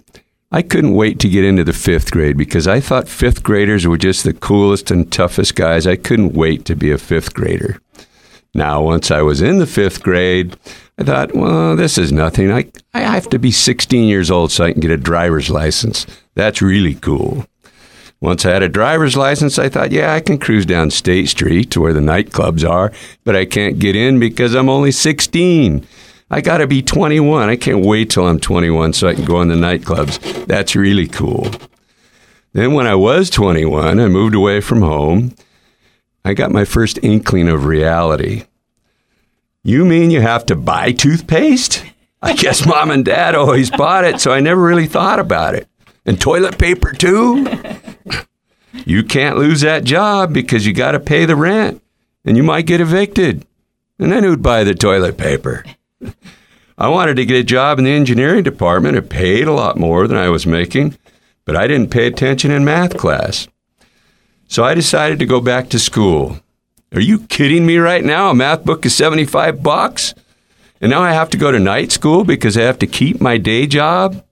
I 0.56 0.62
couldn't 0.62 0.94
wait 0.94 1.18
to 1.18 1.28
get 1.28 1.44
into 1.44 1.64
the 1.64 1.74
fifth 1.74 2.10
grade 2.10 2.38
because 2.38 2.66
I 2.66 2.80
thought 2.80 3.10
fifth 3.10 3.42
graders 3.42 3.86
were 3.86 3.98
just 3.98 4.24
the 4.24 4.32
coolest 4.32 4.90
and 4.90 5.12
toughest 5.12 5.54
guys. 5.54 5.86
I 5.86 5.96
couldn't 5.96 6.32
wait 6.32 6.64
to 6.64 6.74
be 6.74 6.90
a 6.90 6.96
fifth 6.96 7.34
grader. 7.34 7.78
Now, 8.54 8.80
once 8.80 9.10
I 9.10 9.20
was 9.20 9.42
in 9.42 9.58
the 9.58 9.66
fifth 9.66 10.02
grade, 10.02 10.56
I 10.98 11.04
thought, 11.04 11.34
well, 11.34 11.76
this 11.76 11.98
is 11.98 12.10
nothing. 12.10 12.50
I, 12.50 12.72
I 12.94 13.00
have 13.00 13.28
to 13.28 13.38
be 13.38 13.50
16 13.50 14.08
years 14.08 14.30
old 14.30 14.50
so 14.50 14.64
I 14.64 14.72
can 14.72 14.80
get 14.80 14.90
a 14.90 14.96
driver's 14.96 15.50
license. 15.50 16.06
That's 16.36 16.62
really 16.62 16.94
cool. 16.94 17.44
Once 18.22 18.46
I 18.46 18.52
had 18.52 18.62
a 18.62 18.68
driver's 18.70 19.14
license, 19.14 19.58
I 19.58 19.68
thought, 19.68 19.92
yeah, 19.92 20.14
I 20.14 20.20
can 20.20 20.38
cruise 20.38 20.64
down 20.64 20.90
State 20.90 21.28
Street 21.28 21.70
to 21.72 21.82
where 21.82 21.92
the 21.92 22.00
nightclubs 22.00 22.66
are, 22.66 22.92
but 23.24 23.36
I 23.36 23.44
can't 23.44 23.78
get 23.78 23.94
in 23.94 24.18
because 24.18 24.54
I'm 24.54 24.70
only 24.70 24.90
16. 24.90 25.86
I 26.30 26.40
got 26.40 26.58
to 26.58 26.66
be 26.66 26.82
21. 26.82 27.48
I 27.48 27.56
can't 27.56 27.84
wait 27.84 28.10
till 28.10 28.26
I'm 28.26 28.40
21 28.40 28.94
so 28.94 29.08
I 29.08 29.14
can 29.14 29.24
go 29.24 29.40
in 29.40 29.48
the 29.48 29.54
nightclubs. 29.54 30.46
That's 30.46 30.74
really 30.74 31.06
cool. 31.06 31.50
Then, 32.52 32.72
when 32.72 32.86
I 32.86 32.94
was 32.94 33.30
21, 33.30 34.00
I 34.00 34.08
moved 34.08 34.34
away 34.34 34.60
from 34.60 34.82
home. 34.82 35.34
I 36.24 36.34
got 36.34 36.50
my 36.50 36.64
first 36.64 36.98
inkling 37.02 37.48
of 37.48 37.66
reality. 37.66 38.44
You 39.62 39.84
mean 39.84 40.10
you 40.10 40.20
have 40.20 40.46
to 40.46 40.56
buy 40.56 40.92
toothpaste? 40.92 41.84
I 42.22 42.34
guess 42.34 42.66
mom 42.66 42.90
and 42.90 43.04
dad 43.04 43.34
always 43.34 43.70
bought 43.70 44.04
it, 44.04 44.20
so 44.20 44.32
I 44.32 44.40
never 44.40 44.60
really 44.60 44.86
thought 44.86 45.20
about 45.20 45.54
it. 45.54 45.68
And 46.04 46.20
toilet 46.20 46.58
paper, 46.58 46.92
too? 46.92 47.46
You 48.84 49.02
can't 49.02 49.36
lose 49.36 49.60
that 49.62 49.84
job 49.84 50.32
because 50.32 50.66
you 50.66 50.72
got 50.72 50.92
to 50.92 51.00
pay 51.00 51.24
the 51.24 51.36
rent 51.36 51.82
and 52.24 52.36
you 52.36 52.42
might 52.42 52.66
get 52.66 52.80
evicted. 52.80 53.46
And 53.98 54.12
then 54.12 54.22
who'd 54.24 54.42
buy 54.42 54.64
the 54.64 54.74
toilet 54.74 55.16
paper? 55.18 55.64
I 56.78 56.88
wanted 56.88 57.16
to 57.16 57.24
get 57.24 57.40
a 57.40 57.44
job 57.44 57.78
in 57.78 57.84
the 57.84 57.90
engineering 57.90 58.42
department. 58.42 58.96
It 58.96 59.08
paid 59.08 59.46
a 59.46 59.52
lot 59.52 59.78
more 59.78 60.06
than 60.06 60.18
I 60.18 60.28
was 60.28 60.46
making, 60.46 60.96
but 61.44 61.56
I 61.56 61.66
didn't 61.66 61.90
pay 61.90 62.06
attention 62.06 62.50
in 62.50 62.64
math 62.64 62.96
class. 62.96 63.48
So 64.48 64.62
I 64.62 64.74
decided 64.74 65.18
to 65.18 65.26
go 65.26 65.40
back 65.40 65.68
to 65.70 65.78
school. 65.78 66.38
Are 66.92 67.00
you 67.00 67.20
kidding 67.26 67.66
me 67.66 67.78
right 67.78 68.04
now? 68.04 68.30
A 68.30 68.34
math 68.34 68.64
book 68.64 68.86
is 68.86 68.94
75 68.94 69.62
bucks? 69.62 70.14
And 70.80 70.90
now 70.90 71.02
I 71.02 71.12
have 71.12 71.30
to 71.30 71.38
go 71.38 71.50
to 71.50 71.58
night 71.58 71.90
school 71.90 72.24
because 72.24 72.56
I 72.56 72.62
have 72.62 72.78
to 72.80 72.86
keep 72.86 73.20
my 73.20 73.38
day 73.38 73.66
job? 73.66 74.22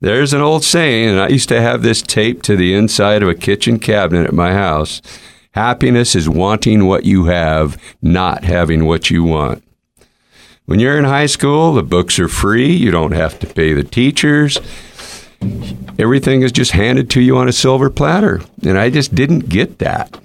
There's 0.00 0.32
an 0.32 0.40
old 0.40 0.64
saying, 0.64 1.10
and 1.10 1.20
I 1.20 1.28
used 1.28 1.48
to 1.50 1.60
have 1.60 1.82
this 1.82 2.02
taped 2.02 2.44
to 2.46 2.56
the 2.56 2.74
inside 2.74 3.22
of 3.22 3.28
a 3.28 3.34
kitchen 3.34 3.78
cabinet 3.78 4.26
at 4.26 4.32
my 4.32 4.52
house. 4.52 5.02
Happiness 5.52 6.14
is 6.14 6.28
wanting 6.28 6.86
what 6.86 7.04
you 7.04 7.26
have, 7.26 7.80
not 8.00 8.44
having 8.44 8.86
what 8.86 9.10
you 9.10 9.24
want. 9.24 9.62
When 10.70 10.78
you're 10.78 10.96
in 10.96 11.04
high 11.04 11.26
school, 11.26 11.72
the 11.72 11.82
books 11.82 12.20
are 12.20 12.28
free. 12.28 12.72
You 12.72 12.92
don't 12.92 13.10
have 13.10 13.40
to 13.40 13.46
pay 13.48 13.72
the 13.72 13.82
teachers. 13.82 14.56
Everything 15.98 16.42
is 16.42 16.52
just 16.52 16.70
handed 16.70 17.10
to 17.10 17.20
you 17.20 17.36
on 17.38 17.48
a 17.48 17.52
silver 17.52 17.90
platter. 17.90 18.40
And 18.62 18.78
I 18.78 18.88
just 18.88 19.12
didn't 19.12 19.48
get 19.48 19.80
that. 19.80 20.16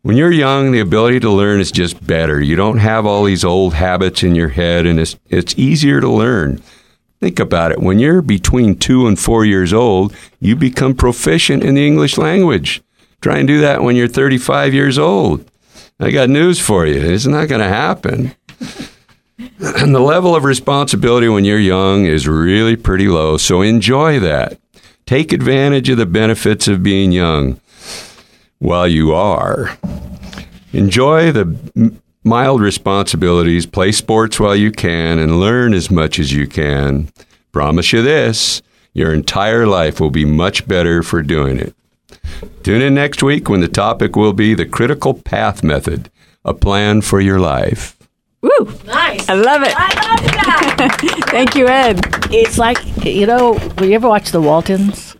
When 0.00 0.16
you're 0.16 0.32
young, 0.32 0.72
the 0.72 0.80
ability 0.80 1.20
to 1.20 1.30
learn 1.30 1.60
is 1.60 1.70
just 1.70 2.06
better. 2.06 2.40
You 2.40 2.56
don't 2.56 2.78
have 2.78 3.04
all 3.04 3.24
these 3.24 3.44
old 3.44 3.74
habits 3.74 4.22
in 4.22 4.34
your 4.34 4.48
head, 4.48 4.86
and 4.86 4.98
it's, 4.98 5.18
it's 5.28 5.58
easier 5.58 6.00
to 6.00 6.08
learn. 6.08 6.62
Think 7.20 7.38
about 7.38 7.70
it. 7.70 7.80
When 7.80 7.98
you're 7.98 8.22
between 8.22 8.76
two 8.76 9.06
and 9.06 9.18
four 9.20 9.44
years 9.44 9.74
old, 9.74 10.16
you 10.40 10.56
become 10.56 10.94
proficient 10.94 11.62
in 11.62 11.74
the 11.74 11.86
English 11.86 12.16
language. 12.16 12.82
Try 13.20 13.40
and 13.40 13.46
do 13.46 13.60
that 13.60 13.82
when 13.82 13.94
you're 13.94 14.08
35 14.08 14.72
years 14.72 14.98
old. 14.98 15.50
I 16.00 16.10
got 16.12 16.30
news 16.30 16.58
for 16.58 16.86
you. 16.86 16.98
It's 16.98 17.26
not 17.26 17.48
going 17.48 17.60
to 17.60 17.68
happen. 17.68 18.34
And 19.60 19.94
the 19.94 20.00
level 20.00 20.34
of 20.34 20.44
responsibility 20.44 21.28
when 21.28 21.44
you're 21.44 21.58
young 21.58 22.06
is 22.06 22.28
really 22.28 22.76
pretty 22.76 23.08
low, 23.08 23.36
so 23.36 23.62
enjoy 23.62 24.18
that. 24.20 24.58
Take 25.06 25.32
advantage 25.32 25.88
of 25.88 25.98
the 25.98 26.06
benefits 26.06 26.68
of 26.68 26.82
being 26.82 27.12
young 27.12 27.60
while 28.58 28.86
you 28.86 29.12
are. 29.12 29.76
Enjoy 30.72 31.32
the 31.32 31.98
mild 32.24 32.60
responsibilities, 32.60 33.66
play 33.66 33.92
sports 33.92 34.38
while 34.38 34.54
you 34.54 34.70
can, 34.70 35.18
and 35.18 35.40
learn 35.40 35.74
as 35.74 35.90
much 35.90 36.18
as 36.18 36.32
you 36.32 36.46
can. 36.46 37.08
Promise 37.50 37.92
you 37.92 38.02
this 38.02 38.62
your 38.94 39.12
entire 39.12 39.66
life 39.66 40.00
will 40.00 40.10
be 40.10 40.24
much 40.24 40.68
better 40.68 41.02
for 41.02 41.22
doing 41.22 41.58
it. 41.58 41.74
Tune 42.62 42.82
in 42.82 42.94
next 42.94 43.22
week 43.22 43.48
when 43.48 43.60
the 43.60 43.68
topic 43.68 44.16
will 44.16 44.34
be 44.34 44.54
the 44.54 44.66
critical 44.66 45.14
path 45.14 45.62
method, 45.62 46.10
a 46.44 46.52
plan 46.52 47.00
for 47.00 47.20
your 47.20 47.40
life. 47.40 47.96
Woo! 48.42 48.72
Nice. 48.86 49.28
I 49.28 49.34
love 49.34 49.62
it. 49.62 49.72
I 49.76 49.88
love 50.08 50.20
that. 50.32 51.26
Thank 51.30 51.54
you, 51.54 51.68
Ed. 51.68 52.00
it's 52.32 52.58
like 52.58 52.78
you 53.04 53.26
know. 53.26 53.52
Will 53.78 53.86
you 53.86 53.94
ever 53.94 54.08
watch 54.08 54.32
The 54.32 54.40
Waltons? 54.40 55.16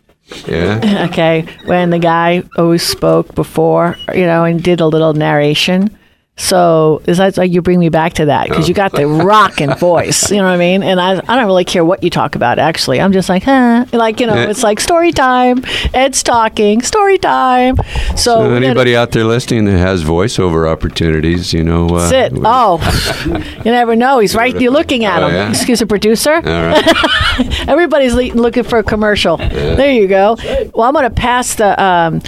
Yeah? 0.47 1.07
Okay, 1.09 1.45
when 1.65 1.89
the 1.89 1.99
guy 1.99 2.43
always 2.57 2.83
spoke 2.85 3.33
before, 3.35 3.95
you 4.13 4.25
know, 4.25 4.43
and 4.45 4.61
did 4.63 4.79
a 4.81 4.87
little 4.87 5.13
narration. 5.13 5.97
So 6.35 7.01
it's 7.05 7.19
like 7.19 7.37
like 7.37 7.51
you 7.51 7.61
bring 7.61 7.77
me 7.79 7.89
back 7.89 8.13
to 8.13 8.25
that 8.25 8.49
because 8.49 8.67
you 8.67 8.73
got 8.73 8.91
the 8.91 9.05
rocking 9.23 9.75
voice, 9.75 10.31
you 10.31 10.37
know 10.37 10.45
what 10.45 10.49
I 10.53 10.57
mean? 10.57 10.81
And 10.81 10.99
I, 10.99 11.11
I 11.27 11.35
don't 11.37 11.45
really 11.45 11.63
care 11.63 11.85
what 11.85 12.01
you 12.01 12.09
talk 12.09 12.33
about. 12.35 12.57
Actually, 12.57 12.99
I'm 12.99 13.13
just 13.13 13.29
like, 13.29 13.43
huh, 13.43 13.85
like 13.93 14.19
you 14.19 14.25
know, 14.25 14.35
it's 14.35 14.63
like 14.63 14.79
story 14.79 15.11
time. 15.11 15.63
Ed's 15.93 16.23
talking, 16.23 16.81
story 16.81 17.19
time. 17.19 17.77
So, 18.15 18.15
So 18.15 18.51
anybody 18.53 18.95
out 18.95 19.11
there 19.11 19.25
listening 19.25 19.65
that 19.65 19.77
has 19.77 20.03
voiceover 20.03 20.67
opportunities, 20.67 21.53
you 21.53 21.63
know, 21.63 21.87
uh, 21.89 22.09
Sit. 22.09 22.33
Oh, 22.43 22.79
you 23.57 23.71
never 23.71 23.95
know. 23.95 24.17
He's 24.17 24.33
right. 24.33 24.59
You're 24.59 24.71
looking 24.71 25.05
at 25.05 25.21
Oh, 25.21 25.27
him. 25.27 25.35
yeah? 25.35 25.49
Excuse 25.51 25.79
the 25.79 25.85
producer. 25.87 26.33
all 26.33 26.41
right. 26.41 27.67
Everybody's 27.69 28.15
looking 28.15 28.63
for 28.63 28.79
a 28.79 28.83
commercial. 28.83 29.37
There 29.37 29.91
you 29.91 30.07
go. 30.07 30.35
Well, 30.73 30.87
I'm 30.87 30.93
going 30.95 31.03
to 31.07 31.09
pass 31.15 31.53
the. 31.55 31.81
Um, 31.81 32.21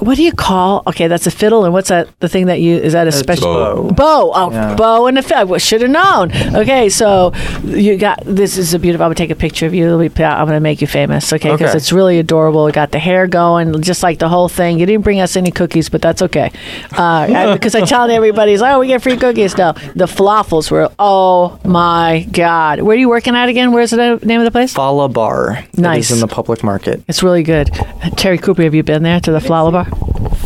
what 0.00 0.16
do 0.16 0.22
you 0.22 0.32
call? 0.32 0.82
Okay, 0.86 1.08
that's 1.08 1.26
a 1.26 1.30
fiddle, 1.30 1.64
and 1.64 1.72
what's 1.72 1.88
that? 1.88 2.08
The 2.20 2.28
thing 2.28 2.46
that 2.46 2.60
you 2.60 2.76
is 2.76 2.92
that 2.92 3.06
a 3.06 3.12
special 3.12 3.52
bow. 3.52 3.90
bow? 3.90 4.32
Oh, 4.34 4.50
Yeah. 4.50 4.74
bow 4.74 5.06
and 5.06 5.18
a 5.18 5.22
fiddle. 5.22 5.56
Should 5.58 5.82
have 5.82 5.90
known. 5.90 6.32
Okay, 6.54 6.88
so 6.88 7.32
you 7.64 7.96
got 7.96 8.22
this 8.24 8.56
is 8.58 8.74
a 8.74 8.78
beautiful. 8.78 9.04
I'm 9.04 9.08
gonna 9.08 9.14
take 9.16 9.30
a 9.30 9.34
picture 9.34 9.66
of 9.66 9.74
you. 9.74 9.96
Be- 10.08 10.24
I'm 10.24 10.46
gonna 10.46 10.60
make 10.60 10.80
you 10.80 10.86
famous. 10.86 11.32
Okay, 11.32 11.50
because 11.52 11.70
Okay. 11.70 11.76
it's 11.76 11.92
really 11.92 12.18
adorable. 12.18 12.64
We 12.64 12.72
got 12.72 12.90
the 12.92 12.98
hair 12.98 13.26
going, 13.26 13.80
just 13.82 14.02
like 14.02 14.18
the 14.18 14.28
whole 14.28 14.48
thing. 14.48 14.78
You 14.78 14.86
didn't 14.86 15.02
bring 15.04 15.20
us 15.20 15.36
any 15.36 15.50
cookies, 15.50 15.88
but 15.88 16.02
that's 16.02 16.22
okay. 16.22 16.50
Uh, 16.96 17.52
because 17.54 17.74
I 17.74 17.80
tell 17.82 18.10
everybody, 18.10 18.58
oh, 18.58 18.78
we 18.80 18.88
get 18.88 19.02
free 19.02 19.16
cookies 19.16 19.56
now. 19.56 19.72
The 19.72 20.06
falafels 20.06 20.70
were, 20.70 20.90
oh 20.98 21.58
my 21.64 22.26
god. 22.32 22.82
Where 22.82 22.94
are 22.96 22.98
you 23.00 23.08
working 23.08 23.34
at 23.34 23.48
again? 23.48 23.72
Where's 23.72 23.90
the 23.90 24.18
name 24.22 24.40
of 24.40 24.44
the 24.44 24.50
place? 24.50 24.72
Fala 24.74 25.08
Bar. 25.08 25.64
Nice. 25.76 26.10
It 26.10 26.14
is 26.14 26.22
in 26.22 26.28
the 26.28 26.32
public 26.34 26.62
market. 26.62 27.02
It's 27.08 27.22
really 27.22 27.42
good. 27.42 27.70
Terry 28.16 28.38
Cooper, 28.38 28.62
have 28.62 28.74
you 28.74 28.82
been 28.82 29.02
there 29.02 29.20
to 29.20 29.32
the 29.32 29.40
flower 29.40 29.69
bar? 29.72 29.86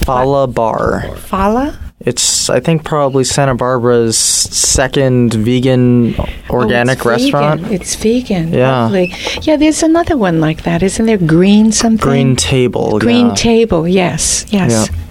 Fala 0.04 0.46
Bar. 0.46 1.16
Fala? 1.16 1.78
It's 2.00 2.50
I 2.50 2.60
think 2.60 2.84
probably 2.84 3.24
Santa 3.24 3.54
Barbara's 3.54 4.18
second 4.18 5.32
vegan 5.34 6.14
oh, 6.18 6.26
organic 6.50 6.98
Oh, 6.98 7.10
it's 7.10 7.22
restaurant. 7.24 7.60
Vegan. 7.62 7.74
It's 7.74 7.94
vegan. 7.94 8.52
Yeah. 8.52 8.82
Lovely. 8.82 9.14
Yeah, 9.42 9.56
there's 9.56 9.82
another 9.82 10.16
one 10.16 10.40
like 10.40 10.64
that. 10.64 10.82
Isn't 10.82 11.06
there 11.06 11.16
green 11.16 11.72
something? 11.72 12.04
Green 12.06 12.36
Table. 12.36 12.98
Green 12.98 13.28
yeah. 13.28 13.34
table. 13.34 13.88
Yes. 13.88 14.44
Yes. 14.50 14.90
Yeah. 14.90 15.03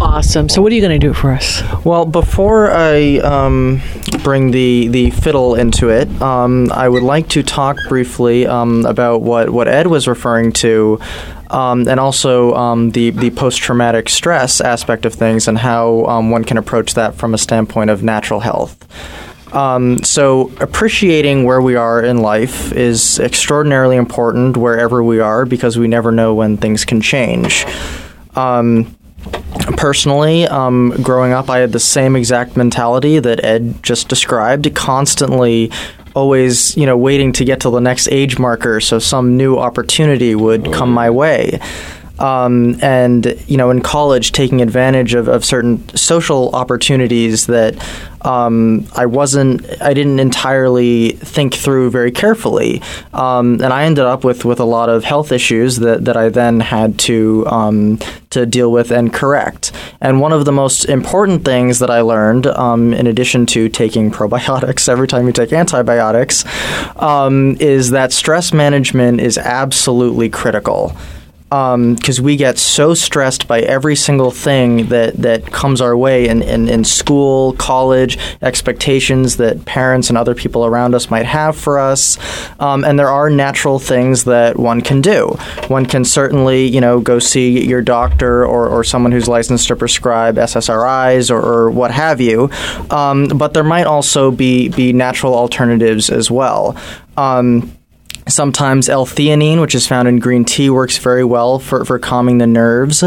Awesome. 0.00 0.48
So, 0.48 0.62
what 0.62 0.70
are 0.70 0.74
you 0.74 0.80
going 0.80 0.98
to 0.98 1.06
do 1.06 1.12
for 1.12 1.32
us? 1.32 1.62
Well, 1.84 2.04
before 2.04 2.70
I 2.70 3.18
um, 3.18 3.82
bring 4.22 4.52
the, 4.52 4.88
the 4.88 5.10
fiddle 5.10 5.54
into 5.54 5.88
it, 5.90 6.08
um, 6.22 6.70
I 6.72 6.88
would 6.88 7.02
like 7.02 7.28
to 7.30 7.42
talk 7.42 7.76
briefly 7.88 8.46
um, 8.46 8.86
about 8.86 9.22
what, 9.22 9.50
what 9.50 9.66
Ed 9.66 9.88
was 9.88 10.06
referring 10.06 10.52
to, 10.54 11.00
um, 11.50 11.88
and 11.88 11.98
also 11.98 12.54
um, 12.54 12.90
the, 12.90 13.10
the 13.10 13.30
post 13.30 13.58
traumatic 13.58 14.08
stress 14.08 14.60
aspect 14.60 15.04
of 15.04 15.14
things 15.14 15.48
and 15.48 15.58
how 15.58 16.04
um, 16.06 16.30
one 16.30 16.44
can 16.44 16.58
approach 16.58 16.94
that 16.94 17.14
from 17.16 17.34
a 17.34 17.38
standpoint 17.38 17.90
of 17.90 18.02
natural 18.02 18.40
health. 18.40 18.76
Um, 19.54 20.02
so, 20.04 20.52
appreciating 20.60 21.44
where 21.44 21.60
we 21.60 21.74
are 21.74 22.02
in 22.04 22.18
life 22.18 22.70
is 22.72 23.18
extraordinarily 23.18 23.96
important 23.96 24.56
wherever 24.56 25.02
we 25.02 25.20
are 25.20 25.44
because 25.44 25.78
we 25.78 25.88
never 25.88 26.12
know 26.12 26.34
when 26.34 26.56
things 26.56 26.84
can 26.84 27.00
change. 27.00 27.64
Um, 28.36 28.97
personally, 29.76 30.46
um, 30.46 30.90
growing 31.02 31.32
up, 31.32 31.48
I 31.48 31.58
had 31.58 31.72
the 31.72 31.80
same 31.80 32.16
exact 32.16 32.56
mentality 32.56 33.18
that 33.18 33.44
Ed 33.44 33.82
just 33.82 34.08
described, 34.08 34.74
constantly 34.74 35.70
always, 36.14 36.76
you 36.76 36.84
know, 36.86 36.96
waiting 36.96 37.32
to 37.32 37.44
get 37.44 37.60
to 37.60 37.70
the 37.70 37.80
next 37.80 38.08
age 38.08 38.38
marker 38.38 38.80
so 38.80 38.98
some 38.98 39.36
new 39.36 39.56
opportunity 39.56 40.34
would 40.34 40.72
come 40.72 40.92
my 40.92 41.10
way. 41.10 41.60
Um, 42.18 42.82
and 42.82 43.38
you 43.46 43.56
know, 43.56 43.70
in 43.70 43.80
college, 43.80 44.32
taking 44.32 44.60
advantage 44.60 45.14
of, 45.14 45.28
of 45.28 45.44
certain 45.44 45.88
social 45.96 46.54
opportunities 46.54 47.46
that 47.46 47.76
um, 48.22 48.86
I 48.96 49.06
wasn't, 49.06 49.64
I 49.80 49.94
didn't 49.94 50.18
entirely 50.18 51.10
think 51.12 51.54
through 51.54 51.90
very 51.90 52.10
carefully, 52.10 52.82
um, 53.12 53.54
and 53.62 53.72
I 53.72 53.84
ended 53.84 54.04
up 54.04 54.24
with, 54.24 54.44
with 54.44 54.58
a 54.58 54.64
lot 54.64 54.88
of 54.88 55.04
health 55.04 55.30
issues 55.30 55.76
that, 55.76 56.04
that 56.06 56.16
I 56.16 56.28
then 56.28 56.60
had 56.60 56.98
to 57.00 57.46
um, 57.46 57.98
to 58.30 58.44
deal 58.44 58.70
with 58.70 58.90
and 58.90 59.12
correct. 59.12 59.72
And 60.00 60.20
one 60.20 60.32
of 60.32 60.44
the 60.44 60.52
most 60.52 60.84
important 60.84 61.44
things 61.44 61.78
that 61.78 61.90
I 61.90 62.00
learned, 62.00 62.46
um, 62.46 62.92
in 62.92 63.06
addition 63.06 63.46
to 63.46 63.68
taking 63.68 64.10
probiotics 64.18 64.88
every 64.88 65.08
time 65.08 65.26
you 65.26 65.32
take 65.32 65.52
antibiotics, 65.52 66.44
um, 66.96 67.56
is 67.60 67.90
that 67.90 68.12
stress 68.12 68.52
management 68.52 69.20
is 69.20 69.38
absolutely 69.38 70.28
critical 70.28 70.96
because 71.48 72.20
we 72.20 72.36
get 72.36 72.58
so 72.58 72.94
stressed 72.94 73.48
by 73.48 73.60
every 73.60 73.96
single 73.96 74.30
thing 74.30 74.88
that, 74.88 75.14
that 75.16 75.46
comes 75.46 75.80
our 75.80 75.96
way 75.96 76.28
in, 76.28 76.42
in, 76.42 76.68
in 76.68 76.84
school, 76.84 77.54
college, 77.54 78.18
expectations 78.42 79.38
that 79.38 79.64
parents 79.64 80.08
and 80.10 80.18
other 80.18 80.34
people 80.34 80.66
around 80.66 80.94
us 80.94 81.10
might 81.10 81.26
have 81.26 81.56
for 81.56 81.78
us. 81.78 82.18
Um, 82.60 82.84
and 82.84 82.98
there 82.98 83.08
are 83.08 83.30
natural 83.30 83.78
things 83.78 84.24
that 84.24 84.58
one 84.58 84.82
can 84.82 85.00
do. 85.00 85.38
One 85.68 85.86
can 85.86 86.04
certainly, 86.04 86.66
you 86.66 86.80
know, 86.80 87.00
go 87.00 87.18
see 87.18 87.64
your 87.64 87.82
doctor 87.82 88.44
or, 88.44 88.68
or 88.68 88.84
someone 88.84 89.12
who's 89.12 89.28
licensed 89.28 89.68
to 89.68 89.76
prescribe 89.76 90.36
SSRIs 90.36 91.30
or, 91.30 91.40
or 91.40 91.70
what 91.70 91.90
have 91.90 92.20
you. 92.20 92.50
Um, 92.90 93.28
but 93.28 93.54
there 93.54 93.64
might 93.64 93.86
also 93.86 94.30
be, 94.30 94.68
be 94.68 94.92
natural 94.92 95.34
alternatives 95.34 96.10
as 96.10 96.30
well. 96.30 96.76
Um, 97.16 97.77
Sometimes 98.28 98.88
L-theanine, 98.88 99.60
which 99.60 99.74
is 99.74 99.86
found 99.86 100.06
in 100.06 100.18
green 100.18 100.44
tea, 100.44 100.70
works 100.70 100.98
very 100.98 101.24
well 101.24 101.58
for, 101.58 101.84
for 101.84 101.98
calming 101.98 102.38
the 102.38 102.46
nerves. 102.46 103.02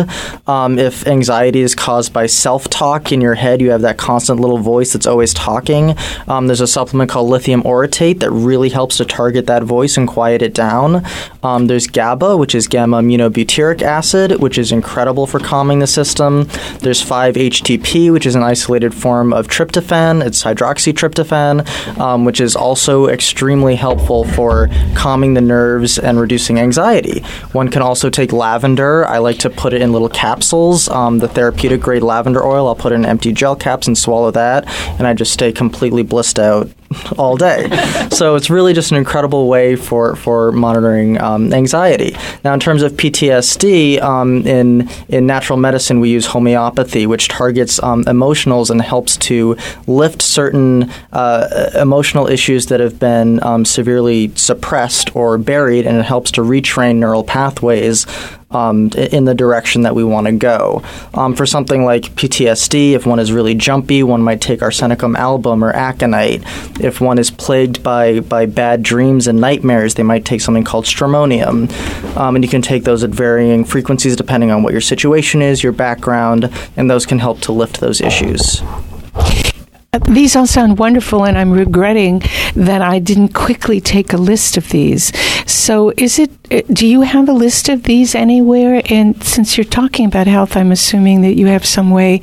Um, 0.47 0.79
if 0.79 1.05
anxiety 1.07 1.61
is 1.61 1.75
caused 1.75 2.11
by 2.11 2.25
self-talk 2.25 3.11
in 3.11 3.21
your 3.21 3.35
head, 3.35 3.61
you 3.61 3.71
have 3.71 3.81
that 3.81 3.97
constant 3.97 4.39
little 4.39 4.57
voice 4.57 4.93
that's 4.93 5.05
always 5.05 5.33
talking. 5.33 5.95
Um, 6.27 6.47
there's 6.47 6.61
a 6.61 6.67
supplement 6.67 7.11
called 7.11 7.29
lithium 7.29 7.61
orotate 7.63 8.19
that 8.19 8.31
really 8.31 8.69
helps 8.69 8.97
to 8.97 9.05
target 9.05 9.45
that 9.45 9.63
voice 9.63 9.95
and 9.95 10.07
quiet 10.07 10.41
it 10.41 10.53
down. 10.53 11.05
Um, 11.43 11.67
there's 11.67 11.87
GABA, 11.87 12.37
which 12.37 12.55
is 12.55 12.67
gamma 12.67 12.97
aminobutyric 13.01 13.81
acid, 13.81 14.41
which 14.41 14.57
is 14.57 14.71
incredible 14.71 15.27
for 15.27 15.39
calming 15.39 15.79
the 15.79 15.87
system. 15.87 16.45
There's 16.79 17.03
5-HTP, 17.03 18.11
which 18.11 18.25
is 18.25 18.35
an 18.35 18.43
isolated 18.43 18.93
form 18.93 19.33
of 19.33 19.47
tryptophan. 19.47 20.25
It's 20.25 20.43
hydroxytryptophan, 20.43 21.99
um, 21.99 22.25
which 22.25 22.41
is 22.41 22.55
also 22.55 23.07
extremely 23.07 23.75
helpful 23.75 24.23
for 24.23 24.69
calming 24.95 25.10
calming 25.11 25.33
the 25.33 25.41
nerves 25.41 25.99
and 25.99 26.21
reducing 26.21 26.57
anxiety. 26.57 27.19
One 27.51 27.67
can 27.67 27.81
also 27.81 28.09
take 28.09 28.31
lavender. 28.31 29.05
I 29.05 29.17
like 29.17 29.39
to 29.39 29.49
put 29.49 29.73
it 29.73 29.81
in 29.81 29.91
little 29.91 30.07
capsules. 30.07 30.87
Um, 30.87 31.19
the 31.19 31.27
therapeutic 31.27 31.81
grade 31.81 32.01
lavender 32.01 32.41
oil, 32.45 32.65
I'll 32.65 32.75
put 32.75 32.93
in 32.93 33.05
empty 33.05 33.33
gel 33.33 33.57
caps 33.57 33.87
and 33.87 33.97
swallow 33.97 34.31
that, 34.31 34.69
and 34.97 35.05
I 35.05 35.13
just 35.13 35.33
stay 35.33 35.51
completely 35.51 36.01
blissed 36.01 36.39
out 36.39 36.69
all 37.17 37.37
day. 37.37 37.69
so 38.11 38.35
it's 38.35 38.49
really 38.49 38.73
just 38.73 38.91
an 38.91 38.97
incredible 38.97 39.47
way 39.47 39.75
for 39.75 40.15
for 40.15 40.51
monitoring 40.51 41.19
um, 41.21 41.53
anxiety. 41.53 42.15
Now, 42.43 42.53
in 42.53 42.59
terms 42.59 42.83
of 42.83 42.93
PTSD, 42.93 44.01
um, 44.01 44.45
in 44.45 44.89
in 45.09 45.25
natural 45.25 45.57
medicine, 45.57 45.99
we 45.99 46.09
use 46.09 46.27
homeopathy, 46.27 47.05
which 47.05 47.27
targets 47.27 47.81
um, 47.83 48.03
emotionals 48.05 48.69
and 48.69 48.81
helps 48.81 49.17
to 49.17 49.57
lift 49.87 50.21
certain 50.21 50.91
uh, 51.13 51.71
emotional 51.75 52.27
issues 52.27 52.67
that 52.67 52.79
have 52.79 52.99
been 52.99 53.43
um, 53.43 53.65
severely 53.65 54.31
suppressed 54.35 55.15
or 55.15 55.37
buried, 55.37 55.85
and 55.85 55.97
it 55.97 56.05
helps 56.05 56.31
to 56.31 56.41
retrain 56.41 56.97
neural 56.97 57.23
pathways 57.23 58.05
um, 58.51 58.89
in 59.11 59.25
the 59.25 59.33
direction 59.35 59.81
that 59.83 59.95
we 59.95 60.03
want 60.03 60.27
to 60.27 60.33
go. 60.33 60.83
Um, 61.13 61.35
for 61.35 61.45
something 61.45 61.85
like 61.85 62.03
PTSD, 62.15 62.91
if 62.93 63.05
one 63.05 63.19
is 63.19 63.31
really 63.31 63.55
jumpy, 63.55 64.03
one 64.03 64.21
might 64.21 64.41
take 64.41 64.59
arsenicum 64.59 65.15
album 65.15 65.63
or 65.63 65.71
aconite. 65.73 66.43
If 66.79 67.01
one 67.01 67.17
is 67.17 67.31
plagued 67.31 67.83
by, 67.83 68.19
by 68.21 68.45
bad 68.45 68.83
dreams 68.83 69.27
and 69.27 69.39
nightmares, 69.39 69.95
they 69.95 70.03
might 70.03 70.25
take 70.25 70.41
something 70.41 70.63
called 70.63 70.85
stramonium. 70.85 71.71
Um, 72.17 72.35
and 72.35 72.43
you 72.43 72.49
can 72.49 72.61
take 72.61 72.83
those 72.83 73.03
at 73.03 73.09
varying 73.09 73.65
frequencies 73.65 74.15
depending 74.15 74.51
on 74.51 74.63
what 74.63 74.71
your 74.73 74.81
situation 74.81 75.41
is, 75.41 75.63
your 75.63 75.73
background, 75.73 76.49
and 76.75 76.89
those 76.89 77.05
can 77.05 77.19
help 77.19 77.41
to 77.41 77.51
lift 77.51 77.79
those 77.79 78.01
issues. 78.01 78.61
These 80.07 80.37
all 80.37 80.47
sound 80.47 80.79
wonderful, 80.79 81.25
and 81.25 81.37
I'm 81.37 81.51
regretting 81.51 82.21
that 82.55 82.81
I 82.81 82.99
didn't 82.99 83.33
quickly 83.33 83.81
take 83.81 84.13
a 84.13 84.17
list 84.17 84.55
of 84.55 84.69
these. 84.69 85.11
So, 85.45 85.91
is 85.97 86.17
it? 86.17 86.31
uh, 86.49 86.61
Do 86.71 86.87
you 86.87 87.01
have 87.01 87.27
a 87.27 87.33
list 87.33 87.67
of 87.67 87.83
these 87.83 88.15
anywhere? 88.15 88.81
And 88.85 89.21
since 89.21 89.57
you're 89.57 89.65
talking 89.65 90.05
about 90.05 90.27
health, 90.27 90.55
I'm 90.55 90.71
assuming 90.71 91.23
that 91.23 91.33
you 91.35 91.47
have 91.47 91.65
some 91.65 91.91
way 91.91 92.21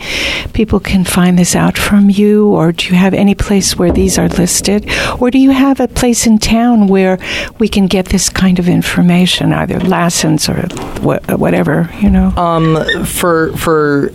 people 0.54 0.80
can 0.80 1.04
find 1.04 1.38
this 1.38 1.54
out 1.54 1.76
from 1.76 2.08
you, 2.08 2.46
or 2.48 2.72
do 2.72 2.88
you 2.88 2.94
have 2.94 3.12
any 3.12 3.34
place 3.34 3.76
where 3.76 3.92
these 3.92 4.16
are 4.18 4.28
listed, 4.30 4.90
or 5.20 5.30
do 5.30 5.36
you 5.38 5.50
have 5.50 5.78
a 5.78 5.88
place 5.88 6.26
in 6.26 6.38
town 6.38 6.86
where 6.86 7.18
we 7.58 7.68
can 7.68 7.86
get 7.86 8.06
this 8.06 8.30
kind 8.30 8.58
of 8.58 8.66
information, 8.66 9.52
either 9.52 9.78
lessons 9.80 10.48
or 10.48 10.68
wha- 11.02 11.20
whatever? 11.36 11.90
You 12.00 12.08
know. 12.08 12.28
Um, 12.30 12.82
for 13.04 13.54
for 13.58 14.10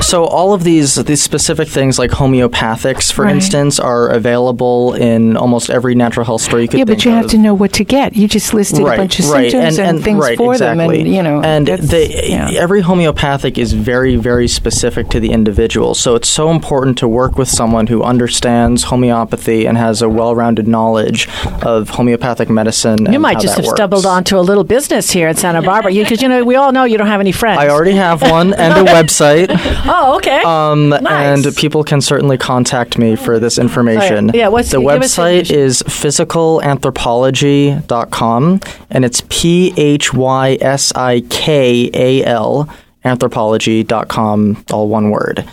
so 0.00 0.24
all 0.24 0.52
of 0.52 0.64
these 0.64 0.94
these 0.96 1.22
specific 1.22 1.68
things 1.68 1.98
like 1.98 2.10
homeopathics, 2.10 3.12
for 3.12 3.24
Right. 3.24 3.34
instance, 3.34 3.78
are 3.80 4.08
available 4.08 4.94
in 4.94 5.36
almost 5.36 5.70
every 5.70 5.94
natural 5.94 6.26
health 6.26 6.42
store 6.42 6.60
you 6.60 6.68
could 6.68 6.78
yeah, 6.80 6.84
think 6.84 6.98
but 6.98 7.04
you 7.04 7.10
have 7.12 7.26
to 7.28 7.38
know 7.38 7.54
what 7.54 7.72
to 7.74 7.84
get. 7.84 8.14
You 8.14 8.28
just 8.28 8.52
listed 8.54 8.80
a 8.80 8.84
bunch 8.96 9.18
of 9.18 9.24
symptoms 9.24 9.78
and, 9.78 10.02
things 10.02 10.18
right, 10.20 10.36
for 10.36 10.52
exactly. 10.52 10.86
them, 10.98 11.06
and 11.06 11.14
you 11.14 11.22
know, 11.22 11.40
and 11.42 11.66
that's- 11.68 11.88
the, 11.90 12.28
yeah. 12.28 12.50
every 12.56 12.82
homeopathic 12.82 13.56
is 13.58 13.72
very, 13.72 14.16
very 14.16 14.46
specific 14.48 15.08
to 15.10 15.20
the 15.20 15.30
individual. 15.32 15.94
So 15.94 16.14
it's 16.14 16.28
so 16.28 16.50
important 16.50 16.98
to 16.98 17.08
work 17.08 17.38
with 17.38 17.48
someone 17.48 17.86
who 17.86 18.02
understands 18.02 18.84
homeopathy 18.84 19.66
and 19.66 19.78
has 19.78 20.02
a 20.02 20.08
well-rounded 20.08 20.68
knowledge 20.68 21.28
of 21.62 21.90
homeopathic 21.90 22.50
medicine. 22.50 22.98
You 23.06 23.12
and 23.14 23.22
might 23.22 23.34
how 23.36 23.40
just 23.40 23.56
that 23.56 23.62
have 23.62 23.66
works. 23.68 23.78
stumbled 23.78 24.06
onto 24.06 24.38
a 24.38 24.40
little 24.40 24.64
business 24.64 25.10
here 25.10 25.28
in 25.28 25.36
Santa 25.36 25.62
Barbara 25.62 25.92
because 25.92 26.20
you 26.20 26.28
know 26.28 26.44
we 26.44 26.56
all 26.56 26.72
know 26.72 26.84
you 26.84 26.98
don't 26.98 27.06
have 27.06 27.20
any 27.20 27.32
friends. 27.32 27.58
I 27.58 27.68
already 27.68 27.92
have 27.92 28.20
one 28.22 28.52
and 28.54 28.86
a 28.86 28.90
website. 28.98 29.48
Oh, 29.86 30.16
okay. 30.16 30.42
Um, 30.44 30.88
Nice. 30.90 31.44
And 31.46 31.56
people 31.56 31.84
can 31.84 32.00
certainly 32.00 32.38
contact 32.38 32.96
me 32.98 33.16
for 33.16 33.38
this 33.38 33.58
information. 33.58 34.16
All 34.16 34.22
right. 34.26 34.34
Yeah, 34.34 34.48
what's- 34.48 34.70
the 34.70 34.78
give 34.80 34.88
us 35.02 35.16
the 35.16 35.22
website 35.22 35.50
is 35.50 35.82
physikalanthropology.com 35.82 38.60
and 38.90 39.04
it's 39.04 39.22
P 39.28 39.74
H 39.76 40.14
Y 40.14 40.56
S 40.60 40.92
I 40.94 41.20
K 41.30 41.90
A 41.92 42.24
L 42.24 42.68
anthropology.com, 43.04 44.64
all 44.72 44.88
one 44.88 45.10
word. 45.10 45.44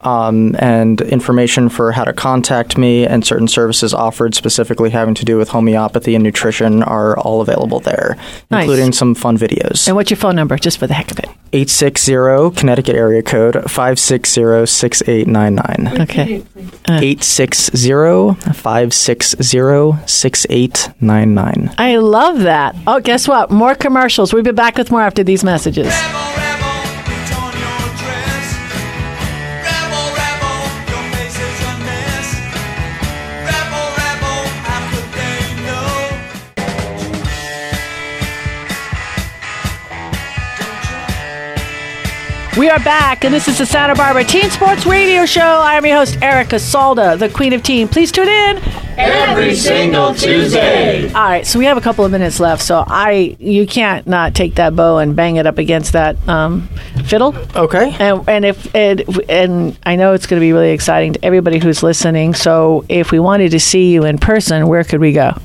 Um, 0.00 0.54
and 0.60 1.00
information 1.00 1.68
for 1.68 1.90
how 1.90 2.04
to 2.04 2.12
contact 2.12 2.78
me 2.78 3.04
and 3.04 3.26
certain 3.26 3.48
services 3.48 3.92
offered 3.92 4.36
specifically 4.36 4.90
having 4.90 5.14
to 5.14 5.24
do 5.24 5.36
with 5.36 5.48
homeopathy 5.48 6.14
and 6.14 6.22
nutrition 6.22 6.84
are 6.84 7.18
all 7.18 7.40
available 7.40 7.80
there, 7.80 8.16
Nice. 8.48 8.62
including 8.62 8.92
some 8.92 9.16
fun 9.16 9.36
videos. 9.36 9.88
and 9.88 9.96
what's 9.96 10.08
your 10.10 10.16
phone 10.16 10.36
number, 10.36 10.56
just 10.56 10.78
for 10.78 10.86
the 10.86 10.94
heck 10.94 11.10
of 11.10 11.18
it? 11.18 11.26
860 11.52 12.50
Connecticut 12.60 12.94
area 12.94 13.22
code 13.22 13.54
560 13.68 14.66
6899. 14.66 16.02
Okay. 16.02 16.44
860 16.88 18.34
560 18.52 20.06
6899. 20.06 21.74
I 21.78 21.96
love 21.96 22.40
that. 22.40 22.76
Oh, 22.86 23.00
guess 23.00 23.26
what? 23.26 23.50
More 23.50 23.74
commercials. 23.74 24.32
We'll 24.32 24.42
be 24.44 24.52
back 24.52 24.76
with 24.76 24.90
more 24.92 25.02
after 25.02 25.24
these 25.24 25.42
messages. 25.42 25.92
We 42.58 42.68
are 42.68 42.80
back, 42.80 43.24
and 43.24 43.32
this 43.32 43.46
is 43.46 43.58
the 43.58 43.66
Santa 43.66 43.94
Barbara 43.94 44.24
Teen 44.24 44.50
Sports 44.50 44.84
Radio 44.84 45.24
Show. 45.26 45.40
I 45.40 45.76
am 45.76 45.86
your 45.86 45.96
host, 45.96 46.20
Erica 46.20 46.56
Salda, 46.56 47.16
the 47.16 47.28
Queen 47.28 47.52
of 47.52 47.62
Teen. 47.62 47.86
Please 47.86 48.10
tune 48.10 48.26
in. 48.26 48.60
Every 48.96 49.54
single 49.54 50.12
Tuesday. 50.12 51.06
All 51.06 51.22
right, 51.22 51.46
so 51.46 51.60
we 51.60 51.66
have 51.66 51.76
a 51.76 51.80
couple 51.80 52.04
of 52.04 52.10
minutes 52.10 52.40
left. 52.40 52.64
So 52.64 52.82
I, 52.84 53.36
you 53.38 53.64
can't 53.64 54.08
not 54.08 54.34
take 54.34 54.56
that 54.56 54.74
bow 54.74 54.98
and 54.98 55.14
bang 55.14 55.36
it 55.36 55.46
up 55.46 55.58
against 55.58 55.92
that 55.92 56.16
um, 56.28 56.66
fiddle. 57.04 57.32
Okay. 57.54 57.94
And 58.00 58.28
and 58.28 58.44
if 58.44 58.74
and, 58.74 59.04
and 59.28 59.78
I 59.86 59.94
know 59.94 60.14
it's 60.14 60.26
going 60.26 60.40
to 60.40 60.44
be 60.44 60.52
really 60.52 60.72
exciting 60.72 61.12
to 61.12 61.24
everybody 61.24 61.60
who's 61.60 61.84
listening. 61.84 62.34
So 62.34 62.84
if 62.88 63.12
we 63.12 63.20
wanted 63.20 63.52
to 63.52 63.60
see 63.60 63.92
you 63.92 64.04
in 64.04 64.18
person, 64.18 64.66
where 64.66 64.82
could 64.82 65.00
we 65.00 65.12
go? 65.12 65.40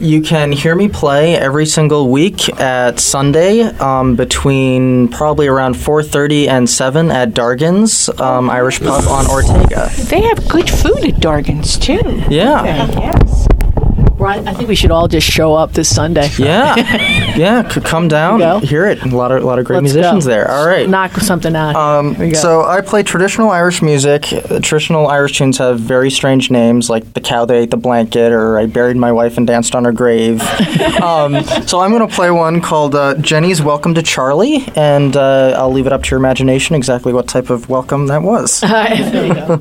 You 0.00 0.22
can 0.22 0.50
hear 0.50 0.74
me 0.74 0.88
play 0.88 1.36
every 1.36 1.66
single 1.66 2.08
week 2.08 2.48
at 2.58 2.98
Sunday 2.98 3.60
um, 3.60 4.16
between 4.16 5.08
probably 5.08 5.46
around 5.46 5.74
4.30 5.74 6.48
and 6.48 6.70
7 6.70 7.10
at 7.10 7.32
Dargan's 7.34 8.08
um, 8.18 8.48
Irish 8.48 8.80
Pub 8.80 9.04
on 9.08 9.26
Ortega. 9.26 9.90
They 10.08 10.22
have 10.22 10.48
good 10.48 10.70
food 10.70 11.04
at 11.04 11.16
Dargan's 11.20 11.76
too. 11.78 12.00
Yeah. 12.30 12.64
Yes. 12.98 13.46
Right. 14.20 14.46
I 14.46 14.52
think 14.52 14.68
we 14.68 14.74
should 14.74 14.90
all 14.90 15.08
just 15.08 15.26
show 15.26 15.54
up 15.54 15.72
this 15.72 15.92
Sunday. 15.94 16.28
Yeah. 16.38 16.76
yeah, 17.36 17.62
could 17.62 17.84
come 17.84 18.06
down, 18.06 18.60
hear 18.62 18.86
it. 18.86 19.02
A 19.02 19.08
lot 19.16 19.32
of, 19.32 19.42
a 19.42 19.46
lot 19.46 19.58
of 19.58 19.64
great 19.64 19.82
Let's 19.82 19.94
musicians 19.94 20.24
go. 20.24 20.30
there. 20.30 20.50
All 20.50 20.66
right. 20.66 20.88
Knock 20.88 21.12
something 21.12 21.56
out. 21.56 21.74
Um, 21.74 22.14
Here 22.14 22.26
we 22.26 22.32
go. 22.32 22.38
so 22.38 22.62
I 22.62 22.82
play 22.82 23.02
traditional 23.02 23.48
Irish 23.50 23.80
music. 23.80 24.30
Uh, 24.32 24.60
Traditional 24.60 25.06
Irish 25.06 25.38
tunes 25.38 25.56
have 25.58 25.80
very 25.80 26.10
strange 26.10 26.50
names, 26.50 26.90
like 26.90 27.14
"The 27.14 27.20
Cow 27.20 27.46
That 27.46 27.54
Ate 27.54 27.70
the 27.70 27.76
Blanket" 27.78 28.30
or 28.32 28.58
"I 28.58 28.66
Buried 28.66 28.96
My 28.96 29.10
Wife 29.10 29.38
and 29.38 29.46
Danced 29.46 29.74
on 29.74 29.84
Her 29.84 29.92
Grave." 29.92 30.42
um, 31.02 31.42
so 31.66 31.80
I'm 31.80 31.90
going 31.90 32.06
to 32.06 32.14
play 32.14 32.30
one 32.30 32.60
called 32.60 32.94
uh, 32.94 33.14
"Jenny's 33.16 33.62
Welcome 33.62 33.94
to 33.94 34.02
Charlie," 34.02 34.64
and 34.76 35.16
uh, 35.16 35.54
I'll 35.56 35.72
leave 35.72 35.86
it 35.86 35.92
up 35.94 36.02
to 36.04 36.10
your 36.10 36.18
imagination 36.18 36.76
exactly 36.76 37.12
what 37.14 37.26
type 37.26 37.48
of 37.48 37.68
welcome 37.70 38.06
that 38.08 38.22
was. 38.22 38.60
there 38.60 39.26
you 39.26 39.34
go. 39.34 39.56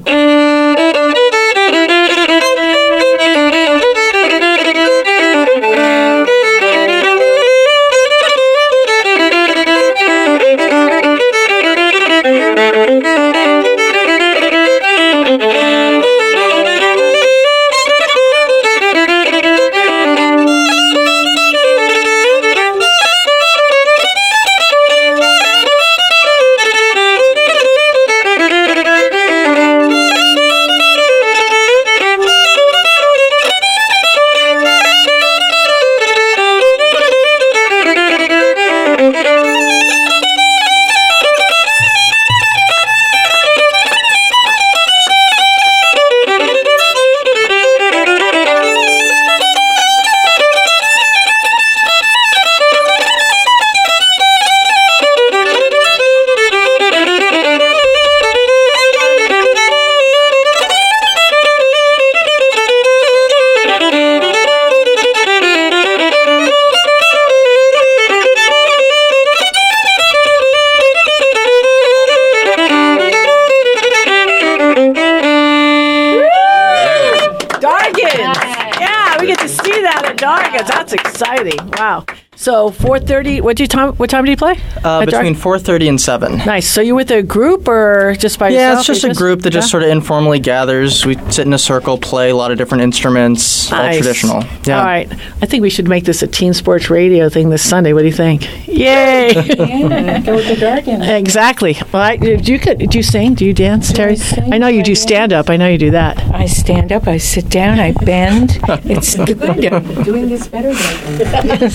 What 83.50 83.58
do 83.58 83.64
you 83.64 83.68
time? 83.68 83.94
What 83.94 84.12
time 84.12 84.26
do 84.26 84.30
you 84.30 84.38
play? 84.38 84.60
Uh, 84.84 85.04
between 85.04 85.34
4:30 85.34 85.90
and 85.90 86.00
7. 86.00 86.38
Nice. 86.46 86.68
So 86.70 86.82
you 86.82 86.94
with 86.94 87.10
a 87.10 87.24
group 87.24 87.68
or 87.68 88.16
just 88.20 88.38
by 88.38 88.50
Yeah, 88.50 88.74
yourself? 88.74 88.74
Yeah, 88.76 88.78
it's 88.78 88.86
just 88.86 89.04
You 89.04 89.10
a 89.10 89.14
group 89.16 89.42
that 89.42 89.50
just 89.50 89.72
sort 89.72 89.82
of 89.82 89.90
informally 89.90 90.38
gathers. 90.38 91.04
We 91.04 91.16
sit 91.32 91.48
in 91.48 91.54
a 91.54 91.58
circle, 91.58 91.98
play 91.98 92.30
a 92.30 92.36
lot 92.36 92.52
of 92.52 92.60
different 92.60 92.84
instruments, 92.84 93.74
all 93.74 93.92
traditional. 93.92 94.44
Yeah. 94.66 94.78
All 94.78 94.86
right. 94.86 95.12
I 95.42 95.48
think 95.48 95.64
we 95.64 95.72
should 95.72 95.88
make 95.90 96.04
this 96.06 96.22
a 96.22 96.28
teen 96.28 96.54
sports 96.54 96.92
radio 96.92 97.28
thing 97.28 97.50
this 97.50 97.68
Sunday. 97.68 97.92
What 97.92 98.02
do 98.02 98.06
you 98.06 98.14
think? 98.14 98.48
Yay! 98.68 99.34
Yeah, 99.80 100.20
go 100.22 100.36
with 100.36 100.48
the 100.48 100.56
Dargans. 100.66 101.08
exactly. 101.18 101.76
Well, 101.92 102.04
I, 102.04 102.18
do 102.18 102.52
you 102.54 102.60
could, 102.60 102.78
do 102.78 102.98
you 103.00 103.04
sing? 103.04 103.34
Do 103.34 103.46
you 103.46 103.54
dance, 103.54 103.92
Terry? 103.92 104.16
sing? 104.16 104.54
I 104.54 104.58
know 104.60 104.68
you 104.68 104.84
Do 104.84 104.90
do 104.90 104.92
I 104.92 105.06
stand 105.06 105.34
up. 105.34 105.50
I 105.50 105.58
know 105.58 105.68
you 105.68 105.78
do 105.78 105.92
that. 105.92 106.20
I 106.34 106.46
stand 106.46 106.92
up, 106.92 107.08
I 107.08 107.18
sit 107.18 107.50
down, 107.50 107.80
I 107.80 107.94
bend. 107.94 108.60
It's 108.86 109.16
good. 109.16 109.42
I'm 109.74 110.04
doing 110.04 110.30
this 110.30 110.48
better 110.48 110.74
than 110.74 111.70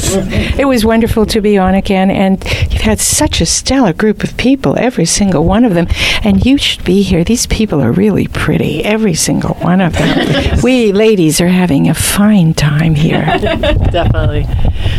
It 0.60 0.66
was 0.66 0.84
wonderful 0.84 1.26
to 1.26 1.40
be 1.40 1.58
on 1.58 1.63
again, 1.72 2.10
and 2.10 2.42
you've 2.70 2.82
had 2.82 3.00
such 3.00 3.40
a 3.40 3.46
stellar 3.46 3.92
group 3.92 4.24
of 4.24 4.36
people, 4.36 4.76
every 4.78 5.06
single 5.06 5.44
one 5.44 5.64
of 5.64 5.74
them. 5.74 5.86
And 6.22 6.44
you 6.44 6.58
should 6.58 6.84
be 6.84 7.02
here. 7.02 7.24
These 7.24 7.46
people 7.46 7.80
are 7.80 7.92
really 7.92 8.26
pretty, 8.26 8.84
every 8.84 9.14
single 9.14 9.54
one 9.54 9.80
of 9.80 9.92
them. 9.94 10.58
we 10.62 10.92
ladies 10.92 11.40
are 11.40 11.48
having 11.48 11.88
a 11.88 11.94
fine 11.94 12.54
time 12.54 12.96
here. 12.96 13.24
Definitely. 13.40 14.46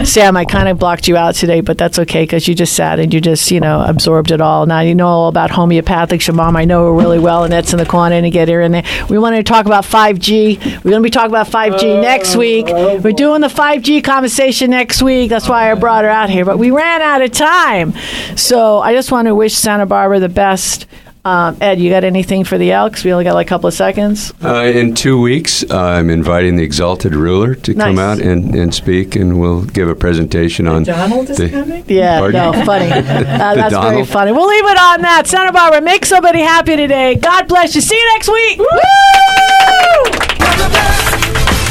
Sam, 0.05 0.37
I 0.37 0.45
kind 0.45 0.69
of 0.69 0.79
blocked 0.79 1.07
you 1.07 1.17
out 1.17 1.35
today, 1.35 1.61
but 1.61 1.77
that's 1.77 1.99
okay 1.99 2.23
because 2.23 2.47
you 2.47 2.55
just 2.55 2.73
sat 2.73 2.99
and 2.99 3.13
you 3.13 3.21
just, 3.21 3.51
you 3.51 3.59
know, 3.59 3.83
absorbed 3.85 4.31
it 4.31 4.41
all. 4.41 4.65
Now 4.65 4.79
you 4.79 4.95
know 4.95 5.07
all 5.07 5.27
about 5.27 5.51
homeopathic 5.51 6.21
shaman. 6.21 6.55
I 6.55 6.65
know 6.65 6.85
her 6.85 6.93
really 6.93 7.19
well, 7.19 7.43
and 7.43 7.51
that's 7.51 7.73
in 7.73 7.79
the 7.79 7.85
corner 7.85 8.21
to 8.21 8.29
get 8.29 8.47
her 8.47 8.61
in 8.61 8.71
there. 8.71 8.83
We 9.09 9.17
wanted 9.17 9.37
to 9.37 9.43
talk 9.43 9.65
about 9.65 9.83
5G. 9.83 10.83
We're 10.83 10.91
going 10.91 11.01
to 11.01 11.07
be 11.07 11.09
talking 11.09 11.31
about 11.31 11.47
5G 11.47 12.01
next 12.01 12.35
week. 12.35 12.67
We're 12.67 13.11
doing 13.11 13.41
the 13.41 13.47
5G 13.47 14.03
conversation 14.03 14.71
next 14.71 15.01
week. 15.01 15.29
That's 15.29 15.49
why 15.49 15.71
I 15.71 15.75
brought 15.75 16.03
her 16.03 16.09
out 16.09 16.29
here. 16.29 16.45
But 16.45 16.54
we 16.57 16.71
ran 16.71 17.01
out 17.01 17.21
of 17.21 17.31
time. 17.31 17.93
So 18.35 18.79
I 18.79 18.93
just 18.93 19.11
want 19.11 19.27
to 19.27 19.35
wish 19.35 19.53
Santa 19.53 19.85
Barbara 19.85 20.19
the 20.19 20.29
best. 20.29 20.85
Um, 21.23 21.57
Ed, 21.59 21.79
you 21.79 21.89
got 21.89 22.03
anything 22.03 22.43
for 22.43 22.55
the 22.59 22.71
Elks? 22.71 23.03
We 23.03 23.11
only 23.11 23.23
got 23.23 23.33
like 23.33 23.47
a 23.47 23.49
couple 23.49 23.67
of 23.67 23.73
seconds. 23.73 24.31
Uh, 24.43 24.57
in 24.65 24.93
two 24.93 25.19
weeks, 25.19 25.63
uh, 25.63 25.75
I'm 25.75 26.11
inviting 26.11 26.55
the 26.55 26.61
Exalted 26.61 27.15
Ruler 27.15 27.55
to 27.55 27.73
come 27.73 27.97
out 27.97 28.19
and, 28.19 28.53
and 28.53 28.71
speak, 28.71 29.15
and 29.15 29.39
we'll 29.41 29.63
give 29.63 29.89
a 29.89 29.95
presentation 29.95 30.67
on. 30.67 30.83
Donald 30.83 31.31
is 31.31 31.37
the- 31.37 31.49
coming? 31.49 31.83
Yeah, 31.87 32.19
Pardon? 32.19 32.51
no, 32.51 32.63
funny. 32.63 32.85
Uh, 33.45 33.55
that's 33.55 33.73
very 33.73 34.05
funny. 34.05 34.33
We'll 34.33 34.47
leave 34.47 34.65
it 34.65 34.77
on 34.77 35.01
that. 35.01 35.25
Santa 35.25 35.51
Barbara, 35.51 35.81
make 35.81 36.05
somebody 36.05 36.41
happy 36.41 36.75
today. 36.75 37.15
God 37.15 37.47
bless 37.47 37.73
you. 37.73 37.81
See 37.81 37.95
you 37.97 38.13
next 38.13 38.29
week. 38.29 38.59
Woo! 38.59 38.65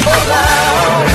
For 0.05 1.14